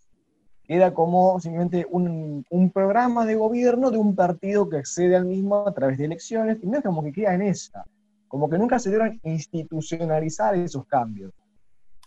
Queda 0.64 0.94
como 0.94 1.38
simplemente 1.42 1.86
un, 1.90 2.46
programa 2.74 3.26
de 3.26 3.36
gobierno 3.36 3.92
de 3.92 3.98
un 3.98 4.16
partido 4.16 4.70
que 4.70 4.78
accede 4.78 5.18
al 5.18 5.26
mismo 5.26 5.68
a 5.68 5.74
través 5.74 5.98
de 5.98 6.06
elecciones, 6.06 6.60
y 6.62 6.68
no 6.68 6.78
es 6.78 6.84
como 6.84 7.04
que 7.04 7.12
queda 7.12 7.34
en 7.34 7.42
esa, 7.42 7.84
como 8.30 8.50
que 8.50 8.58
nunca 8.58 8.80
se 8.80 8.92
logran 8.92 9.20
institucionalizar 9.24 10.56
esos 10.56 10.86
cambios. 10.86 11.34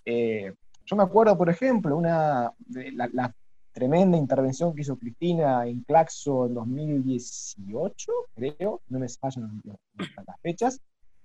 Eh, 0.06 0.54
yo 0.86 0.96
me 0.96 1.02
acuerdo, 1.02 1.36
por 1.36 1.50
ejemplo, 1.50 1.94
una, 1.94 2.50
la, 2.94 3.34
tremenda 3.72 4.16
intervención 4.16 4.74
que 4.74 4.82
hizo 4.82 4.98
Cristina 4.98 5.66
en 5.66 5.80
Claxo 5.82 6.46
en 6.46 6.54
2018, 6.54 8.12
creo, 8.34 8.80
no 8.88 8.98
me 8.98 9.08
fallan 9.08 9.62
las 10.26 10.40
fechas, 10.40 10.80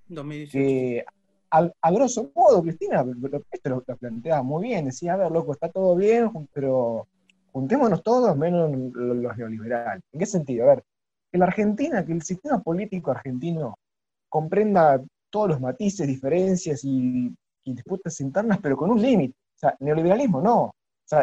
2018. 0.07 0.51
que 0.51 1.05
a, 1.51 1.91
grosso 1.91 2.31
modo, 2.35 2.61
Cristina, 2.61 3.05
esto 3.51 3.69
lo, 3.69 3.81
planteaba 3.81 4.43
muy 4.43 4.63
bien, 4.63 4.85
decía, 4.85 5.13
a 5.13 5.17
ver, 5.17 5.31
loco, 5.31 5.53
está 5.53 5.69
todo 5.69 5.95
bien, 5.95 6.29
pero 6.53 7.07
juntémonos 7.51 8.03
todos 8.03 8.37
menos 8.37 8.71
los 8.93 9.37
neoliberales. 9.37 10.03
¿En 10.11 10.19
qué 10.19 10.25
sentido? 10.25 10.65
A 10.65 10.75
ver, 10.75 10.83
que 11.31 11.37
la 11.37 11.45
Argentina, 11.45 12.05
que 12.05 12.13
el 12.13 12.21
sistema 12.21 12.61
político 12.61 13.11
argentino 13.11 13.77
comprenda 14.29 15.01
todos 15.29 15.49
los 15.49 15.61
matices, 15.61 16.07
diferencias 16.07 16.83
y, 16.83 17.33
y 17.63 17.73
disputas 17.73 18.19
internas, 18.21 18.59
pero 18.61 18.77
con 18.77 18.91
un 18.91 19.01
límite. 19.01 19.35
O 19.55 19.59
sea, 19.59 19.75
neoliberalismo 19.79 20.41
no, 20.41 20.75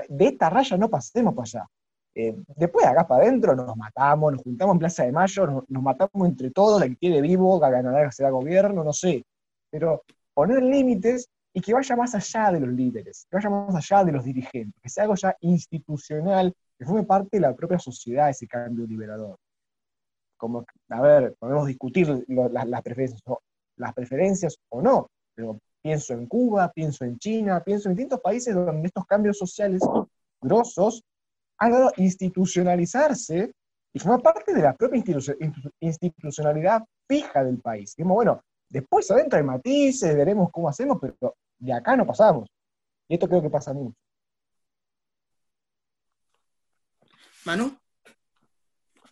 de 0.09 0.27
esta 0.27 0.51
raya 0.51 0.77
no 0.77 0.89
pasemos 0.89 1.35
para 1.35 1.45
allá. 1.45 1.67
Eh, 2.17 2.35
después 2.57 2.87
de 2.87 2.93
acá 2.93 3.07
para 3.07 3.25
adentro 3.25 3.57
nos 3.57 3.77
matamos, 3.77 4.33
nos 4.33 4.43
juntamos 4.43 4.75
en 4.75 4.79
Plaza 4.79 5.05
de 5.05 5.13
Mayo, 5.13 5.65
nos, 5.69 5.83
matamos 5.83 6.29
entre 6.29 6.51
todos, 6.51 6.81
el 6.83 6.91
que 6.91 6.97
quiere 6.97 7.21
vivo, 7.21 7.59
ganará, 7.59 8.07
que 8.07 8.13
será 8.13 8.31
gobierno, 8.31 8.85
no 8.85 8.93
sé. 8.93 9.25
Pero 9.71 10.03
poner 10.33 10.63
límites 10.63 11.29
y 11.53 11.61
que 11.61 11.75
vaya 11.75 11.97
más 11.97 12.15
allá 12.15 12.53
de 12.53 12.61
los 12.61 12.71
líderes, 12.71 13.27
que 13.29 13.37
vaya 13.37 13.51
más 13.51 13.75
allá 13.75 14.05
de 14.05 14.13
los 14.13 14.25
dirigentes, 14.25 14.81
que 14.81 14.89
sea 14.89 15.05
algo 15.05 15.17
ya 15.17 15.37
institucional, 15.41 16.55
que 16.79 16.85
forme 16.85 17.05
parte 17.05 17.31
de 17.33 17.41
la 17.41 17.55
propia 17.55 17.79
sociedad 17.79 18.31
ese 18.31 18.47
cambio 18.47 18.87
liberador. 18.87 19.37
Como, 20.37 20.65
a 20.91 21.01
ver, 21.01 21.35
podemos 21.39 21.67
discutir 21.67 22.25
las 22.29 23.95
preferencias 23.95 24.57
o 24.69 24.83
no, 24.83 25.09
pero 25.35 25.59
Pienso 25.85 26.15
en 26.15 26.27
Cuba, 26.27 26.73
pienso 26.73 27.05
en 27.05 27.19
China, 27.19 27.63
pienso 27.63 27.91
en 27.91 27.95
distintos 27.95 28.21
países 28.23 28.55
donde 28.55 28.87
estos 28.87 29.05
cambios 29.05 29.37
sociales 29.37 29.83
grosos 30.41 31.05
han 31.59 31.73
dado 31.73 31.93
institucionalizarse 31.99 33.53
y 33.93 33.99
forma 33.99 34.19
parte 34.21 34.55
de 34.55 34.63
la 34.63 34.75
propia 34.75 35.05
institucionalidad 35.81 36.85
fija 37.07 37.45
del 37.45 37.61
país. 37.61 37.95
Digamos, 37.97 38.15
bueno, 38.15 38.41
después 38.67 39.11
adentro 39.11 39.39
hay 39.39 39.45
matices, 39.45 40.17
veremos 40.17 40.49
cómo 40.51 40.71
hacemos, 40.71 40.97
pero 40.99 41.37
de 41.59 41.73
acá 41.75 41.95
no 41.95 42.07
pasamos. 42.07 42.49
Y 43.07 43.15
esto 43.15 43.29
creo 43.29 43.43
que 43.43 43.51
pasa 43.51 43.75
mucho. 43.75 43.95
Manu. 47.45 47.77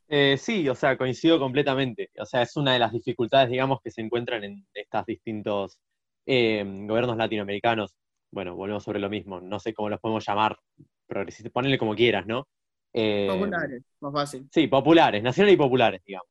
Eh, 0.09 0.39
sí, 0.39 0.66
o 0.70 0.75
sea, 0.75 0.97
coincido 0.97 1.39
completamente. 1.39 2.09
O 2.18 2.25
sea, 2.25 2.41
es 2.41 2.57
una 2.57 2.73
de 2.73 2.79
las 2.79 2.93
dificultades, 2.93 3.51
digamos, 3.51 3.81
que 3.85 3.91
se 3.91 4.01
encuentran 4.01 4.43
en 4.43 4.66
estos 4.73 5.05
distintos 5.05 5.79
eh, 6.27 6.64
gobiernos 6.87 7.16
latinoamericanos. 7.16 7.95
Bueno, 8.31 8.55
volvemos 8.55 8.83
sobre 8.83 8.99
lo 8.99 9.11
mismo. 9.11 9.41
No 9.41 9.59
sé 9.59 9.75
cómo 9.75 9.89
los 9.89 10.01
podemos 10.01 10.25
llamar, 10.27 10.57
progresistas, 11.07 11.53
ponele 11.53 11.79
como 11.79 11.95
quieras, 11.95 12.27
¿no? 12.27 12.47
Eh, 12.93 13.29
populares, 13.31 13.83
más 14.01 14.12
fácil. 14.12 14.49
Sí, 14.53 14.66
populares, 14.66 15.23
nacionales 15.23 15.55
y 15.55 15.59
populares, 15.59 16.03
digamos. 16.05 16.29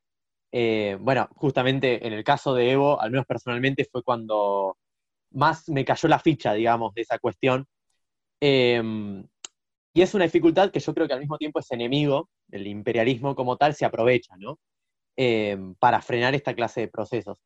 bueno, 1.02 1.28
justamente 1.36 2.06
en 2.06 2.14
el 2.14 2.24
caso 2.24 2.54
de 2.54 2.72
Evo, 2.72 3.00
al 3.00 3.12
menos 3.12 3.26
personalmente, 3.26 3.88
fue 3.92 4.04
cuando 4.04 4.78
más 5.32 5.70
me 5.70 5.86
cayó 5.86 6.08
la 6.10 6.20
ficha, 6.20 6.54
digamos, 6.54 6.94
de 6.94 7.02
esa 7.02 7.20
cuestión. 7.20 7.68
Y 9.94 10.02
es 10.02 10.14
una 10.14 10.24
dificultad 10.24 10.72
que 10.72 10.80
yo 10.80 10.94
creo 10.94 11.08
que 11.08 11.14
al 11.14 11.20
mismo 11.20 11.38
tiempo 11.38 11.60
es 11.60 11.70
enemigo, 11.72 12.30
el 12.50 12.68
imperialismo 12.68 13.36
como 13.36 13.58
tal 13.58 13.76
se 13.76 13.86
aprovecha, 13.86 14.36
¿no? 14.38 14.60
Eh, 15.18 15.58
para 15.80 16.02
frenar 16.02 16.34
esta 16.34 16.54
clase 16.54 16.82
de 16.82 16.88
procesos. 16.88 17.38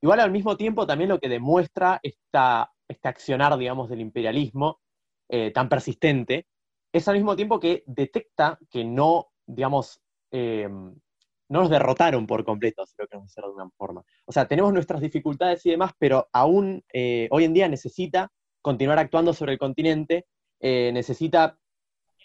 Igual 0.00 0.20
al 0.20 0.30
mismo 0.30 0.56
tiempo 0.56 0.86
también 0.86 1.08
lo 1.10 1.18
que 1.18 1.28
demuestra 1.28 2.00
esta, 2.02 2.70
este 2.88 3.08
accionar, 3.08 3.56
digamos, 3.56 3.88
del 3.88 4.00
imperialismo 4.00 4.80
eh, 5.28 5.50
tan 5.50 5.68
persistente, 5.68 6.46
es 6.92 7.08
al 7.08 7.16
mismo 7.16 7.34
tiempo 7.34 7.58
que 7.58 7.82
detecta 7.86 8.58
que 8.70 8.84
no, 8.84 9.28
digamos, 9.46 10.00
eh, 10.30 10.68
no 10.68 11.60
nos 11.60 11.70
derrotaron 11.70 12.26
por 12.26 12.44
completo, 12.44 12.86
si 12.86 12.94
lo 12.98 13.06
queremos 13.06 13.28
decir 13.28 13.42
de 13.42 13.48
alguna 13.48 13.70
forma. 13.76 14.04
O 14.26 14.32
sea, 14.32 14.46
tenemos 14.46 14.72
nuestras 14.72 15.00
dificultades 15.00 15.64
y 15.66 15.70
demás, 15.70 15.92
pero 15.98 16.28
aún 16.32 16.82
hoy 17.30 17.44
en 17.44 17.52
día 17.52 17.68
necesita 17.68 18.30
continuar 18.62 18.98
actuando 18.98 19.32
sobre 19.34 19.52
el 19.52 19.58
continente, 19.58 20.26
necesita 20.60 21.58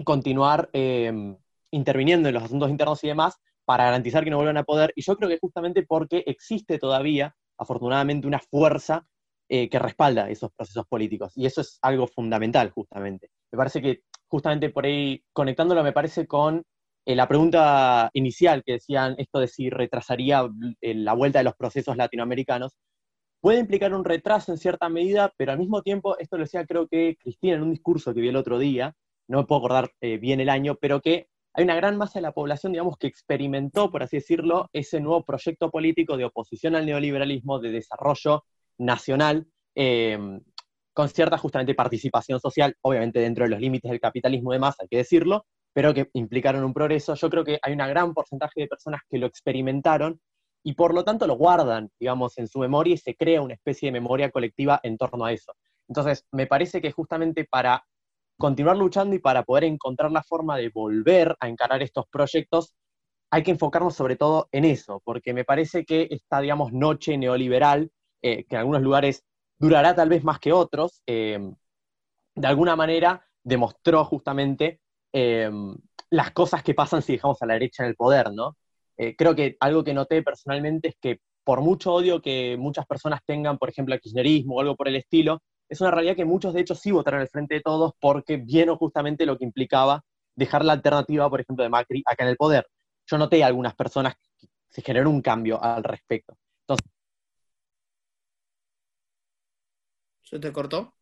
continuar 0.03 0.69
em, 0.73 1.37
interviniendo 1.71 2.29
en 2.29 2.35
los 2.35 2.43
asuntos 2.43 2.69
internos 2.69 3.03
y 3.03 3.07
demás 3.07 3.39
para 3.65 3.85
garantizar 3.85 4.23
que 4.23 4.29
no 4.29 4.37
vuelvan 4.37 4.57
a 4.57 4.63
poder. 4.63 4.91
Y 4.95 5.01
yo 5.01 5.15
creo 5.15 5.29
que 5.29 5.39
justamente 5.39 5.83
porque 5.83 6.23
existe 6.25 6.79
todavía, 6.79 7.35
afortunadamente, 7.59 8.27
una 8.27 8.39
fuerza 8.39 9.05
eh, 9.49 9.69
que 9.69 9.79
respalda 9.79 10.29
esos 10.29 10.51
procesos 10.55 10.85
políticos. 10.87 11.33
Y 11.35 11.45
eso 11.45 11.61
es 11.61 11.79
algo 11.81 12.07
fundamental, 12.07 12.71
justamente. 12.71 13.29
Me 13.51 13.57
parece 13.57 13.81
que 13.81 14.01
justamente 14.27 14.69
por 14.69 14.85
ahí, 14.85 15.23
conectándolo, 15.33 15.83
me 15.83 15.91
parece 15.91 16.27
con 16.27 16.63
eh, 17.05 17.15
la 17.15 17.27
pregunta 17.27 18.09
inicial 18.13 18.63
que 18.63 18.73
decían 18.73 19.15
esto 19.17 19.39
de 19.39 19.47
si 19.47 19.69
retrasaría 19.69 20.47
eh, 20.81 20.93
la 20.93 21.13
vuelta 21.13 21.39
de 21.39 21.45
los 21.45 21.55
procesos 21.55 21.97
latinoamericanos, 21.97 22.77
puede 23.41 23.59
implicar 23.59 23.93
un 23.93 24.05
retraso 24.05 24.51
en 24.51 24.59
cierta 24.59 24.89
medida, 24.89 25.33
pero 25.37 25.51
al 25.51 25.57
mismo 25.57 25.81
tiempo, 25.81 26.17
esto 26.19 26.37
lo 26.37 26.43
decía 26.43 26.65
creo 26.65 26.87
que 26.87 27.17
Cristina 27.19 27.55
en 27.55 27.63
un 27.63 27.71
discurso 27.71 28.13
que 28.13 28.21
vi 28.21 28.27
el 28.27 28.35
otro 28.35 28.59
día, 28.59 28.93
no 29.27 29.39
me 29.39 29.45
puedo 29.45 29.59
acordar 29.59 29.91
eh, 30.01 30.17
bien 30.17 30.39
el 30.39 30.49
año, 30.49 30.75
pero 30.75 31.01
que 31.01 31.28
hay 31.53 31.63
una 31.63 31.75
gran 31.75 31.97
masa 31.97 32.19
de 32.19 32.23
la 32.23 32.31
población, 32.31 32.71
digamos, 32.71 32.97
que 32.97 33.07
experimentó, 33.07 33.91
por 33.91 34.03
así 34.03 34.17
decirlo, 34.17 34.69
ese 34.73 34.99
nuevo 34.99 35.23
proyecto 35.23 35.71
político 35.71 36.15
de 36.17 36.25
oposición 36.25 36.75
al 36.75 36.85
neoliberalismo, 36.85 37.59
de 37.59 37.71
desarrollo 37.71 38.45
nacional, 38.77 39.47
em, 39.75 40.41
con 40.93 41.09
cierta 41.09 41.37
justamente 41.37 41.73
participación 41.75 42.39
social, 42.39 42.75
obviamente 42.81 43.19
dentro 43.19 43.45
de 43.45 43.51
los 43.51 43.59
límites 43.59 43.89
del 43.89 43.99
capitalismo 43.99 44.51
y 44.51 44.55
demás, 44.57 44.75
hay 44.79 44.87
que 44.87 44.97
decirlo, 44.97 45.45
pero 45.73 45.93
que 45.93 46.09
implicaron 46.13 46.63
un 46.63 46.73
progreso. 46.73 47.15
Yo 47.15 47.29
creo 47.29 47.43
que 47.43 47.59
hay 47.61 47.73
un 47.73 47.79
gran 47.79 48.13
porcentaje 48.13 48.61
de 48.61 48.67
personas 48.67 49.01
que 49.09 49.17
lo 49.17 49.27
experimentaron 49.27 50.19
y 50.63 50.73
por 50.73 50.93
lo 50.93 51.03
tanto 51.03 51.25
lo 51.25 51.35
guardan, 51.35 51.89
digamos, 51.99 52.37
en 52.37 52.47
su 52.47 52.59
memoria 52.59 52.95
y 52.95 52.97
se 52.97 53.15
crea 53.15 53.41
una 53.41 53.53
especie 53.53 53.87
de 53.87 53.93
memoria 53.93 54.29
colectiva 54.29 54.79
en 54.83 54.97
torno 54.97 55.25
a 55.25 55.31
eso. 55.31 55.53
Entonces, 55.87 56.25
me 56.31 56.47
parece 56.47 56.81
que 56.81 56.91
justamente 56.91 57.45
para 57.45 57.83
continuar 58.39 58.77
luchando 58.77 59.15
y 59.15 59.19
para 59.19 59.43
poder 59.43 59.65
encontrar 59.65 60.11
la 60.11 60.23
forma 60.23 60.57
de 60.57 60.69
volver 60.69 61.35
a 61.41 61.49
encarar 61.49 61.83
estos 61.83 62.07
proyectos, 62.07 62.73
hay 63.31 63.43
que 63.43 63.51
enfocarnos 63.51 63.95
sobre 63.95 64.15
todo 64.15 64.47
en 64.51 64.65
eso, 64.65 65.01
porque 65.03 65.33
me 65.33 65.43
parece 65.43 65.85
que 65.85 66.07
esta, 66.09 66.39
digamos, 66.39 66.71
noche 66.71 67.17
neoliberal, 67.17 67.91
eh, 68.21 68.45
que 68.45 68.55
en 68.55 68.61
algunos 68.61 68.81
lugares 68.81 69.23
durará 69.57 69.93
tal 69.93 70.09
vez 70.09 70.23
más 70.23 70.39
que 70.39 70.53
otros, 70.53 71.03
em, 71.05 71.53
de 72.33 72.47
alguna 72.47 72.75
manera 72.75 73.27
demostró 73.43 74.05
justamente 74.05 74.79
em, 75.11 75.75
las 76.11 76.31
cosas 76.31 76.63
que 76.63 76.73
pasan 76.73 77.01
si 77.01 77.13
dejamos 77.13 77.41
a 77.41 77.45
la 77.45 77.53
derecha 77.53 77.83
en 77.83 77.89
el 77.89 77.95
poder, 77.95 78.31
¿no? 78.31 78.57
Eh, 78.97 79.15
creo 79.15 79.35
que 79.35 79.57
algo 79.59 79.83
que 79.83 79.93
noté 79.93 80.21
personalmente 80.23 80.89
es 80.89 80.95
que 81.01 81.19
por 81.43 81.61
mucho 81.61 81.93
odio 81.93 82.21
que 82.21 82.57
muchas 82.59 82.85
personas 82.85 83.21
tengan, 83.25 83.57
por 83.57 83.69
ejemplo, 83.69 83.93
al 83.93 84.01
kirchnerismo 84.01 84.55
o 84.55 84.61
algo 84.61 84.75
por 84.75 84.87
el 84.87 84.95
estilo, 84.97 85.41
es 85.69 85.81
una 85.81 85.91
realidad 85.91 86.15
que 86.15 86.25
muchos 86.25 86.53
de 86.53 86.61
hecho 86.61 86.75
sí 86.75 86.91
votaron 86.91 87.21
al 87.21 87.29
frente 87.29 87.55
de 87.55 87.61
todos 87.61 87.93
porque 87.99 88.37
vieron 88.37 88.75
justamente 88.77 89.25
lo 89.25 89.37
que 89.37 89.45
implicaba 89.45 90.03
dejar 90.35 90.65
la 90.65 90.73
alternativa, 90.73 91.29
por 91.29 91.41
ejemplo, 91.41 91.63
de 91.63 91.69
Macri 91.69 92.03
acá 92.05 92.23
en 92.23 92.29
el 92.29 92.37
poder. 92.37 92.67
Yo 93.05 93.17
noté 93.17 93.43
a 93.43 93.47
algunas 93.47 93.75
personas 93.75 94.15
que 94.15 94.47
se 94.69 94.81
generó 94.81 95.09
un 95.09 95.21
cambio 95.21 95.61
al 95.61 95.83
respecto. 95.83 96.35
Entonces, 96.61 96.91
¿Se 100.23 100.39
te 100.39 100.51
cortó? 100.51 100.93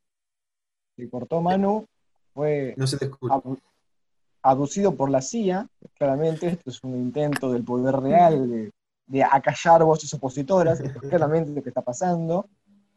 Se 0.95 1.09
cortó 1.09 1.41
Manu, 1.41 1.86
fue 2.34 2.74
no 2.78 2.88
se 2.88 2.97
te 2.97 3.05
escucha. 3.05 3.36
aducido 4.41 4.95
por 4.95 5.09
la 5.09 5.22
CIA, 5.22 5.70
claramente, 5.95 6.47
esto 6.47 6.70
es 6.70 6.84
un 6.84 6.95
intento 6.95 7.51
del 7.51 7.63
poder 7.63 7.95
real 7.95 8.49
de, 8.49 8.72
de 9.05 9.24
acallar 9.24 9.84
voces 9.84 10.13
opositoras, 10.13 10.80
esto 10.80 10.99
es 11.01 11.09
claramente 11.09 11.51
lo 11.51 11.61
que 11.61 11.70
está 11.70 11.82
pasando. 11.82 12.49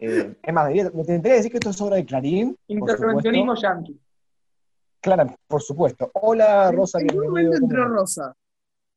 Eh, 0.02 0.34
es 0.42 0.54
más, 0.54 0.70
me 0.70 0.78
intentaría 0.78 1.36
decir 1.36 1.50
que 1.50 1.58
esto 1.58 1.70
es 1.70 1.80
obra 1.80 1.96
de 1.96 2.06
Clarín. 2.06 2.56
Intervencionismo 2.66 3.54
yankee. 3.54 4.00
Claro, 5.00 5.34
por 5.46 5.62
supuesto. 5.62 6.10
Hola, 6.14 6.72
Rosa. 6.72 7.00
¿En 7.00 7.08
qué 7.08 7.16
momento 7.16 7.56
entró 7.56 7.86
Rosa? 7.86 8.34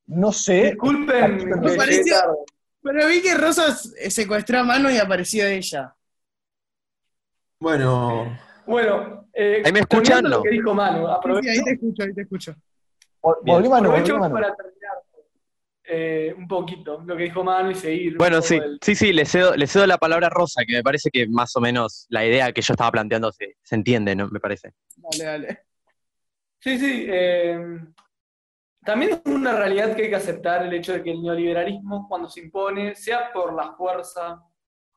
No 0.07 0.31
sé. 0.31 0.71
Disculpen, 0.71 1.49
me 1.59 1.75
pareció, 1.75 2.15
pero 2.81 3.07
vi 3.07 3.21
que 3.21 3.35
Rosa 3.35 3.73
secuestró 4.09 4.59
a 4.59 4.63
mano 4.63 4.91
y 4.91 4.97
apareció 4.97 5.45
ella. 5.45 5.95
Bueno. 7.59 8.37
Bueno, 8.65 9.27
eh, 9.33 9.61
ahí 9.65 9.71
me 9.71 9.79
escuchan. 9.79 10.29
Lo 10.29 10.41
que 10.41 10.49
dijo 10.49 10.73
Manu, 10.73 11.07
sí, 11.41 11.49
ahí 11.49 11.63
te 11.63 11.71
escucho, 11.71 12.03
ahí 12.03 12.13
te 12.13 12.21
escucho. 12.21 12.55
Volví 13.21 13.69
Manu, 13.69 13.91
volví 13.91 14.11
Manu. 14.11 14.33
para 14.33 14.53
terminar 14.55 14.82
eh, 15.85 16.33
un 16.37 16.47
poquito 16.47 17.01
lo 17.05 17.17
que 17.17 17.23
dijo 17.23 17.43
Manu 17.43 17.71
y 17.71 17.75
seguir. 17.75 18.17
Bueno, 18.17 18.41
sí, 18.41 18.59
sí, 18.81 18.95
sí, 18.95 19.11
le 19.11 19.25
cedo, 19.25 19.55
le 19.55 19.67
cedo 19.67 19.85
la 19.85 19.97
palabra 19.97 20.27
a 20.27 20.29
Rosa, 20.29 20.63
que 20.65 20.73
me 20.73 20.83
parece 20.83 21.09
que 21.09 21.27
más 21.27 21.55
o 21.55 21.61
menos 21.61 22.05
la 22.09 22.25
idea 22.25 22.51
que 22.53 22.61
yo 22.61 22.73
estaba 22.73 22.91
planteando 22.91 23.31
se, 23.31 23.55
entiende, 23.71 24.15
¿no? 24.15 24.29
Me 24.29 24.39
parece. 24.39 24.73
Dale, 24.95 25.23
dale. 25.23 25.59
Sí, 26.59 26.79
sí. 26.79 27.05
Eh, 27.09 27.59
también 28.85 29.11
es 29.11 29.21
una 29.25 29.57
realidad 29.57 29.95
que 29.95 30.03
hay 30.03 30.09
que 30.09 30.15
aceptar 30.15 30.65
el 30.65 30.73
hecho 30.73 30.93
de 30.93 31.03
que 31.03 31.11
el 31.11 31.21
neoliberalismo, 31.21 32.07
cuando 32.07 32.29
se 32.29 32.41
impone, 32.41 32.95
sea 32.95 33.31
por 33.33 33.53
la 33.53 33.73
fuerza 33.73 34.41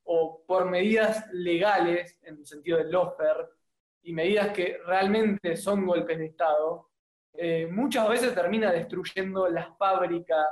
o 0.04 0.44
por 0.46 0.70
medidas 0.70 1.26
legales, 1.32 2.16
en 2.22 2.36
el 2.38 2.46
sentido 2.46 2.78
del 2.78 2.92
lofer, 2.92 3.48
y 4.02 4.12
medidas 4.12 4.50
que 4.52 4.78
realmente 4.86 5.56
son 5.56 5.84
golpes 5.84 6.18
de 6.18 6.26
Estado, 6.26 6.90
eh, 7.34 7.68
muchas 7.70 8.08
veces 8.08 8.34
termina 8.34 8.70
destruyendo 8.70 9.48
las 9.48 9.76
fábricas 9.76 10.46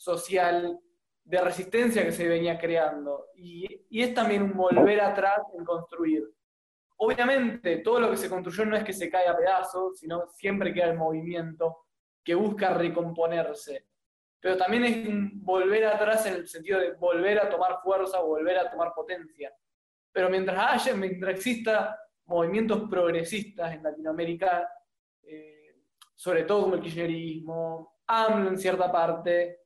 social 0.00 0.80
de 1.22 1.40
resistencia 1.42 2.02
que 2.02 2.12
se 2.12 2.26
venía 2.26 2.58
creando. 2.58 3.26
Y, 3.36 3.86
es 3.90 4.14
también 4.14 4.42
un 4.42 4.54
volver 4.54 5.00
atrás 5.00 5.40
en 5.56 5.64
construir. 5.64 6.24
Obviamente, 6.96 7.78
todo 7.78 8.00
lo 8.00 8.10
que 8.10 8.16
se 8.16 8.30
construyó 8.30 8.64
no 8.64 8.76
es 8.76 8.84
que 8.84 8.94
se 8.94 9.10
caiga 9.10 9.32
a 9.32 9.36
pedazos, 9.36 9.98
sino 9.98 10.26
siempre 10.28 10.72
queda 10.72 10.86
el 10.86 10.96
movimiento 10.96 11.86
que 12.24 12.34
busca 12.34 12.72
recomponerse. 12.72 13.88
Pero 14.40 14.56
también 14.56 14.84
es 14.84 15.06
un 15.06 15.44
volver 15.44 15.84
atrás 15.84 16.24
en 16.26 16.34
el 16.34 16.48
sentido 16.48 16.80
de 16.80 16.92
volver 16.92 17.38
a 17.38 17.50
tomar 17.50 17.80
fuerza, 17.82 18.20
volver 18.20 18.58
a 18.58 18.70
tomar 18.70 18.92
potencia. 18.94 19.52
Pero 20.12 20.30
mientras 20.30 20.86
haya, 20.86 20.96
mientras 20.96 21.34
exista 21.34 21.98
movimientos 22.24 22.88
progresistas 22.88 23.74
en 23.74 23.82
Latinoamérica, 23.82 24.66
eh, 25.22 25.76
sobre 26.14 26.44
todo 26.44 26.62
como 26.62 26.76
el 26.76 26.80
kirchnerismo, 26.80 27.98
AMLO 28.06 28.48
en 28.48 28.58
cierta 28.58 28.90
parte, 28.90 29.59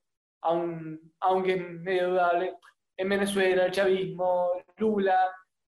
aunque 0.44 1.54
es 1.54 1.70
medio 1.80 2.10
dudable, 2.10 2.56
en 2.96 3.08
Venezuela, 3.08 3.66
el 3.66 3.72
chavismo, 3.72 4.50
Lula, 4.76 5.18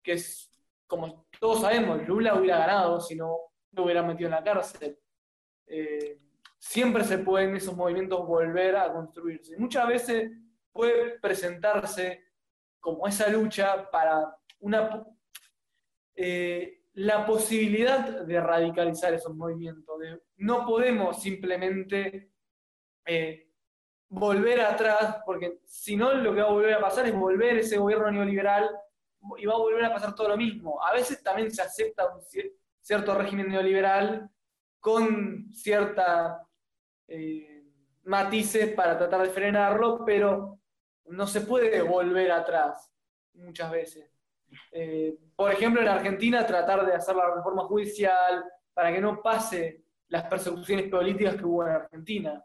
que 0.02 0.12
es, 0.12 0.50
como 0.86 1.26
todos 1.40 1.62
sabemos, 1.62 2.06
Lula 2.06 2.34
hubiera 2.34 2.58
ganado 2.58 3.00
si 3.00 3.16
no 3.16 3.36
lo 3.72 3.84
hubiera 3.84 4.02
metido 4.02 4.28
en 4.28 4.34
la 4.34 4.44
cárcel. 4.44 4.98
Eh, 5.66 6.20
siempre 6.58 7.04
se 7.04 7.18
pueden 7.18 7.56
esos 7.56 7.76
movimientos 7.76 8.26
volver 8.26 8.76
a 8.76 8.92
construirse. 8.92 9.56
Muchas 9.58 9.88
veces 9.88 10.30
puede 10.72 11.18
presentarse 11.18 12.24
como 12.78 13.06
esa 13.06 13.28
lucha 13.28 13.90
para 13.90 14.36
una, 14.60 15.04
eh, 16.14 16.84
la 16.94 17.26
posibilidad 17.26 18.24
de 18.24 18.40
radicalizar 18.40 19.12
esos 19.12 19.34
movimientos. 19.34 19.98
no 20.36 20.64
podemos 20.64 21.20
simplemente 21.20 22.30
eh, 23.04 23.45
volver 24.08 24.60
atrás, 24.60 25.18
porque 25.24 25.60
si 25.64 25.96
no 25.96 26.14
lo 26.14 26.34
que 26.34 26.40
va 26.40 26.48
a 26.48 26.52
volver 26.52 26.74
a 26.74 26.80
pasar 26.80 27.06
es 27.06 27.14
volver 27.14 27.58
ese 27.58 27.78
gobierno 27.78 28.10
neoliberal 28.10 28.70
y 29.38 29.46
va 29.46 29.54
a 29.54 29.58
volver 29.58 29.84
a 29.84 29.92
pasar 29.92 30.14
todo 30.14 30.28
lo 30.28 30.36
mismo. 30.36 30.82
A 30.82 30.92
veces 30.92 31.22
también 31.22 31.50
se 31.50 31.62
acepta 31.62 32.14
un 32.14 32.20
cierto 32.80 33.14
régimen 33.14 33.48
neoliberal 33.48 34.30
con 34.80 35.52
cierta 35.52 36.46
eh, 37.08 37.64
matices 38.04 38.72
para 38.74 38.96
tratar 38.96 39.22
de 39.22 39.30
frenarlo, 39.30 40.04
pero 40.04 40.60
no 41.06 41.26
se 41.26 41.40
puede 41.40 41.82
volver 41.82 42.30
atrás 42.30 42.92
muchas 43.34 43.70
veces. 43.70 44.10
Eh, 44.70 45.18
por 45.34 45.52
ejemplo, 45.52 45.82
en 45.82 45.88
Argentina 45.88 46.46
tratar 46.46 46.86
de 46.86 46.94
hacer 46.94 47.16
la 47.16 47.34
reforma 47.34 47.64
judicial 47.64 48.44
para 48.72 48.92
que 48.92 49.00
no 49.00 49.20
pase 49.20 49.82
las 50.08 50.24
persecuciones 50.24 50.88
políticas 50.88 51.36
que 51.36 51.44
hubo 51.44 51.66
en 51.66 51.72
Argentina. 51.72 52.44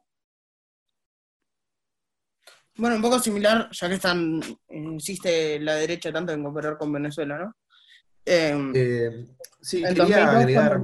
Bueno, 2.77 2.95
un 2.95 3.01
poco 3.01 3.19
similar, 3.19 3.69
ya 3.71 3.89
que 3.89 3.95
están, 3.95 4.41
insiste 4.69 5.59
la 5.59 5.75
derecha 5.75 6.11
tanto 6.11 6.31
en 6.31 6.43
comparar 6.43 6.77
con 6.77 6.91
Venezuela, 6.91 7.37
¿no? 7.37 7.55
Em, 8.25 8.71
eh, 8.75 9.27
sí, 9.61 9.83
quería 9.83 10.29
agregar. 10.29 10.81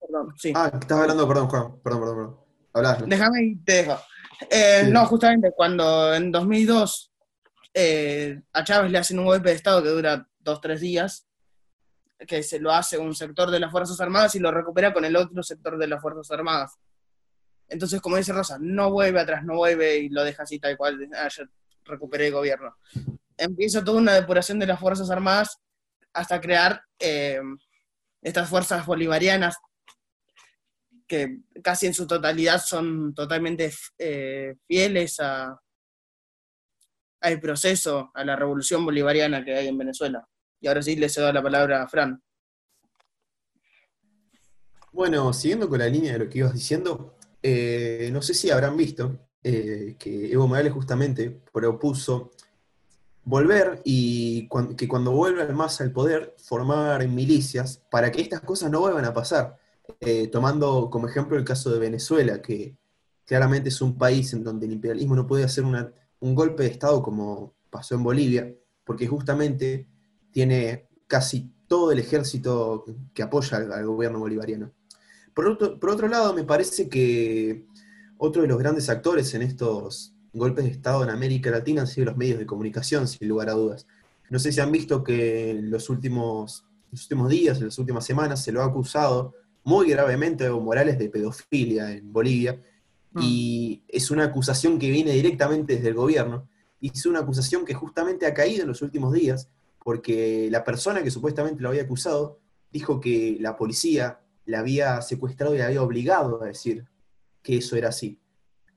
Perdón, 0.00 0.34
sí. 0.36 0.52
Ah, 0.54 0.70
estás 0.72 0.98
hablando, 0.98 1.26
perdón, 1.26 1.48
Juan, 1.48 1.80
perdón, 1.82 2.00
perdón, 2.00 2.36
perdón. 2.72 3.08
Déjame 3.08 3.42
y 3.44 3.56
te 3.56 3.72
dejo. 3.72 3.98
Eh, 4.50 4.88
no, 4.90 5.06
justamente 5.06 5.52
cuando 5.54 6.14
en 6.14 6.32
2002 6.32 7.12
eh, 7.74 8.40
a 8.52 8.64
Chávez 8.64 8.90
le 8.90 8.98
hacen 8.98 9.18
un 9.18 9.26
golpe 9.26 9.50
de 9.50 9.56
Estado 9.56 9.82
que 9.82 9.90
dura 9.90 10.26
dos, 10.38 10.60
tres 10.60 10.80
días, 10.80 11.26
que 12.26 12.42
se 12.42 12.58
lo 12.58 12.72
hace 12.72 12.98
un 12.98 13.14
sector 13.14 13.50
de 13.50 13.60
las 13.60 13.70
Fuerzas 13.70 14.00
Armadas 14.00 14.34
y 14.34 14.38
lo 14.38 14.50
recupera 14.50 14.92
con 14.92 15.04
el 15.04 15.16
otro 15.16 15.42
sector 15.42 15.78
de 15.78 15.86
las 15.86 16.00
Fuerzas 16.00 16.30
Armadas. 16.30 16.78
Entonces, 17.70 18.00
como 18.00 18.16
dice 18.16 18.32
Rosa, 18.32 18.58
no 18.60 18.90
vuelve 18.90 19.20
atrás, 19.20 19.44
no 19.44 19.54
vuelve 19.54 19.98
y 19.98 20.08
lo 20.08 20.24
deja 20.24 20.42
así 20.42 20.58
tal 20.58 20.76
cual, 20.76 21.08
ah, 21.16 21.28
ya 21.28 21.44
recuperé 21.84 22.26
el 22.26 22.32
gobierno. 22.32 22.76
Empieza 23.36 23.82
toda 23.82 23.98
una 23.98 24.14
depuración 24.14 24.58
de 24.58 24.66
las 24.66 24.78
Fuerzas 24.78 25.08
Armadas 25.08 25.58
hasta 26.12 26.40
crear 26.40 26.82
eh, 26.98 27.40
estas 28.20 28.48
fuerzas 28.48 28.84
bolivarianas 28.84 29.56
que 31.06 31.38
casi 31.62 31.86
en 31.86 31.94
su 31.94 32.06
totalidad 32.06 32.60
son 32.60 33.14
totalmente 33.14 33.72
eh, 33.98 34.56
fieles 34.66 35.18
al 35.20 35.58
proceso, 37.40 38.10
a 38.14 38.24
la 38.24 38.36
revolución 38.36 38.84
bolivariana 38.84 39.44
que 39.44 39.54
hay 39.54 39.68
en 39.68 39.78
Venezuela. 39.78 40.26
Y 40.60 40.68
ahora 40.68 40.82
sí 40.82 40.96
le 40.96 41.08
cedo 41.08 41.32
la 41.32 41.42
palabra 41.42 41.82
a 41.82 41.88
Fran. 41.88 42.22
Bueno, 44.92 45.32
siguiendo 45.32 45.68
con 45.68 45.78
la 45.78 45.86
línea 45.86 46.12
de 46.12 46.18
lo 46.20 46.28
que 46.28 46.38
ibas 46.38 46.52
diciendo, 46.52 47.16
eh, 47.42 48.10
no 48.12 48.22
sé 48.22 48.34
si 48.34 48.50
habrán 48.50 48.76
visto 48.76 49.18
eh, 49.42 49.96
que 49.98 50.30
Evo 50.32 50.46
Morales 50.46 50.72
justamente 50.72 51.30
propuso 51.52 52.32
volver 53.24 53.80
y 53.84 54.48
que 54.76 54.88
cuando 54.88 55.12
vuelva 55.12 55.42
el 55.42 55.54
MAS 55.54 55.80
al 55.80 55.92
poder, 55.92 56.34
formar 56.38 57.06
milicias 57.08 57.82
para 57.90 58.10
que 58.10 58.20
estas 58.20 58.40
cosas 58.40 58.70
no 58.70 58.80
vuelvan 58.80 59.04
a 59.04 59.14
pasar. 59.14 59.56
Eh, 60.00 60.28
tomando 60.28 60.88
como 60.90 61.08
ejemplo 61.08 61.36
el 61.36 61.44
caso 61.44 61.70
de 61.70 61.78
Venezuela, 61.78 62.40
que 62.42 62.76
claramente 63.24 63.68
es 63.70 63.80
un 63.80 63.96
país 63.96 64.32
en 64.32 64.44
donde 64.44 64.66
el 64.66 64.72
imperialismo 64.72 65.16
no 65.16 65.26
puede 65.26 65.44
hacer 65.44 65.64
un 65.64 66.34
golpe 66.34 66.64
de 66.64 66.70
Estado 66.70 67.02
como 67.02 67.54
pasó 67.70 67.94
en 67.94 68.02
Bolivia, 68.02 68.54
porque 68.84 69.06
justamente 69.06 69.86
tiene 70.30 70.88
casi 71.06 71.52
todo 71.66 71.92
el 71.92 71.98
ejército 71.98 72.84
que 73.14 73.22
apoya 73.22 73.58
al 73.58 73.86
gobierno 73.86 74.18
bolivariano. 74.18 74.72
Por 75.40 75.90
otro, 75.90 76.06
lado, 76.06 76.34
me 76.34 76.44
parece 76.44 76.90
que 76.90 77.64
otro 78.18 78.42
de 78.42 78.48
los 78.48 78.58
grandes 78.58 78.90
actores 78.90 79.32
en 79.32 79.40
estos 79.40 80.14
golpes 80.34 80.66
de 80.66 80.70
Estado 80.70 81.02
en 81.02 81.08
América 81.08 81.50
Latina 81.50 81.80
han 81.80 81.86
sido 81.86 82.08
los 82.08 82.18
medios 82.18 82.38
de 82.38 82.44
comunicación, 82.44 83.08
sin 83.08 83.26
lugar 83.26 83.48
a 83.48 83.52
dudas. 83.52 83.86
No 84.28 84.38
sé 84.38 84.52
si 84.52 84.60
han 84.60 84.70
visto 84.70 85.02
que 85.02 85.52
en 85.52 85.70
los 85.70 85.88
últimos, 85.88 86.66
los 86.92 87.02
últimos 87.04 87.30
días, 87.30 87.56
en 87.56 87.64
las 87.64 87.78
últimas 87.78 88.04
semanas, 88.04 88.44
se 88.44 88.52
lo 88.52 88.60
ha 88.60 88.66
acusado 88.66 89.34
muy 89.64 89.88
gravemente 89.88 90.44
a 90.44 90.48
Evo 90.48 90.60
Morales 90.60 90.98
de 90.98 91.08
pedofilia 91.08 91.90
en 91.90 92.12
Bolivia, 92.12 92.60
mm. 93.12 93.20
y 93.22 93.82
es 93.88 94.10
una 94.10 94.24
acusación 94.24 94.78
que 94.78 94.90
viene 94.90 95.12
directamente 95.12 95.76
desde 95.76 95.88
el 95.88 95.94
gobierno, 95.94 96.50
y 96.82 96.90
es 96.92 97.06
una 97.06 97.20
acusación 97.20 97.64
que 97.64 97.72
justamente 97.72 98.26
ha 98.26 98.34
caído 98.34 98.60
en 98.60 98.68
los 98.68 98.82
últimos 98.82 99.14
días, 99.14 99.48
porque 99.82 100.48
la 100.50 100.64
persona 100.64 101.02
que 101.02 101.10
supuestamente 101.10 101.62
lo 101.62 101.70
había 101.70 101.84
acusado 101.84 102.40
dijo 102.70 103.00
que 103.00 103.38
la 103.40 103.56
policía 103.56 104.20
la 104.50 104.60
había 104.60 105.00
secuestrado 105.02 105.54
y 105.54 105.58
la 105.58 105.66
había 105.66 105.82
obligado 105.82 106.42
a 106.42 106.46
decir 106.46 106.86
que 107.42 107.58
eso 107.58 107.76
era 107.76 107.88
así. 107.88 108.20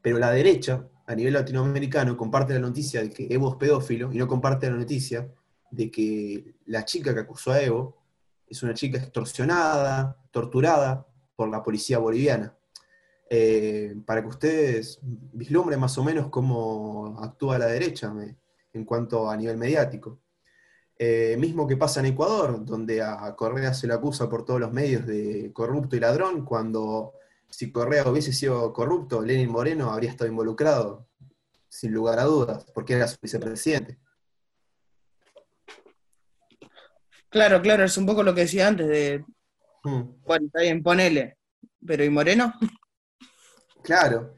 Pero 0.01 0.19
la 0.19 0.31
derecha, 0.31 0.87
a 1.05 1.15
nivel 1.15 1.33
latinoamericano, 1.33 2.15
comparte 2.15 2.53
la 2.53 2.59
noticia 2.59 3.01
de 3.01 3.09
que 3.09 3.27
Evo 3.29 3.51
es 3.51 3.55
pedófilo 3.55 4.11
y 4.11 4.17
no 4.17 4.27
comparte 4.27 4.69
la 4.69 4.77
noticia 4.77 5.29
de 5.71 5.89
que 5.89 6.55
la 6.65 6.85
chica 6.85 7.13
que 7.13 7.21
acusó 7.21 7.51
a 7.51 7.61
Evo 7.61 7.97
es 8.47 8.61
una 8.63 8.73
chica 8.73 8.97
extorsionada, 8.97 10.17
torturada 10.31 11.07
por 11.35 11.49
la 11.49 11.63
policía 11.63 11.97
boliviana. 11.97 12.55
Eh, 13.29 13.95
para 14.05 14.21
que 14.21 14.27
ustedes 14.27 14.99
vislumbren 15.01 15.79
más 15.79 15.97
o 15.97 16.03
menos 16.03 16.29
cómo 16.29 17.17
actúa 17.19 17.57
la 17.57 17.65
derecha 17.65 18.13
en 18.73 18.85
cuanto 18.85 19.29
a 19.29 19.35
nivel 19.35 19.57
mediático. 19.57 20.19
Eh, 20.97 21.35
mismo 21.39 21.67
que 21.67 21.75
pasa 21.75 21.99
en 21.99 22.07
Ecuador, 22.07 22.63
donde 22.63 23.01
a 23.01 23.35
Correa 23.35 23.73
se 23.73 23.87
le 23.87 23.93
acusa 23.93 24.29
por 24.29 24.45
todos 24.45 24.59
los 24.59 24.71
medios 24.71 25.05
de 25.05 25.51
corrupto 25.51 25.95
y 25.95 25.99
ladrón, 25.99 26.45
cuando 26.45 27.13
si 27.49 27.71
Correa 27.71 28.07
hubiese 28.09 28.31
sido 28.31 28.71
corrupto, 28.73 29.21
Lenin 29.21 29.49
Moreno 29.49 29.91
habría 29.91 30.11
estado 30.11 30.29
involucrado, 30.29 31.07
sin 31.67 31.91
lugar 31.93 32.19
a 32.19 32.23
dudas, 32.23 32.65
porque 32.73 32.93
era 32.93 33.07
su 33.07 33.17
vicepresidente. 33.21 33.97
Claro, 37.29 37.61
claro, 37.61 37.83
es 37.83 37.97
un 37.97 38.05
poco 38.05 38.21
lo 38.21 38.35
que 38.35 38.41
decía 38.41 38.67
antes 38.67 38.87
de, 38.87 39.25
hmm. 39.83 40.01
bueno, 40.25 40.45
está 40.45 40.61
bien, 40.61 40.83
ponele, 40.83 41.37
pero 41.85 42.03
¿y 42.03 42.09
Moreno? 42.09 42.53
Claro, 43.83 44.35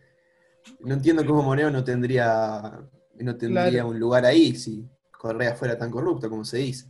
no 0.80 0.94
entiendo 0.94 1.26
cómo 1.26 1.44
Moreno 1.44 1.70
no 1.70 1.84
tendría, 1.84 2.82
no 3.20 3.38
tendría 3.38 3.86
un 3.86 4.00
lugar 4.00 4.26
ahí, 4.26 4.56
sí. 4.56 4.90
Correa 5.26 5.56
fuera 5.56 5.76
tan 5.76 5.90
corrupto 5.90 6.30
como 6.30 6.46
se 6.46 6.60
dice. 6.60 6.88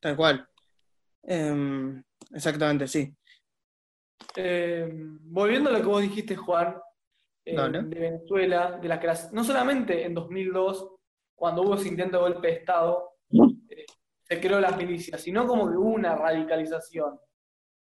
Tal 0.00 0.16
cual. 0.16 0.48
Em, 1.22 2.02
exactamente, 2.34 2.88
sí. 2.88 3.14
Em, 4.34 5.16
volviendo 5.22 5.70
a 5.70 5.74
lo 5.74 5.78
que 5.78 5.86
vos 5.86 6.02
dijiste, 6.02 6.34
Juan, 6.34 6.76
em, 7.44 7.88
de 7.88 8.00
Venezuela, 8.00 8.80
de 8.82 8.88
la 8.88 9.30
no 9.30 9.44
solamente 9.44 10.04
en 10.04 10.12
2002, 10.12 10.90
cuando 11.36 11.62
hubo 11.62 11.76
ese 11.76 11.86
intento 11.86 12.16
de 12.16 12.32
golpe 12.32 12.48
de 12.48 12.54
Estado, 12.54 13.12
eh, 13.68 13.86
se 14.20 14.40
creó 14.40 14.58
las 14.58 14.76
milicias, 14.76 15.20
sino 15.20 15.46
como 15.46 15.70
que 15.70 15.76
hubo 15.76 15.90
una 15.90 16.16
radicalización 16.16 17.16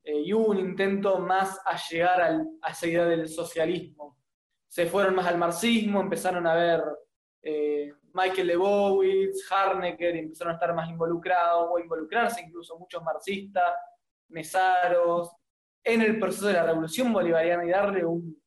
eh, 0.03 0.24
y 0.26 0.34
hubo 0.34 0.47
un 0.47 0.59
intento 0.59 1.20
más 1.20 1.57
a 1.66 1.78
llegar 1.89 2.22
a 2.61 2.70
esa 2.70 2.86
idea 2.86 3.05
del 3.05 3.30
socialismo. 3.30 4.18
Se 4.68 4.88
fueron 4.88 5.16
más 5.16 5.28
al 5.28 5.38
marxismo, 5.38 6.01
empezaron 6.01 6.45
a 6.45 6.53
ver 6.53 6.84
eh, 7.41 7.93
Michael 8.16 8.47
Lebowitz, 8.47 9.51
Harnecker 9.51 10.16
empezaron 10.16 10.51
a 10.51 10.53
estar 10.55 10.74
más 10.74 10.89
involucrados, 10.89 11.68
o 11.70 11.78
involucrarse 11.78 12.41
incluso 12.41 12.80
muchos 12.80 13.03
marxistas, 13.03 13.74
mesaros, 14.30 15.36
en 15.84 16.01
el 16.01 16.18
proceso 16.18 16.47
de 16.47 16.53
la 16.53 16.66
revolución 16.66 17.11
bolivariana 17.11 17.66
y 17.66 17.70
darle 17.70 18.05
un, 18.05 18.41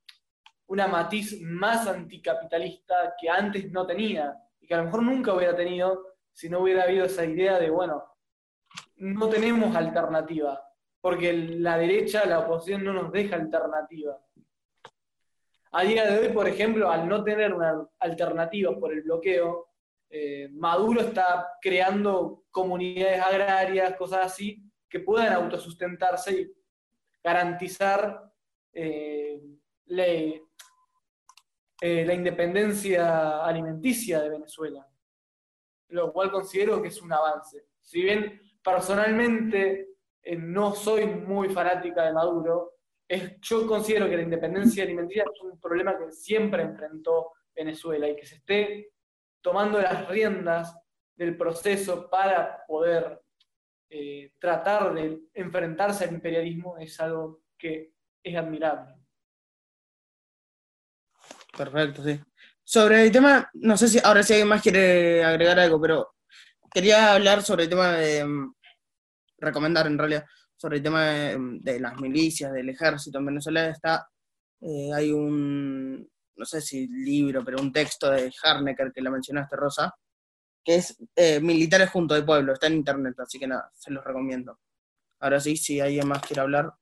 una 0.69 0.89
matiz 0.89 1.39
más 1.43 1.87
anticapitalista 1.87 3.15
que 3.21 3.29
antes 3.29 3.71
no 3.71 3.87
tenía 3.87 4.35
y 4.59 4.67
que 4.67 4.75
a 4.75 4.79
lo 4.79 4.85
mejor 4.85 5.03
nunca 5.03 5.35
hubiera 5.35 5.55
tenido 5.55 6.17
si 6.33 6.49
no 6.49 6.61
hubiera 6.61 6.85
habido 6.85 7.05
esa 7.05 7.27
idea 7.27 7.59
de, 7.59 7.69
bueno, 7.69 8.05
no 8.97 9.29
tenemos 9.29 9.77
alternativa, 9.77 10.63
porque 11.01 11.33
la 11.33 11.77
derecha, 11.77 12.25
la 12.25 12.41
oposición 12.41 12.85
no 12.85 12.93
nos 12.95 13.13
deja 13.13 13.37
alternativa. 13.37 14.19
A 15.73 15.83
día 15.83 16.11
de 16.11 16.19
hoy, 16.19 16.33
por 16.33 16.49
ejemplo, 16.49 16.91
al 16.91 17.07
no 17.07 17.23
tener 17.23 17.53
una 17.53 17.87
alternativa 17.99 18.75
por 18.79 18.91
el 18.93 19.03
bloqueo, 19.03 19.69
eh, 20.09 20.49
Maduro 20.53 21.03
está 21.03 21.59
creando 21.61 22.45
comunidades 22.51 23.21
agrarias, 23.21 23.95
cosas 23.97 24.25
así, 24.25 24.63
que 24.89 25.01
puedan 25.01 25.35
autosustentarse 25.35 26.33
y 26.33 26.51
garantizar 27.23 28.33
eh, 28.73 29.43
eh, 29.91 30.41
la 32.07 32.15
independencia 32.15 33.45
alimenticia 33.45 34.23
de 34.23 34.31
Venezuela, 34.31 34.89
lo 35.89 36.11
cual 36.15 36.31
considero 36.31 36.81
que 36.81 36.89
es 36.89 37.03
un 37.03 37.13
avance. 37.13 37.67
Si 37.83 38.01
bien 38.01 38.41
personalmente 38.65 39.91
no 40.39 40.75
soy 40.75 41.05
muy 41.05 41.51
fanática 41.51 42.05
de 42.05 42.15
Maduro, 42.15 42.78
yo 43.41 43.67
considero 43.67 44.09
que 44.09 44.17
la 44.17 44.23
independencia 44.23 44.85
alimenticia 44.85 45.25
es 45.25 45.41
un 45.43 45.59
problema 45.59 45.99
que 45.99 46.13
siempre 46.13 46.63
enfrentó 46.63 47.33
Venezuela 47.55 48.09
y 48.09 48.17
que 48.17 48.27
se 48.27 48.37
esté 48.37 48.93
tomando 49.41 49.81
las 49.81 50.09
riendas 50.09 50.77
del 51.17 51.37
proceso 51.37 52.09
para 52.11 52.65
poder 52.67 53.21
eh, 53.91 54.33
tratar 54.39 54.93
de 54.95 55.23
enfrentarse 55.33 56.05
al 56.05 56.15
imperialismo 56.15 56.77
es 56.79 57.01
algo 57.01 57.41
que 57.57 57.95
es 58.23 58.37
admirable. 58.37 58.95
Perfecto, 61.57 62.05
sí. 62.05 62.21
Sobre 62.63 63.03
el 63.03 63.11
tema, 63.11 63.49
no 63.55 63.77
sé 63.79 63.89
si 63.89 63.99
ahora 64.05 64.23
si 64.23 64.35
alguien 64.35 64.49
más 64.49 64.63
quiere 64.63 65.25
agregar 65.25 65.59
algo, 65.59 65.81
pero 65.81 66.15
quería 66.71 67.15
hablar 67.15 67.43
sobre 67.43 67.65
el 67.65 67.71
tema 67.71 67.93
de, 67.93 68.25
mm, 68.25 68.55
recomendar 69.39 69.87
en 69.87 69.99
realidad, 69.99 70.27
sobre 70.59 70.79
el 70.79 70.83
tema 70.83 71.05
de, 71.05 71.39
de 71.61 71.81
las 71.81 71.99
milicias, 72.01 72.53
del 72.53 72.69
ejército 72.69 73.19
en 73.19 73.27
Venezuela. 73.27 73.69
Está, 73.69 74.07
eh, 74.61 74.91
hay 74.93 75.13
un, 75.13 76.07
no 76.37 76.45
sé 76.45 76.61
si 76.61 76.89
libro, 76.89 77.45
pero 77.45 77.63
un 77.63 77.73
texto 77.73 78.11
de 78.11 78.31
Harnecker 78.43 78.93
que 78.93 79.01
la 79.01 79.11
mencionaste, 79.11 79.57
Rosa, 79.57 79.95
que 80.65 80.75
es 80.77 80.99
eh, 81.17 81.41
Militares 81.41 81.91
junto 81.91 82.15
al 82.15 82.27
pueblo, 82.27 82.53
está 82.53 82.67
en 82.67 82.75
internet, 82.75 83.19
así 83.21 83.39
que 83.39 83.47
nada, 83.47 83.71
se 83.73 83.93
los 83.93 84.05
recomiendo. 84.05 84.59
Ahora 85.21 85.41
sí, 85.41 85.57
si 85.57 85.81
alguien 85.81 86.09
más 86.09 86.21
quiere 86.23 86.43
hablar. 86.43 86.75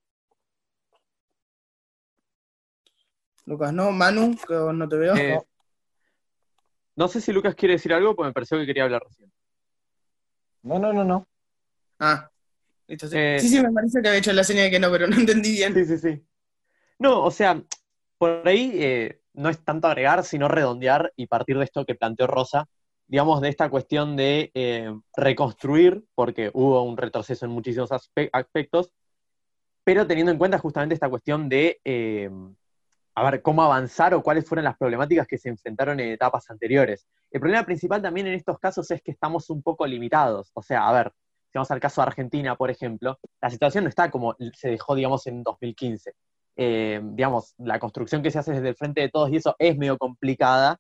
Lucas, 3.45 3.73
¿no? 3.73 3.93
Manu, 3.93 4.37
que 4.47 4.57
vos 4.57 4.75
no 4.75 4.89
te 4.89 4.97
veo. 4.97 5.15
Eh, 5.15 5.39
no 6.97 7.09
sé 7.09 7.21
si 7.21 7.31
Lucas 7.33 7.55
quiere 7.55 7.75
decir 7.75 7.93
algo, 7.93 8.17
porque 8.17 8.29
me 8.29 8.33
pareció 8.33 8.59
que 8.59 8.67
quería 8.67 8.85
hablar 8.85 9.03
recién. 9.07 9.31
No, 10.63 10.79
no, 10.79 10.93
no, 10.93 11.05
no. 11.05 11.29
Ah, 12.01 12.29
listo, 12.89 13.09
sí. 13.09 13.17
Eh, 13.17 13.39
sí, 13.41 13.49
sí, 13.49 13.61
me 13.61 13.73
parece 13.73 14.01
que 14.03 14.09
había 14.09 14.19
hecho 14.19 14.33
la 14.33 14.45
señal 14.45 14.65
de 14.65 14.71
que 14.71 14.79
no, 14.81 14.91
pero 14.91 15.07
no 15.07 15.17
entendí 15.17 15.53
bien. 15.53 15.75
Sí, 15.75 15.85
sí, 15.85 15.99
sí. 15.99 16.23
No, 16.99 17.23
o 17.25 17.31
sea, 17.31 17.63
por 18.19 18.47
ahí 18.47 18.73
eh, 18.75 19.21
no 19.35 19.49
es 19.49 19.63
tanto 19.65 19.89
agregar, 19.89 20.25
sino 20.25 20.49
redondear 20.49 21.13
y 21.17 21.27
partir 21.27 21.59
de 21.59 21.65
esto 21.65 21.85
que 21.85 21.95
planteó 21.95 22.27
Rosa, 22.27 22.67
digamos, 23.07 23.41
de 23.41 23.49
esta 23.51 23.69
cuestión 23.69 24.17
de 24.17 24.51
eh, 24.55 24.93
reconstruir, 25.17 26.05
porque 26.15 26.51
hubo 26.55 26.83
un 26.83 26.97
retroceso 26.97 27.45
en 27.45 27.53
muchísimos 27.53 27.91
aspe- 27.91 28.31
aspectos, 28.33 28.93
pero 29.85 30.07
teniendo 30.07 30.33
en 30.33 30.39
cuenta 30.39 30.59
justamente 30.59 30.95
esta 30.95 31.09
cuestión 31.09 31.49
de, 31.49 31.81
eh, 31.85 32.31
a 33.15 33.31
ver, 33.31 33.43
cómo 33.43 33.63
avanzar 33.63 34.15
o 34.15 34.23
cuáles 34.23 34.47
fueron 34.47 34.65
las 34.65 34.77
problemáticas 34.77 35.27
que 35.27 35.39
se 35.39 35.49
enfrentaron 35.49 36.01
en 36.01 36.11
etapas 36.11 36.51
anteriores. 36.51 37.07
El 37.31 37.41
problema 37.41 37.65
principal 37.65 38.03
también 38.03 38.27
en 38.27 38.35
estos 38.35 38.59
casos 38.59 38.91
es 38.91 39.01
que 39.03 39.13
estamos 39.13 39.49
un 39.51 39.63
poco 39.63 39.87
limitados. 39.87 40.51
O 40.55 40.63
sea, 40.63 40.89
a 40.89 40.93
ver, 40.93 41.13
vamos 41.59 41.71
al 41.71 41.81
caso 41.81 42.01
de 42.01 42.07
Argentina, 42.09 42.57
por 42.57 42.71
ejemplo, 42.71 43.19
la 43.41 43.51
situación 43.51 43.85
no 43.85 43.91
está 43.91 44.11
como 44.11 44.37
se 44.55 44.69
dejó, 44.71 44.95
digamos, 44.95 45.27
en 45.27 45.43
2015. 45.43 46.15
Eh, 46.59 47.01
digamos, 47.03 47.55
la 47.59 47.79
construcción 47.79 48.23
que 48.23 48.31
se 48.31 48.39
hace 48.39 48.53
desde 48.53 48.71
el 48.71 48.77
frente 48.77 49.03
de 49.03 49.11
todos 49.11 49.31
y 49.31 49.37
eso 49.37 49.55
es 49.59 49.77
medio 49.77 49.99
complicada. 49.99 50.79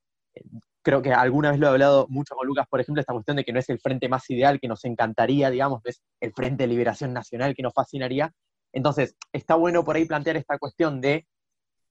Creo 0.82 1.02
que 1.02 1.12
alguna 1.12 1.50
vez 1.50 1.60
lo 1.60 1.66
he 1.66 1.70
hablado 1.70 2.06
mucho 2.08 2.34
con 2.34 2.46
Lucas, 2.46 2.66
por 2.68 2.80
ejemplo, 2.80 3.00
esta 3.00 3.12
cuestión 3.12 3.36
de 3.36 3.44
que 3.44 3.52
no 3.52 3.58
es 3.58 3.68
el 3.68 3.80
frente 3.80 4.08
más 4.08 4.28
ideal 4.30 4.60
que 4.60 4.68
nos 4.68 4.84
encantaría, 4.84 5.50
digamos, 5.50 5.84
es 5.84 6.02
el 6.20 6.32
frente 6.32 6.64
de 6.64 6.68
liberación 6.68 7.12
nacional 7.12 7.54
que 7.54 7.62
nos 7.62 7.74
fascinaría. 7.74 8.32
Entonces, 8.72 9.16
está 9.32 9.54
bueno 9.56 9.84
por 9.84 9.96
ahí 9.96 10.04
plantear 10.04 10.36
esta 10.36 10.58
cuestión 10.58 11.00
de 11.00 11.26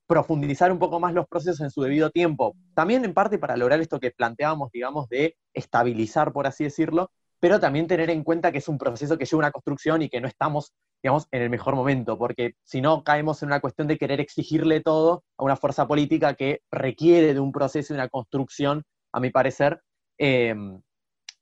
profundizar 0.06 0.72
un 0.72 0.78
poco 0.78 1.00
más 1.00 1.14
los 1.14 1.26
procesos 1.26 1.60
en 1.60 1.70
su 1.70 1.82
debido 1.82 2.10
tiempo. 2.10 2.56
También 2.74 3.04
en 3.04 3.12
parte 3.14 3.38
para 3.38 3.56
lograr 3.56 3.80
esto 3.80 4.00
que 4.00 4.12
planteábamos, 4.12 4.70
digamos, 4.72 5.08
de 5.08 5.36
estabilizar, 5.52 6.32
por 6.32 6.46
así 6.46 6.64
decirlo, 6.64 7.10
pero 7.40 7.60
también 7.60 7.86
tener 7.86 8.10
en 8.10 8.24
cuenta 8.24 8.52
que 8.52 8.58
es 8.58 8.68
un 8.68 8.78
proceso 8.78 9.18
que 9.18 9.24
lleva 9.26 9.38
una 9.40 9.50
construcción 9.52 10.02
y 10.02 10.08
que 10.08 10.20
no 10.20 10.28
estamos, 10.28 10.72
digamos, 11.02 11.28
en 11.32 11.42
el 11.42 11.50
mejor 11.50 11.74
momento, 11.76 12.18
porque 12.18 12.54
si 12.64 12.80
no 12.80 13.04
caemos 13.04 13.42
en 13.42 13.48
una 13.48 13.60
cuestión 13.60 13.88
de 13.88 13.98
querer 13.98 14.20
exigirle 14.20 14.80
todo 14.80 15.24
a 15.38 15.44
una 15.44 15.56
fuerza 15.56 15.86
política 15.88 16.34
que 16.34 16.62
requiere 16.70 17.34
de 17.34 17.40
un 17.40 17.52
proceso 17.52 17.92
y 17.92 17.96
una 17.96 18.08
construcción, 18.08 18.84
a 19.12 19.20
mi 19.20 19.30
parecer, 19.30 19.80
eh, 20.18 20.54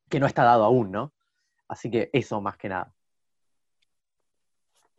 que 0.09 0.21
no 0.21 0.27
está 0.27 0.45
dado 0.45 0.65
aún, 0.65 0.91
¿no? 0.91 1.13
Así 1.69 1.91
que 1.91 2.11
eso 2.13 2.41
más 2.41 2.57
que 2.57 2.69
nada. 2.69 2.95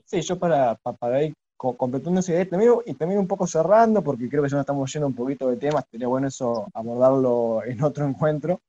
Sí, 0.05 0.21
yo 0.21 0.37
para, 0.39 0.75
pa- 0.75 0.93
para 0.93 1.23
ir 1.23 1.33
co- 1.57 1.75
completando 1.77 2.19
esa 2.19 2.31
idea 2.33 2.47
y 2.85 2.93
también 2.95 3.19
un 3.19 3.27
poco 3.27 3.47
cerrando, 3.47 4.03
porque 4.03 4.29
creo 4.29 4.43
que 4.43 4.49
ya 4.49 4.55
nos 4.57 4.63
estamos 4.63 4.91
yendo 4.93 5.07
un 5.07 5.15
poquito 5.15 5.49
de 5.49 5.57
temas, 5.57 5.85
sería 5.91 6.07
bueno 6.07 6.27
eso 6.27 6.67
abordarlo 6.73 7.63
en 7.65 7.83
otro 7.83 8.05
encuentro. 8.05 8.61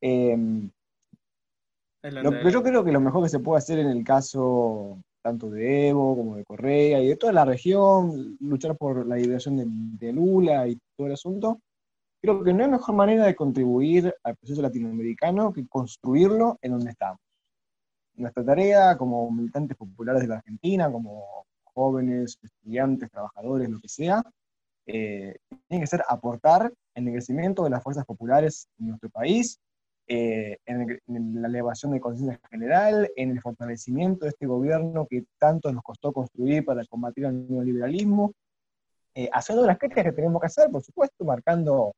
Eh, 0.00 0.36
Lo 2.10 2.48
yo 2.48 2.62
creo 2.62 2.84
que 2.84 2.92
lo 2.92 3.00
mejor 3.00 3.22
que 3.22 3.28
se 3.28 3.38
puede 3.38 3.58
hacer 3.58 3.78
en 3.78 3.88
el 3.88 4.04
caso 4.04 4.98
tanto 5.22 5.50
de 5.50 5.88
Evo 5.88 6.16
como 6.16 6.36
de 6.36 6.44
Correa 6.44 7.00
y 7.00 7.08
de 7.08 7.16
toda 7.16 7.32
la 7.32 7.44
región, 7.44 8.36
luchar 8.40 8.76
por 8.76 9.06
la 9.06 9.16
liberación 9.16 9.56
de, 9.56 9.64
de 9.66 10.12
Lula 10.12 10.66
y 10.68 10.78
todo 10.96 11.06
el 11.06 11.12
asunto, 11.12 11.60
creo 12.20 12.42
que 12.42 12.52
no 12.52 12.64
hay 12.64 12.70
mejor 12.70 12.94
manera 12.94 13.26
de 13.26 13.34
contribuir 13.34 14.14
al 14.22 14.36
proceso 14.36 14.62
latinoamericano 14.62 15.52
que 15.52 15.66
construirlo 15.66 16.58
en 16.62 16.72
donde 16.72 16.90
estamos. 16.90 17.20
Nuestra 18.14 18.44
tarea 18.44 18.96
como 18.96 19.30
militantes 19.30 19.76
populares 19.76 20.22
de 20.22 20.28
la 20.28 20.36
Argentina, 20.36 20.90
como 20.90 21.46
jóvenes, 21.64 22.38
estudiantes, 22.42 23.10
trabajadores, 23.10 23.68
lo 23.68 23.80
que 23.80 23.88
sea, 23.88 24.22
eh, 24.86 25.36
tiene 25.68 25.82
que 25.82 25.86
ser 25.86 26.02
aportar 26.08 26.72
en 26.94 27.06
el 27.06 27.12
crecimiento 27.12 27.62
de 27.62 27.70
las 27.70 27.82
fuerzas 27.82 28.04
populares 28.04 28.66
en 28.78 28.88
nuestro 28.88 29.10
país, 29.10 29.60
eh, 30.08 30.56
en, 30.66 30.98
en 31.06 31.42
la 31.42 31.48
elevación 31.48 31.92
de 31.92 32.00
conciencia 32.00 32.40
general, 32.50 33.10
en 33.16 33.30
el 33.30 33.40
fortalecimiento 33.40 34.24
de 34.24 34.30
este 34.30 34.46
gobierno 34.46 35.06
que 35.08 35.24
tanto 35.38 35.70
nos 35.72 35.82
costó 35.82 36.12
construir 36.12 36.64
para 36.64 36.84
combatir 36.86 37.26
el 37.26 37.48
neoliberalismo, 37.50 38.32
eh, 39.14 39.28
haciendo 39.32 39.66
las 39.66 39.78
críticas 39.78 40.04
que 40.04 40.12
tenemos 40.12 40.40
que 40.40 40.46
hacer, 40.46 40.70
por 40.70 40.82
supuesto, 40.82 41.24
marcando 41.24 41.92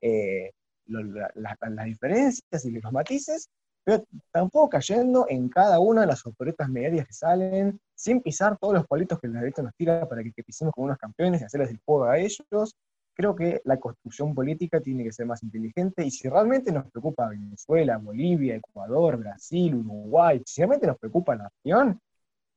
eh, 0.00 0.50
lo- 0.86 1.02
la- 1.02 1.30
la- 1.34 1.56
las 1.70 1.86
diferencias 1.86 2.64
y 2.64 2.70
los 2.72 2.92
matices, 2.92 3.48
pero 3.84 4.04
tampoco 4.30 4.68
cayendo 4.70 5.26
en 5.28 5.48
cada 5.48 5.78
una 5.80 6.02
de 6.02 6.06
las 6.06 6.24
operetas 6.26 6.68
mediáticas 6.68 7.06
que 7.06 7.12
salen, 7.14 7.80
sin 7.94 8.20
pisar 8.20 8.58
todos 8.58 8.74
los 8.74 8.86
palitos 8.86 9.18
que 9.20 9.28
la 9.28 9.40
derecha 9.40 9.62
nos 9.62 9.74
tira 9.76 10.06
para 10.08 10.22
que, 10.22 10.32
que 10.32 10.42
pisemos 10.42 10.74
como 10.74 10.86
unos 10.86 10.98
campeones 10.98 11.40
y 11.40 11.44
hacerles 11.44 11.70
el 11.70 11.80
juego 11.84 12.04
a 12.04 12.18
ellos. 12.18 12.74
Creo 13.14 13.34
que 13.36 13.60
la 13.64 13.78
construcción 13.78 14.34
política 14.34 14.80
tiene 14.80 15.04
que 15.04 15.12
ser 15.12 15.26
más 15.26 15.42
inteligente 15.44 16.04
y 16.04 16.10
si 16.10 16.28
realmente 16.28 16.72
nos 16.72 16.90
preocupa 16.90 17.28
Venezuela, 17.28 17.96
Bolivia, 17.96 18.56
Ecuador, 18.56 19.16
Brasil, 19.16 19.74
Uruguay, 19.76 20.42
si 20.44 20.60
realmente 20.60 20.88
nos 20.88 20.98
preocupa 20.98 21.36
la 21.36 21.48
región, 21.48 22.00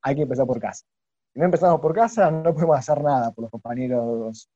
hay 0.02 0.16
que 0.16 0.24
empezar 0.24 0.48
por 0.48 0.60
casa. 0.60 0.84
Si 1.32 1.40
no 1.40 1.46
empezamos 1.46 1.80
por 1.80 1.94
casa, 1.94 2.32
no 2.32 2.54
podemos 2.54 2.80
hacer 2.80 3.04
nada 3.04 3.32
por 3.32 3.44
los 3.44 3.52
compañeros 3.52 4.50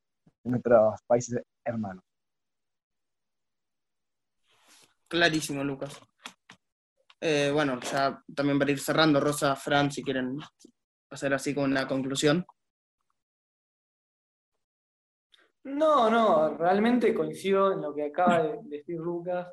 de 0.43 0.49
nuestros 0.49 1.01
países 1.05 1.43
hermanos. 1.63 2.03
Clarísimo, 5.07 5.63
Lucas. 5.63 5.99
Eh, 7.19 7.51
bueno, 7.53 7.79
ya 7.81 8.23
también 8.33 8.57
para 8.57 8.71
ir 8.71 8.79
cerrando, 8.79 9.19
Rosa, 9.19 9.55
Fran, 9.55 9.91
si 9.91 10.01
quieren 10.01 10.39
hacer 11.11 11.33
así 11.33 11.53
con 11.53 11.69
una 11.69 11.87
conclusión. 11.87 12.43
No, 15.63 16.09
no, 16.09 16.57
realmente 16.57 17.13
coincido 17.13 17.71
en 17.71 17.81
lo 17.81 17.93
que 17.93 18.05
acaba 18.05 18.43
de 18.43 18.59
decir 18.63 18.97
Lucas. 18.97 19.47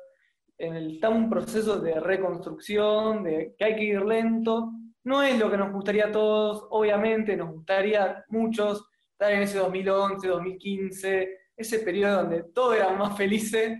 En 0.57 0.75
el, 0.75 0.95
está 0.95 1.09
un 1.09 1.29
proceso 1.29 1.79
de 1.79 1.99
reconstrucción, 1.99 3.23
de 3.23 3.55
que 3.57 3.65
hay 3.65 3.75
que 3.75 3.83
ir 3.83 4.01
lento. 4.01 4.71
No 5.03 5.23
es 5.23 5.39
lo 5.39 5.49
que 5.49 5.57
nos 5.57 5.71
gustaría 5.71 6.07
a 6.07 6.11
todos, 6.11 6.67
obviamente, 6.71 7.37
nos 7.37 7.51
gustaría 7.51 8.03
a 8.03 8.25
muchos 8.27 8.85
estar 9.13 9.31
en 9.31 9.43
ese 9.43 9.57
2011, 9.57 10.27
2015, 10.27 11.29
ese 11.55 11.79
periodo 11.79 12.23
donde 12.23 12.43
todo 12.53 12.73
era 12.73 12.91
más 12.93 13.17
felices, 13.17 13.77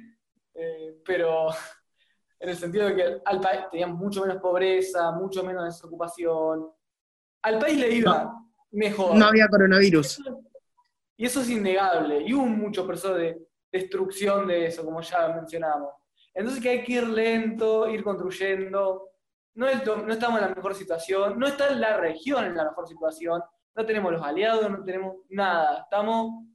eh, 0.54 0.98
pero 1.06 1.48
en 2.40 2.50
el 2.50 2.56
sentido 2.56 2.88
de 2.88 2.96
que 2.96 3.18
al 3.26 3.42
país 3.42 3.62
teníamos 3.72 3.98
mucho 3.98 4.22
menos 4.22 4.42
pobreza, 4.42 5.12
mucho 5.12 5.44
menos 5.44 5.66
desocupación. 5.66 6.68
Al 7.42 7.60
país 7.60 7.78
le 7.78 7.90
iba 7.92 8.34
mejor. 8.72 9.16
No 9.16 9.26
había 9.26 9.48
coronavirus. 9.48 10.22
Y 11.20 11.26
eso 11.26 11.42
es 11.42 11.50
innegable. 11.50 12.22
Y 12.26 12.34
hubo 12.34 12.46
mucho 12.46 12.88
proceso 12.88 13.14
de 13.14 13.46
destrucción 13.70 14.48
de 14.48 14.68
eso, 14.68 14.86
como 14.86 15.02
ya 15.02 15.28
mencionamos. 15.28 15.92
Entonces 16.34 16.64
que 16.64 16.70
hay 16.70 16.82
que 16.82 16.94
ir 16.94 17.08
lento, 17.08 17.90
ir 17.90 18.06
construyendo. 18.06 19.10
No, 19.56 19.68
estamos 19.68 20.42
en 20.42 20.48
la 20.48 20.56
mejor 20.56 20.74
situación, 20.74 21.38
no 21.38 21.46
está 21.46 21.72
la 21.72 21.98
región 21.98 22.46
en 22.46 22.56
la 22.56 22.64
mejor 22.64 22.88
situación, 22.88 23.42
no 23.76 23.86
tenemos 23.86 24.14
los 24.14 24.22
aliados, 24.22 24.72
no 24.72 24.82
tenemos 24.86 25.18
nada. 25.28 25.82
Estamos 25.84 26.46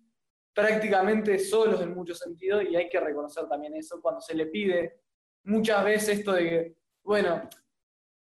prácticamente 0.55 1.39
solos 1.39 1.83
en 1.83 1.95
muchos 1.95 2.19
sentidos 2.19 2.65
y 2.65 2.75
hay 2.75 2.89
que 2.89 3.01
reconocer 3.01 3.47
también 3.47 3.77
eso 3.77 4.01
cuando 4.01 4.23
se 4.23 4.35
le 4.35 4.47
pide 4.47 5.01
muchas 5.43 5.85
veces 5.85 6.21
esto 6.21 6.33
de 6.33 6.49
que, 6.49 6.77
bueno, 7.03 7.51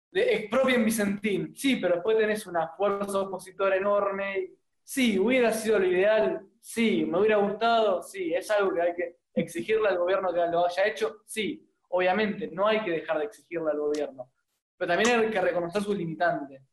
de 0.09 0.35
expropien 0.35 0.85
Vicentín, 0.85 1.53
sí, 1.53 1.75
pero 1.75 1.95
después 1.95 2.17
tenés 2.17 2.47
una 2.47 2.69
fuerza 2.69 3.19
opositora 3.19 3.75
enorme. 3.75 4.53
Sí, 4.89 5.19
hubiera 5.19 5.53
sido 5.53 5.77
lo 5.77 5.85
ideal, 5.85 6.49
sí, 6.59 7.05
me 7.05 7.19
hubiera 7.19 7.37
gustado, 7.37 8.01
sí, 8.01 8.33
es 8.33 8.49
algo 8.49 8.73
que 8.73 8.81
hay 8.81 8.95
que 8.95 9.17
exigirle 9.35 9.87
al 9.87 9.99
gobierno 9.99 10.33
que 10.33 10.39
lo 10.47 10.65
haya 10.65 10.87
hecho, 10.87 11.21
sí, 11.27 11.63
obviamente, 11.89 12.49
no 12.51 12.65
hay 12.65 12.83
que 12.83 12.89
dejar 12.89 13.19
de 13.19 13.25
exigirle 13.25 13.69
al 13.69 13.77
gobierno, 13.77 14.31
pero 14.75 14.91
también 14.91 15.19
hay 15.19 15.29
que 15.29 15.41
reconocer 15.41 15.83
sus 15.83 15.95
limitantes, 15.95 16.63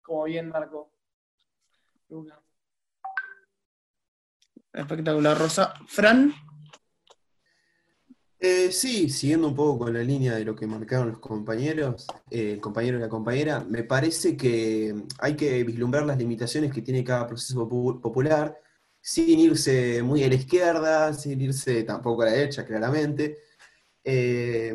como 0.00 0.24
bien 0.24 0.48
marcó. 0.48 0.90
Espectacular, 4.72 5.36
Rosa. 5.36 5.74
Fran, 5.86 6.32
Eh, 8.38 8.70
sí, 8.70 9.08
siguiendo 9.08 9.48
un 9.48 9.54
poco 9.54 9.84
con 9.86 9.94
la 9.94 10.02
línea 10.02 10.34
de 10.34 10.44
lo 10.44 10.54
que 10.54 10.66
marcaron 10.66 11.08
los 11.08 11.20
compañeros, 11.20 12.06
eh, 12.30 12.52
el 12.52 12.60
compañero 12.60 12.98
y 12.98 13.00
la 13.00 13.08
compañera, 13.08 13.60
me 13.60 13.82
parece 13.82 14.36
que 14.36 14.94
hay 15.18 15.34
que 15.36 15.64
vislumbrar 15.64 16.04
las 16.04 16.18
limitaciones 16.18 16.70
que 16.70 16.82
tiene 16.82 17.02
cada 17.02 17.26
proceso 17.26 17.66
popu- 17.66 17.98
popular, 18.00 18.60
sin 19.00 19.38
irse 19.38 20.02
muy 20.02 20.22
a 20.22 20.28
la 20.28 20.34
izquierda, 20.34 21.14
sin 21.14 21.40
irse 21.40 21.82
tampoco 21.84 22.22
a 22.22 22.26
la 22.26 22.32
derecha, 22.32 22.66
claramente, 22.66 23.38
eh, 24.04 24.74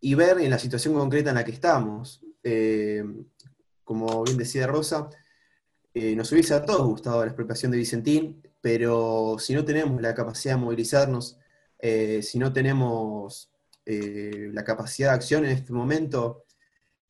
y 0.00 0.14
ver 0.14 0.40
en 0.40 0.50
la 0.50 0.58
situación 0.58 0.94
concreta 0.94 1.30
en 1.30 1.36
la 1.36 1.44
que 1.44 1.52
estamos. 1.52 2.20
Como 3.84 4.22
bien 4.24 4.38
decía 4.38 4.66
Rosa, 4.66 5.08
nos 5.94 6.32
hubiese 6.32 6.54
a 6.54 6.64
todos 6.64 6.86
gustado 6.86 7.20
la 7.20 7.26
expropiación 7.26 7.72
de 7.72 7.78
Vicentín, 7.78 8.42
pero 8.60 9.36
si 9.38 9.54
no 9.54 9.64
tenemos 9.64 10.00
la 10.00 10.14
capacidad 10.14 10.54
de 10.54 10.60
movilizarnos, 10.60 11.38
si 11.80 12.38
no 12.38 12.52
tenemos 12.52 13.50
la 13.84 14.64
capacidad 14.64 15.10
de 15.10 15.14
acción 15.14 15.44
en 15.44 15.52
este 15.52 15.72
momento, 15.72 16.44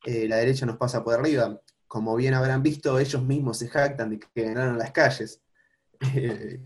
la 0.05 0.37
derecha 0.37 0.65
nos 0.65 0.77
pasa 0.77 1.03
por 1.03 1.13
arriba 1.13 1.59
como 1.87 2.15
bien 2.15 2.33
habrán 2.33 2.61
visto, 2.61 2.99
ellos 2.99 3.23
mismos 3.23 3.57
se 3.57 3.69
jactan 3.69 4.09
de 4.11 4.19
que 4.19 4.43
ganaron 4.43 4.77
las 4.77 4.91
calles. 4.91 5.41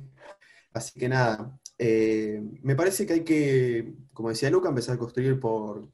así 0.73 0.99
que 0.99 1.07
nada, 1.07 1.59
eh, 1.77 2.41
me 2.63 2.75
parece 2.75 3.05
que 3.05 3.13
hay 3.13 3.23
que, 3.23 3.93
como 4.13 4.29
decía 4.29 4.49
Luca, 4.49 4.69
empezar 4.69 4.95
a 4.95 4.99
construir 4.99 5.39
por, 5.39 5.89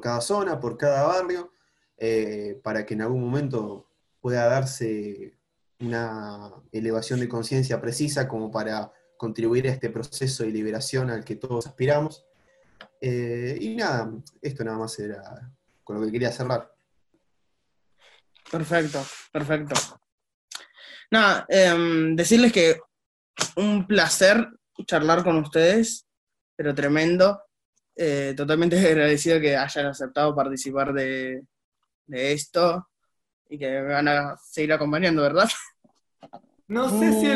cada 0.00 0.20
zona, 0.20 0.58
por 0.58 0.76
cada 0.76 1.06
barrio, 1.06 1.52
eh, 1.96 2.60
para 2.62 2.84
que 2.84 2.94
en 2.94 3.02
algún 3.02 3.22
momento 3.22 3.88
pueda 4.20 4.46
darse 4.46 5.38
una 5.80 6.52
elevación 6.72 7.20
de 7.20 7.28
conciencia 7.28 7.80
precisa 7.80 8.26
como 8.26 8.50
para 8.50 8.92
contribuir 9.22 9.68
a 9.68 9.70
este 9.70 9.88
proceso 9.88 10.42
de 10.42 10.50
liberación 10.50 11.08
al 11.08 11.24
que 11.24 11.36
todos 11.36 11.68
aspiramos. 11.68 12.26
Eh, 13.00 13.56
y 13.60 13.76
nada, 13.76 14.10
esto 14.40 14.64
nada 14.64 14.78
más 14.78 14.98
era 14.98 15.22
con 15.84 16.00
lo 16.00 16.04
que 16.04 16.10
quería 16.10 16.32
cerrar. 16.32 16.74
Perfecto, 18.50 19.00
perfecto. 19.30 19.76
Nada, 21.12 21.46
em, 21.48 22.16
decirles 22.16 22.52
que 22.52 22.80
un 23.54 23.86
placer 23.86 24.44
charlar 24.86 25.22
con 25.22 25.36
ustedes, 25.36 26.04
pero 26.56 26.74
tremendo. 26.74 27.44
Eh, 27.94 28.34
totalmente 28.36 28.76
agradecido 28.88 29.40
que 29.40 29.56
hayan 29.56 29.86
aceptado 29.86 30.34
participar 30.34 30.92
de, 30.92 31.44
esto 32.08 32.88
y 33.48 33.56
que 33.56 33.82
van 33.82 34.08
a 34.08 34.36
seguir 34.36 34.72
acompañando, 34.72 35.22
¿verdad? 35.22 35.48
No 36.72 36.88
sé, 36.88 37.12
si 37.12 37.26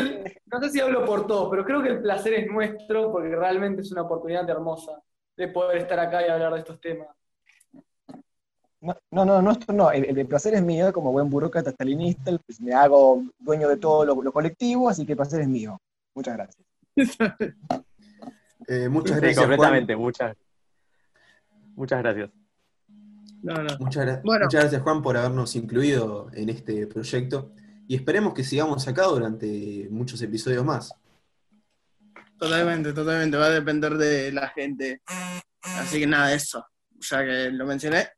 no 0.47 0.59
sé 0.59 0.69
si 0.71 0.79
hablo 0.79 1.05
por 1.05 1.27
todos, 1.27 1.47
pero 1.51 1.63
creo 1.63 1.83
que 1.83 1.89
el 1.89 2.01
placer 2.01 2.33
es 2.33 2.51
nuestro 2.51 3.11
porque 3.11 3.35
realmente 3.35 3.83
es 3.83 3.91
una 3.91 4.01
oportunidad 4.01 4.49
hermosa 4.49 4.99
de 5.35 5.47
poder 5.49 5.77
estar 5.77 5.99
acá 5.99 6.25
y 6.25 6.29
hablar 6.29 6.53
de 6.53 6.59
estos 6.59 6.81
temas. 6.81 7.09
No, 8.81 8.95
no, 9.11 9.25
no, 9.25 9.41
no, 9.43 9.55
no. 9.67 9.91
El, 9.91 10.25
placer 10.25 10.55
es 10.55 10.63
mío, 10.63 10.91
como 10.91 11.11
buen 11.11 11.29
burócrata 11.29 11.69
stalinista, 11.69 12.31
pues 12.47 12.59
me 12.59 12.73
hago 12.73 13.25
dueño 13.37 13.69
de 13.69 13.77
todo 13.77 14.05
lo, 14.05 14.31
colectivo, 14.31 14.89
así 14.89 15.05
que 15.05 15.11
el 15.11 15.17
placer 15.17 15.41
es 15.41 15.47
mío. 15.47 15.79
Muchas 16.15 16.35
gracias. 16.35 16.65
Eh, 18.69 18.89
muchas 18.89 19.21
gracias. 19.21 19.39
completamente, 19.39 19.95
muchas. 19.95 20.35
Muchas 21.75 21.99
gracias. 21.99 22.29
Muchas, 23.79 24.23
muchas 24.25 24.51
gracias, 24.51 24.81
Juan, 24.81 25.01
por 25.01 25.15
habernos 25.15 25.55
incluido 25.55 26.27
en 26.33 26.49
este 26.49 26.85
proyecto 26.87 27.53
y 27.87 27.95
esperemos 27.95 28.33
que 28.33 28.43
sigamos 28.43 28.87
acá 28.87 29.03
durante 29.03 29.87
muchos 29.89 30.21
episodios 30.21 30.65
más. 30.65 30.93
Totalmente, 32.37 32.93
totalmente. 32.93 33.37
Va 33.37 33.45
a 33.45 33.51
depender 33.51 33.97
de 33.97 34.31
la 34.31 34.49
gente. 34.49 35.01
Así 35.61 35.99
que 35.99 36.07
nada, 36.07 36.33
eso. 36.33 36.65
Ya 36.99 37.23
que 37.25 37.51
lo 37.51 37.65
mencioné, 37.65 38.09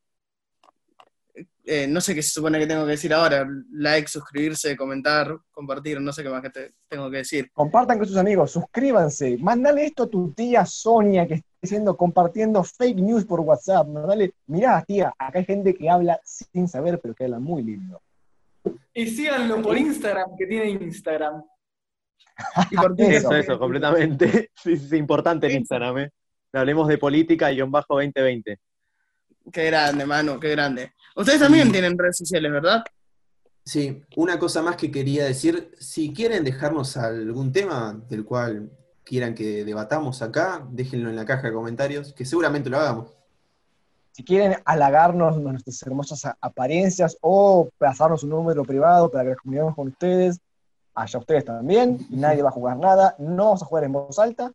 eh, 1.71 1.87
no 1.87 2.01
sé 2.01 2.15
qué 2.15 2.23
se 2.23 2.31
supone 2.31 2.57
que 2.57 2.65
tengo 2.65 2.83
que 2.83 2.91
decir 2.91 3.13
ahora, 3.13 3.47
like, 3.73 4.07
suscribirse, 4.07 4.75
comentar, 4.75 5.37
compartir, 5.51 6.01
no 6.01 6.11
sé 6.11 6.23
qué 6.23 6.29
más 6.29 6.41
que 6.41 6.49
te 6.49 6.73
tengo 6.87 7.11
que 7.11 7.17
decir. 7.17 7.51
Compartan 7.53 7.99
con 7.99 8.07
sus 8.07 8.17
amigos, 8.17 8.51
suscríbanse, 8.51 9.37
mándale 9.37 9.85
esto 9.85 10.03
a 10.03 10.09
tu 10.09 10.33
tía 10.33 10.65
Sonia 10.65 11.27
que 11.27 11.35
está 11.35 11.47
diciendo, 11.61 11.95
compartiendo 11.95 12.63
fake 12.63 12.97
news 12.97 13.25
por 13.25 13.41
WhatsApp, 13.41 13.87
mandale, 13.87 14.33
mirá 14.47 14.83
tía, 14.83 15.13
acá 15.17 15.37
hay 15.37 15.45
gente 15.45 15.75
que 15.75 15.89
habla 15.89 16.19
sin 16.23 16.67
saber, 16.67 16.99
pero 17.01 17.13
que 17.13 17.25
habla 17.25 17.39
muy 17.39 17.61
lindo. 17.61 18.01
Y 18.99 19.07
síganlo 19.07 19.61
por 19.61 19.77
Instagram, 19.77 20.35
que 20.37 20.45
tiene 20.45 20.71
Instagram. 20.71 21.41
y 22.69 22.75
por 22.75 22.93
eso, 22.97 23.31
eso, 23.33 23.57
completamente. 23.57 24.51
Sí, 24.61 24.73
es 24.73 24.91
importante 24.91 25.47
el 25.47 25.53
Instagram, 25.53 25.99
¿eh? 25.99 26.11
Hablemos 26.51 26.85
de 26.89 26.97
política 26.97 27.49
y 27.49 27.61
bajo 27.61 27.95
2020. 27.95 28.59
Qué 29.53 29.65
grande, 29.67 30.05
mano, 30.05 30.37
qué 30.37 30.49
grande. 30.49 30.91
Ustedes 31.15 31.39
también 31.39 31.71
tienen 31.71 31.97
redes 31.97 32.17
sociales, 32.17 32.51
¿verdad? 32.51 32.83
Sí, 33.63 34.01
una 34.17 34.37
cosa 34.37 34.61
más 34.61 34.75
que 34.75 34.91
quería 34.91 35.23
decir, 35.23 35.71
si 35.79 36.11
quieren 36.11 36.43
dejarnos 36.43 36.97
algún 36.97 37.53
tema 37.53 37.97
del 38.09 38.25
cual 38.25 38.69
quieran 39.05 39.33
que 39.33 39.63
debatamos 39.63 40.21
acá, 40.21 40.67
déjenlo 40.69 41.09
en 41.09 41.15
la 41.15 41.23
caja 41.23 41.47
de 41.47 41.53
comentarios, 41.53 42.13
que 42.13 42.25
seguramente 42.25 42.69
lo 42.69 42.79
hagamos. 42.79 43.13
Si 44.19 44.25
quieren 44.25 44.57
halagarnos 44.65 45.37
nuestras 45.37 45.81
hermosas 45.81 46.29
apariencias 46.41 47.17
o 47.21 47.69
pasarnos 47.77 48.21
un 48.25 48.31
número 48.31 48.65
privado 48.65 49.09
para 49.09 49.23
que 49.23 49.29
nos 49.29 49.37
comuniquemos 49.37 49.75
con 49.75 49.87
ustedes, 49.87 50.41
allá 50.93 51.19
ustedes 51.19 51.45
también, 51.45 52.05
nadie 52.09 52.43
va 52.43 52.49
a 52.49 52.51
jugar 52.51 52.75
nada, 52.75 53.15
no 53.17 53.45
vamos 53.45 53.63
a 53.63 53.65
jugar 53.65 53.85
en 53.85 53.93
voz 53.93 54.19
alta. 54.19 54.51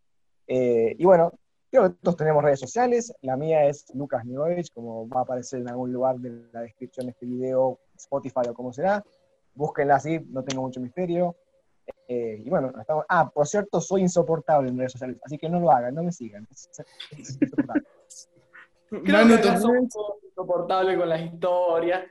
Eh, 0.46 0.94
y 0.98 1.04
bueno, 1.06 1.32
Creo 1.70 1.90
que 1.90 1.96
todos 2.02 2.18
tenemos 2.18 2.44
redes 2.44 2.60
sociales. 2.60 3.12
La 3.22 3.38
mía 3.38 3.64
es 3.64 3.86
Lucas 3.94 4.26
Newovich, 4.26 4.70
como 4.72 5.08
va 5.08 5.20
a 5.20 5.22
aparecer 5.22 5.60
en 5.60 5.70
algún 5.70 5.92
lugar 5.94 6.18
de 6.18 6.46
la 6.52 6.60
descripción 6.60 7.06
de 7.06 7.12
este 7.12 7.24
video, 7.24 7.80
Spotify 7.96 8.42
o 8.50 8.54
como 8.54 8.70
será. 8.70 9.02
Búsquenla 9.54 9.96
así, 9.96 10.20
no 10.28 10.44
tengo 10.44 10.60
mucho 10.60 10.78
misterio. 10.78 11.34
Eh, 12.06 12.42
y 12.44 12.50
bueno, 12.50 12.70
estamos... 12.78 13.06
Ah, 13.08 13.30
por 13.30 13.48
cierto, 13.48 13.80
soy 13.80 14.02
insoportable 14.02 14.68
en 14.68 14.78
redes 14.78 14.92
sociales, 14.92 15.18
así 15.24 15.38
que 15.38 15.48
no 15.48 15.58
lo 15.58 15.70
hagan, 15.70 15.94
no 15.94 16.02
me 16.02 16.12
sigan. 16.12 16.46
Es, 17.18 17.38
Creo 19.02 19.26
que 19.26 19.34
acá 19.34 19.58
somos 19.58 19.88
insoportables 20.22 20.98
con 20.98 21.08
las 21.08 21.20
historias, 21.20 22.04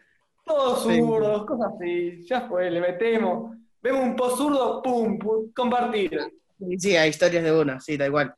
todos 0.45 0.83
zurdos, 0.83 1.45
cosas 1.45 1.73
así. 1.75 2.25
Ya 2.25 2.47
fue, 2.47 2.69
le 2.69 2.81
metemos. 2.81 3.55
Vemos 3.81 4.03
un 4.03 4.15
post 4.15 4.37
zurdo, 4.37 4.81
pum, 4.81 5.17
pum, 5.19 5.51
compartir. 5.53 6.19
Sí, 6.77 6.95
hay 6.95 7.09
historias 7.09 7.43
de 7.43 7.51
una, 7.51 7.79
sí, 7.79 7.97
da 7.97 8.07
igual. 8.07 8.33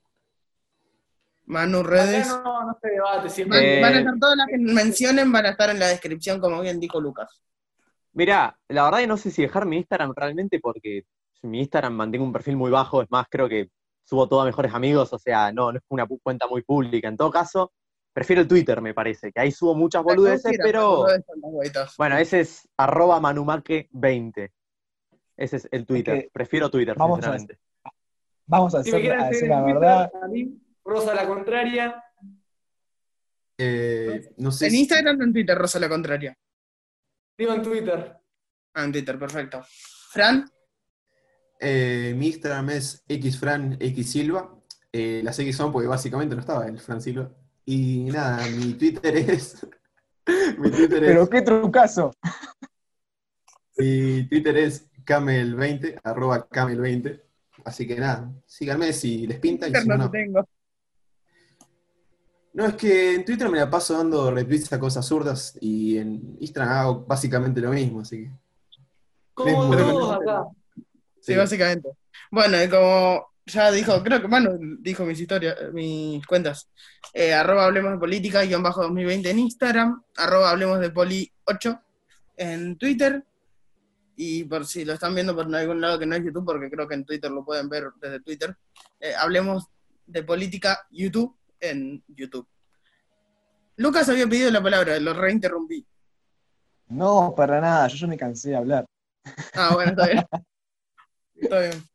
Manu, 1.46 1.84
redes. 1.84 2.28
No, 2.28 2.66
no 2.66 2.78
se 2.82 2.90
debate. 2.90 3.30
Siempre. 3.30 3.82
Van 3.82 3.94
a 3.94 4.00
estar 4.00 4.20
todas 4.20 4.38
las 4.38 4.48
que 4.48 4.58
mencionen, 4.58 5.32
van 5.32 5.46
a 5.46 5.50
estar 5.50 5.70
en 5.70 5.80
la 5.80 5.88
descripción, 5.88 6.40
como 6.40 6.62
bien 6.62 6.80
dijo 6.80 7.00
Lucas. 7.00 7.42
Mira, 8.14 8.58
la 8.70 8.86
verdad 8.86 9.00
que 9.00 9.08
no 9.08 9.18
sé 9.18 9.30
si 9.30 9.42
dejar 9.42 9.66
mi 9.66 9.78
Instagram 9.78 10.14
realmente 10.16 10.60
porque 10.60 11.04
mi 11.44 11.60
Instagram 11.60 11.94
mantengo 11.94 12.26
un 12.26 12.34
perfil 12.34 12.56
muy 12.56 12.72
bajo, 12.72 13.02
es 13.02 13.12
más, 13.12 13.28
creo 13.30 13.48
que 13.48 13.70
subo 14.04 14.28
todo 14.28 14.42
a 14.42 14.46
mejores 14.46 14.74
amigos, 14.74 15.12
o 15.14 15.20
sea, 15.20 15.52
no, 15.52 15.72
no 15.72 15.78
es 15.78 15.84
una 15.90 16.08
cuenta 16.24 16.48
muy 16.48 16.64
pública. 16.64 17.08
En 17.08 17.18
todo 17.18 17.30
caso, 17.30 17.72
prefiero 18.16 18.42
el 18.42 18.48
Twitter, 18.48 18.82
me 18.82 18.94
parece, 18.94 19.34
que 19.34 19.42
ahí 19.42 19.52
subo 19.52 19.76
muchas 19.76 20.02
boludeces, 20.02 20.58
pero. 20.64 21.06
Bueno, 21.98 22.18
ese 22.18 22.40
es 22.40 22.68
arroba 22.78 23.20
manumaque20. 23.20 24.52
Ese 25.36 25.58
es 25.58 25.68
el 25.70 25.86
Twitter. 25.86 26.30
Prefiero 26.32 26.72
Twitter, 26.72 26.96
vamos 26.98 27.18
sinceramente. 27.18 27.60
A, 27.84 27.90
vamos 28.46 28.74
a, 28.74 28.80
hacer, 28.80 29.04
la 29.48 29.62
verdad. 29.64 30.12
Rosa 30.86 31.14
la 31.14 31.28
contraria. 31.28 32.02
Eh, 33.58 34.30
no 34.38 34.52
sé 34.52 34.68
¿En 34.68 34.76
Instagram 34.76 35.20
o 35.20 35.24
en 35.24 35.34
Twitter, 35.34 35.58
Rosa 35.58 35.80
la 35.80 35.90
contraria? 35.90 36.38
Digo 37.38 37.54
en 37.54 37.64
Twitter. 37.64 38.18
Ah, 38.74 38.86
en 38.86 38.94
Twitter, 38.94 39.20
perfecto. 39.20 39.62
¿Fran? 40.10 40.50
Eh, 41.60 42.14
mi 42.16 42.28
Instagram 42.28 42.70
es 42.70 43.04
xfran 43.10 43.78
xsilva. 43.82 44.56
Eh, 44.94 45.20
las 45.22 45.38
X 45.38 45.58
son 45.58 45.74
porque 45.74 45.90
básicamente 45.90 46.34
no 46.34 46.40
estaba 46.40 46.66
el 46.66 46.80
Fran 46.80 47.02
Silva. 47.02 47.30
Y 47.66 48.04
nada, 48.06 48.48
mi 48.48 48.74
Twitter 48.74 49.18
es. 49.18 49.66
mi 50.58 50.72
Twitter 50.72 51.00
Pero 51.00 51.30
qué 51.30 51.42
trucazo. 51.42 52.14
mi 53.78 54.28
Twitter 54.28 54.58
es 54.58 54.90
camel20, 55.04 56.00
arroba 56.04 56.48
camel20. 56.48 57.22
Así 57.64 57.88
que 57.88 57.96
nada, 57.96 58.32
síganme 58.46 58.94
si 58.94 59.26
les 59.26 59.40
pinta 59.40 59.68
y 59.68 59.74
si 59.74 59.88
no, 59.88 59.98
no. 59.98 60.12
Tengo. 60.12 60.48
No, 62.54 62.66
es 62.68 62.76
que 62.76 63.16
en 63.16 63.26
Twitter 63.26 63.50
me 63.50 63.60
la 63.60 63.70
paso 63.70 63.98
dando 63.98 64.32
retweets 64.32 64.72
a 64.72 64.80
cosas 64.80 65.06
zurdas 65.06 65.58
y 65.60 65.98
en 65.98 66.38
Instagram 66.40 66.78
hago 66.78 67.06
básicamente 67.06 67.60
lo 67.60 67.72
mismo, 67.72 68.02
así 68.02 68.24
que. 68.24 68.32
Como 69.34 69.76
todos 69.76 70.16
acá. 70.16 70.46
Sí, 71.20 71.36
básicamente. 71.36 71.90
Bueno, 72.32 72.64
y 72.64 72.70
como 72.70 73.35
ya 73.46 73.72
dijo, 73.72 74.02
creo 74.04 74.22
que 74.22 74.28
Manu 74.28 74.58
dijo 74.80 75.06
mis 75.06 75.20
historias, 75.20 75.56
mis 75.72 76.26
cuentas. 76.26 76.70
Eh, 77.14 77.34
arroba 77.34 77.66
hablemos 77.66 77.92
de 77.92 78.00
política, 78.00 78.44
guion 78.44 78.64
bajo 78.64 78.82
2020 78.82 79.30
en 79.30 79.40
Instagram, 79.40 80.04
arroba 80.18 80.50
hablemos 80.50 80.80
de 80.80 80.90
poli 80.90 81.32
8 81.46 81.82
en 82.38 82.78
Twitter. 82.78 83.24
Y 84.18 84.46
por 84.46 84.66
si 84.66 84.86
lo 84.86 84.94
están 84.94 85.14
viendo 85.14 85.36
por 85.36 85.54
algún 85.54 85.82
lado 85.82 86.00
que 86.00 86.06
no 86.06 86.16
es 86.16 86.24
YouTube, 86.24 86.46
porque 86.46 86.72
creo 86.72 86.88
que 86.88 86.96
en 86.96 87.06
Twitter 87.06 87.30
lo 87.30 87.44
pueden 87.44 87.70
ver 87.70 87.92
desde 88.02 88.22
Twitter, 88.22 88.56
eh, 89.00 89.14
hablemos 89.14 89.68
de 90.08 90.24
política 90.24 90.88
YouTube 90.90 91.36
en 91.60 92.04
YouTube. 92.08 92.48
Lucas 93.78 94.08
había 94.08 94.28
pedido 94.28 94.50
la 94.52 94.64
palabra, 94.64 94.98
lo 95.00 95.14
reinterrumpí. 95.14 95.86
No, 96.88 97.34
para 97.36 97.60
nada, 97.60 97.88
yo, 97.90 97.98
yo 97.98 98.08
me 98.08 98.18
cansé 98.18 98.52
de 98.52 98.56
hablar. 98.56 98.86
Ah, 99.54 99.72
bueno, 99.74 99.92
está 99.92 100.08
bien. 100.08 100.26
está 101.36 101.60
bien. 101.60 101.95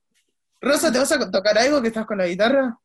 Rosa, 0.60 0.92
¿te 0.92 0.98
vas 0.98 1.12
a 1.12 1.30
tocar 1.30 1.56
algo 1.58 1.80
que 1.80 1.88
estás 1.88 2.06
con 2.06 2.18
la 2.18 2.26
guitarra? 2.26 2.78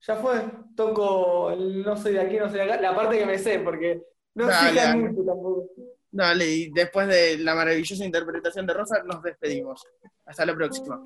Ya 0.00 0.16
fue, 0.16 0.40
toco 0.76 1.50
el 1.50 1.82
no 1.82 1.96
soy 1.96 2.12
de 2.12 2.20
aquí, 2.20 2.36
no 2.36 2.48
soy 2.48 2.58
de 2.58 2.62
acá, 2.64 2.80
la 2.80 2.94
parte 2.94 3.18
que 3.18 3.26
me 3.26 3.38
sé, 3.38 3.58
porque 3.58 4.00
no 4.34 4.46
Dale, 4.46 4.80
sé 4.80 4.86
dale. 4.86 4.96
mucho 4.96 5.24
tampoco. 5.24 5.68
Dale, 6.10 6.46
y 6.46 6.70
después 6.70 7.06
de 7.08 7.38
la 7.38 7.54
maravillosa 7.54 8.04
interpretación 8.04 8.66
de 8.66 8.74
Rosa, 8.74 9.02
nos 9.02 9.22
despedimos. 9.22 9.84
Hasta 10.24 10.46
la 10.46 10.54
próxima. 10.54 11.04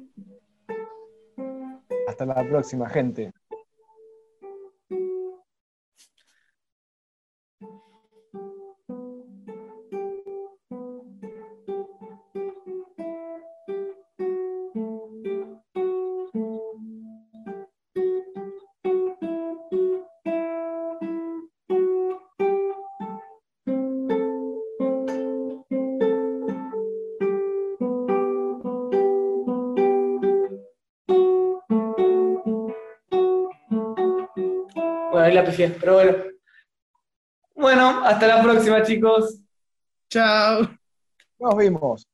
Hasta 2.07 2.27
la 2.27 2.47
próxima, 2.49 2.89
gente. 2.89 3.33
Pero 35.57 35.95
bueno. 35.95 36.17
Bueno, 37.55 38.05
hasta 38.05 38.27
la 38.27 38.43
próxima, 38.43 38.83
chicos. 38.83 39.39
Chao. 40.09 40.69
Nos 41.39 41.57
vimos. 41.57 42.12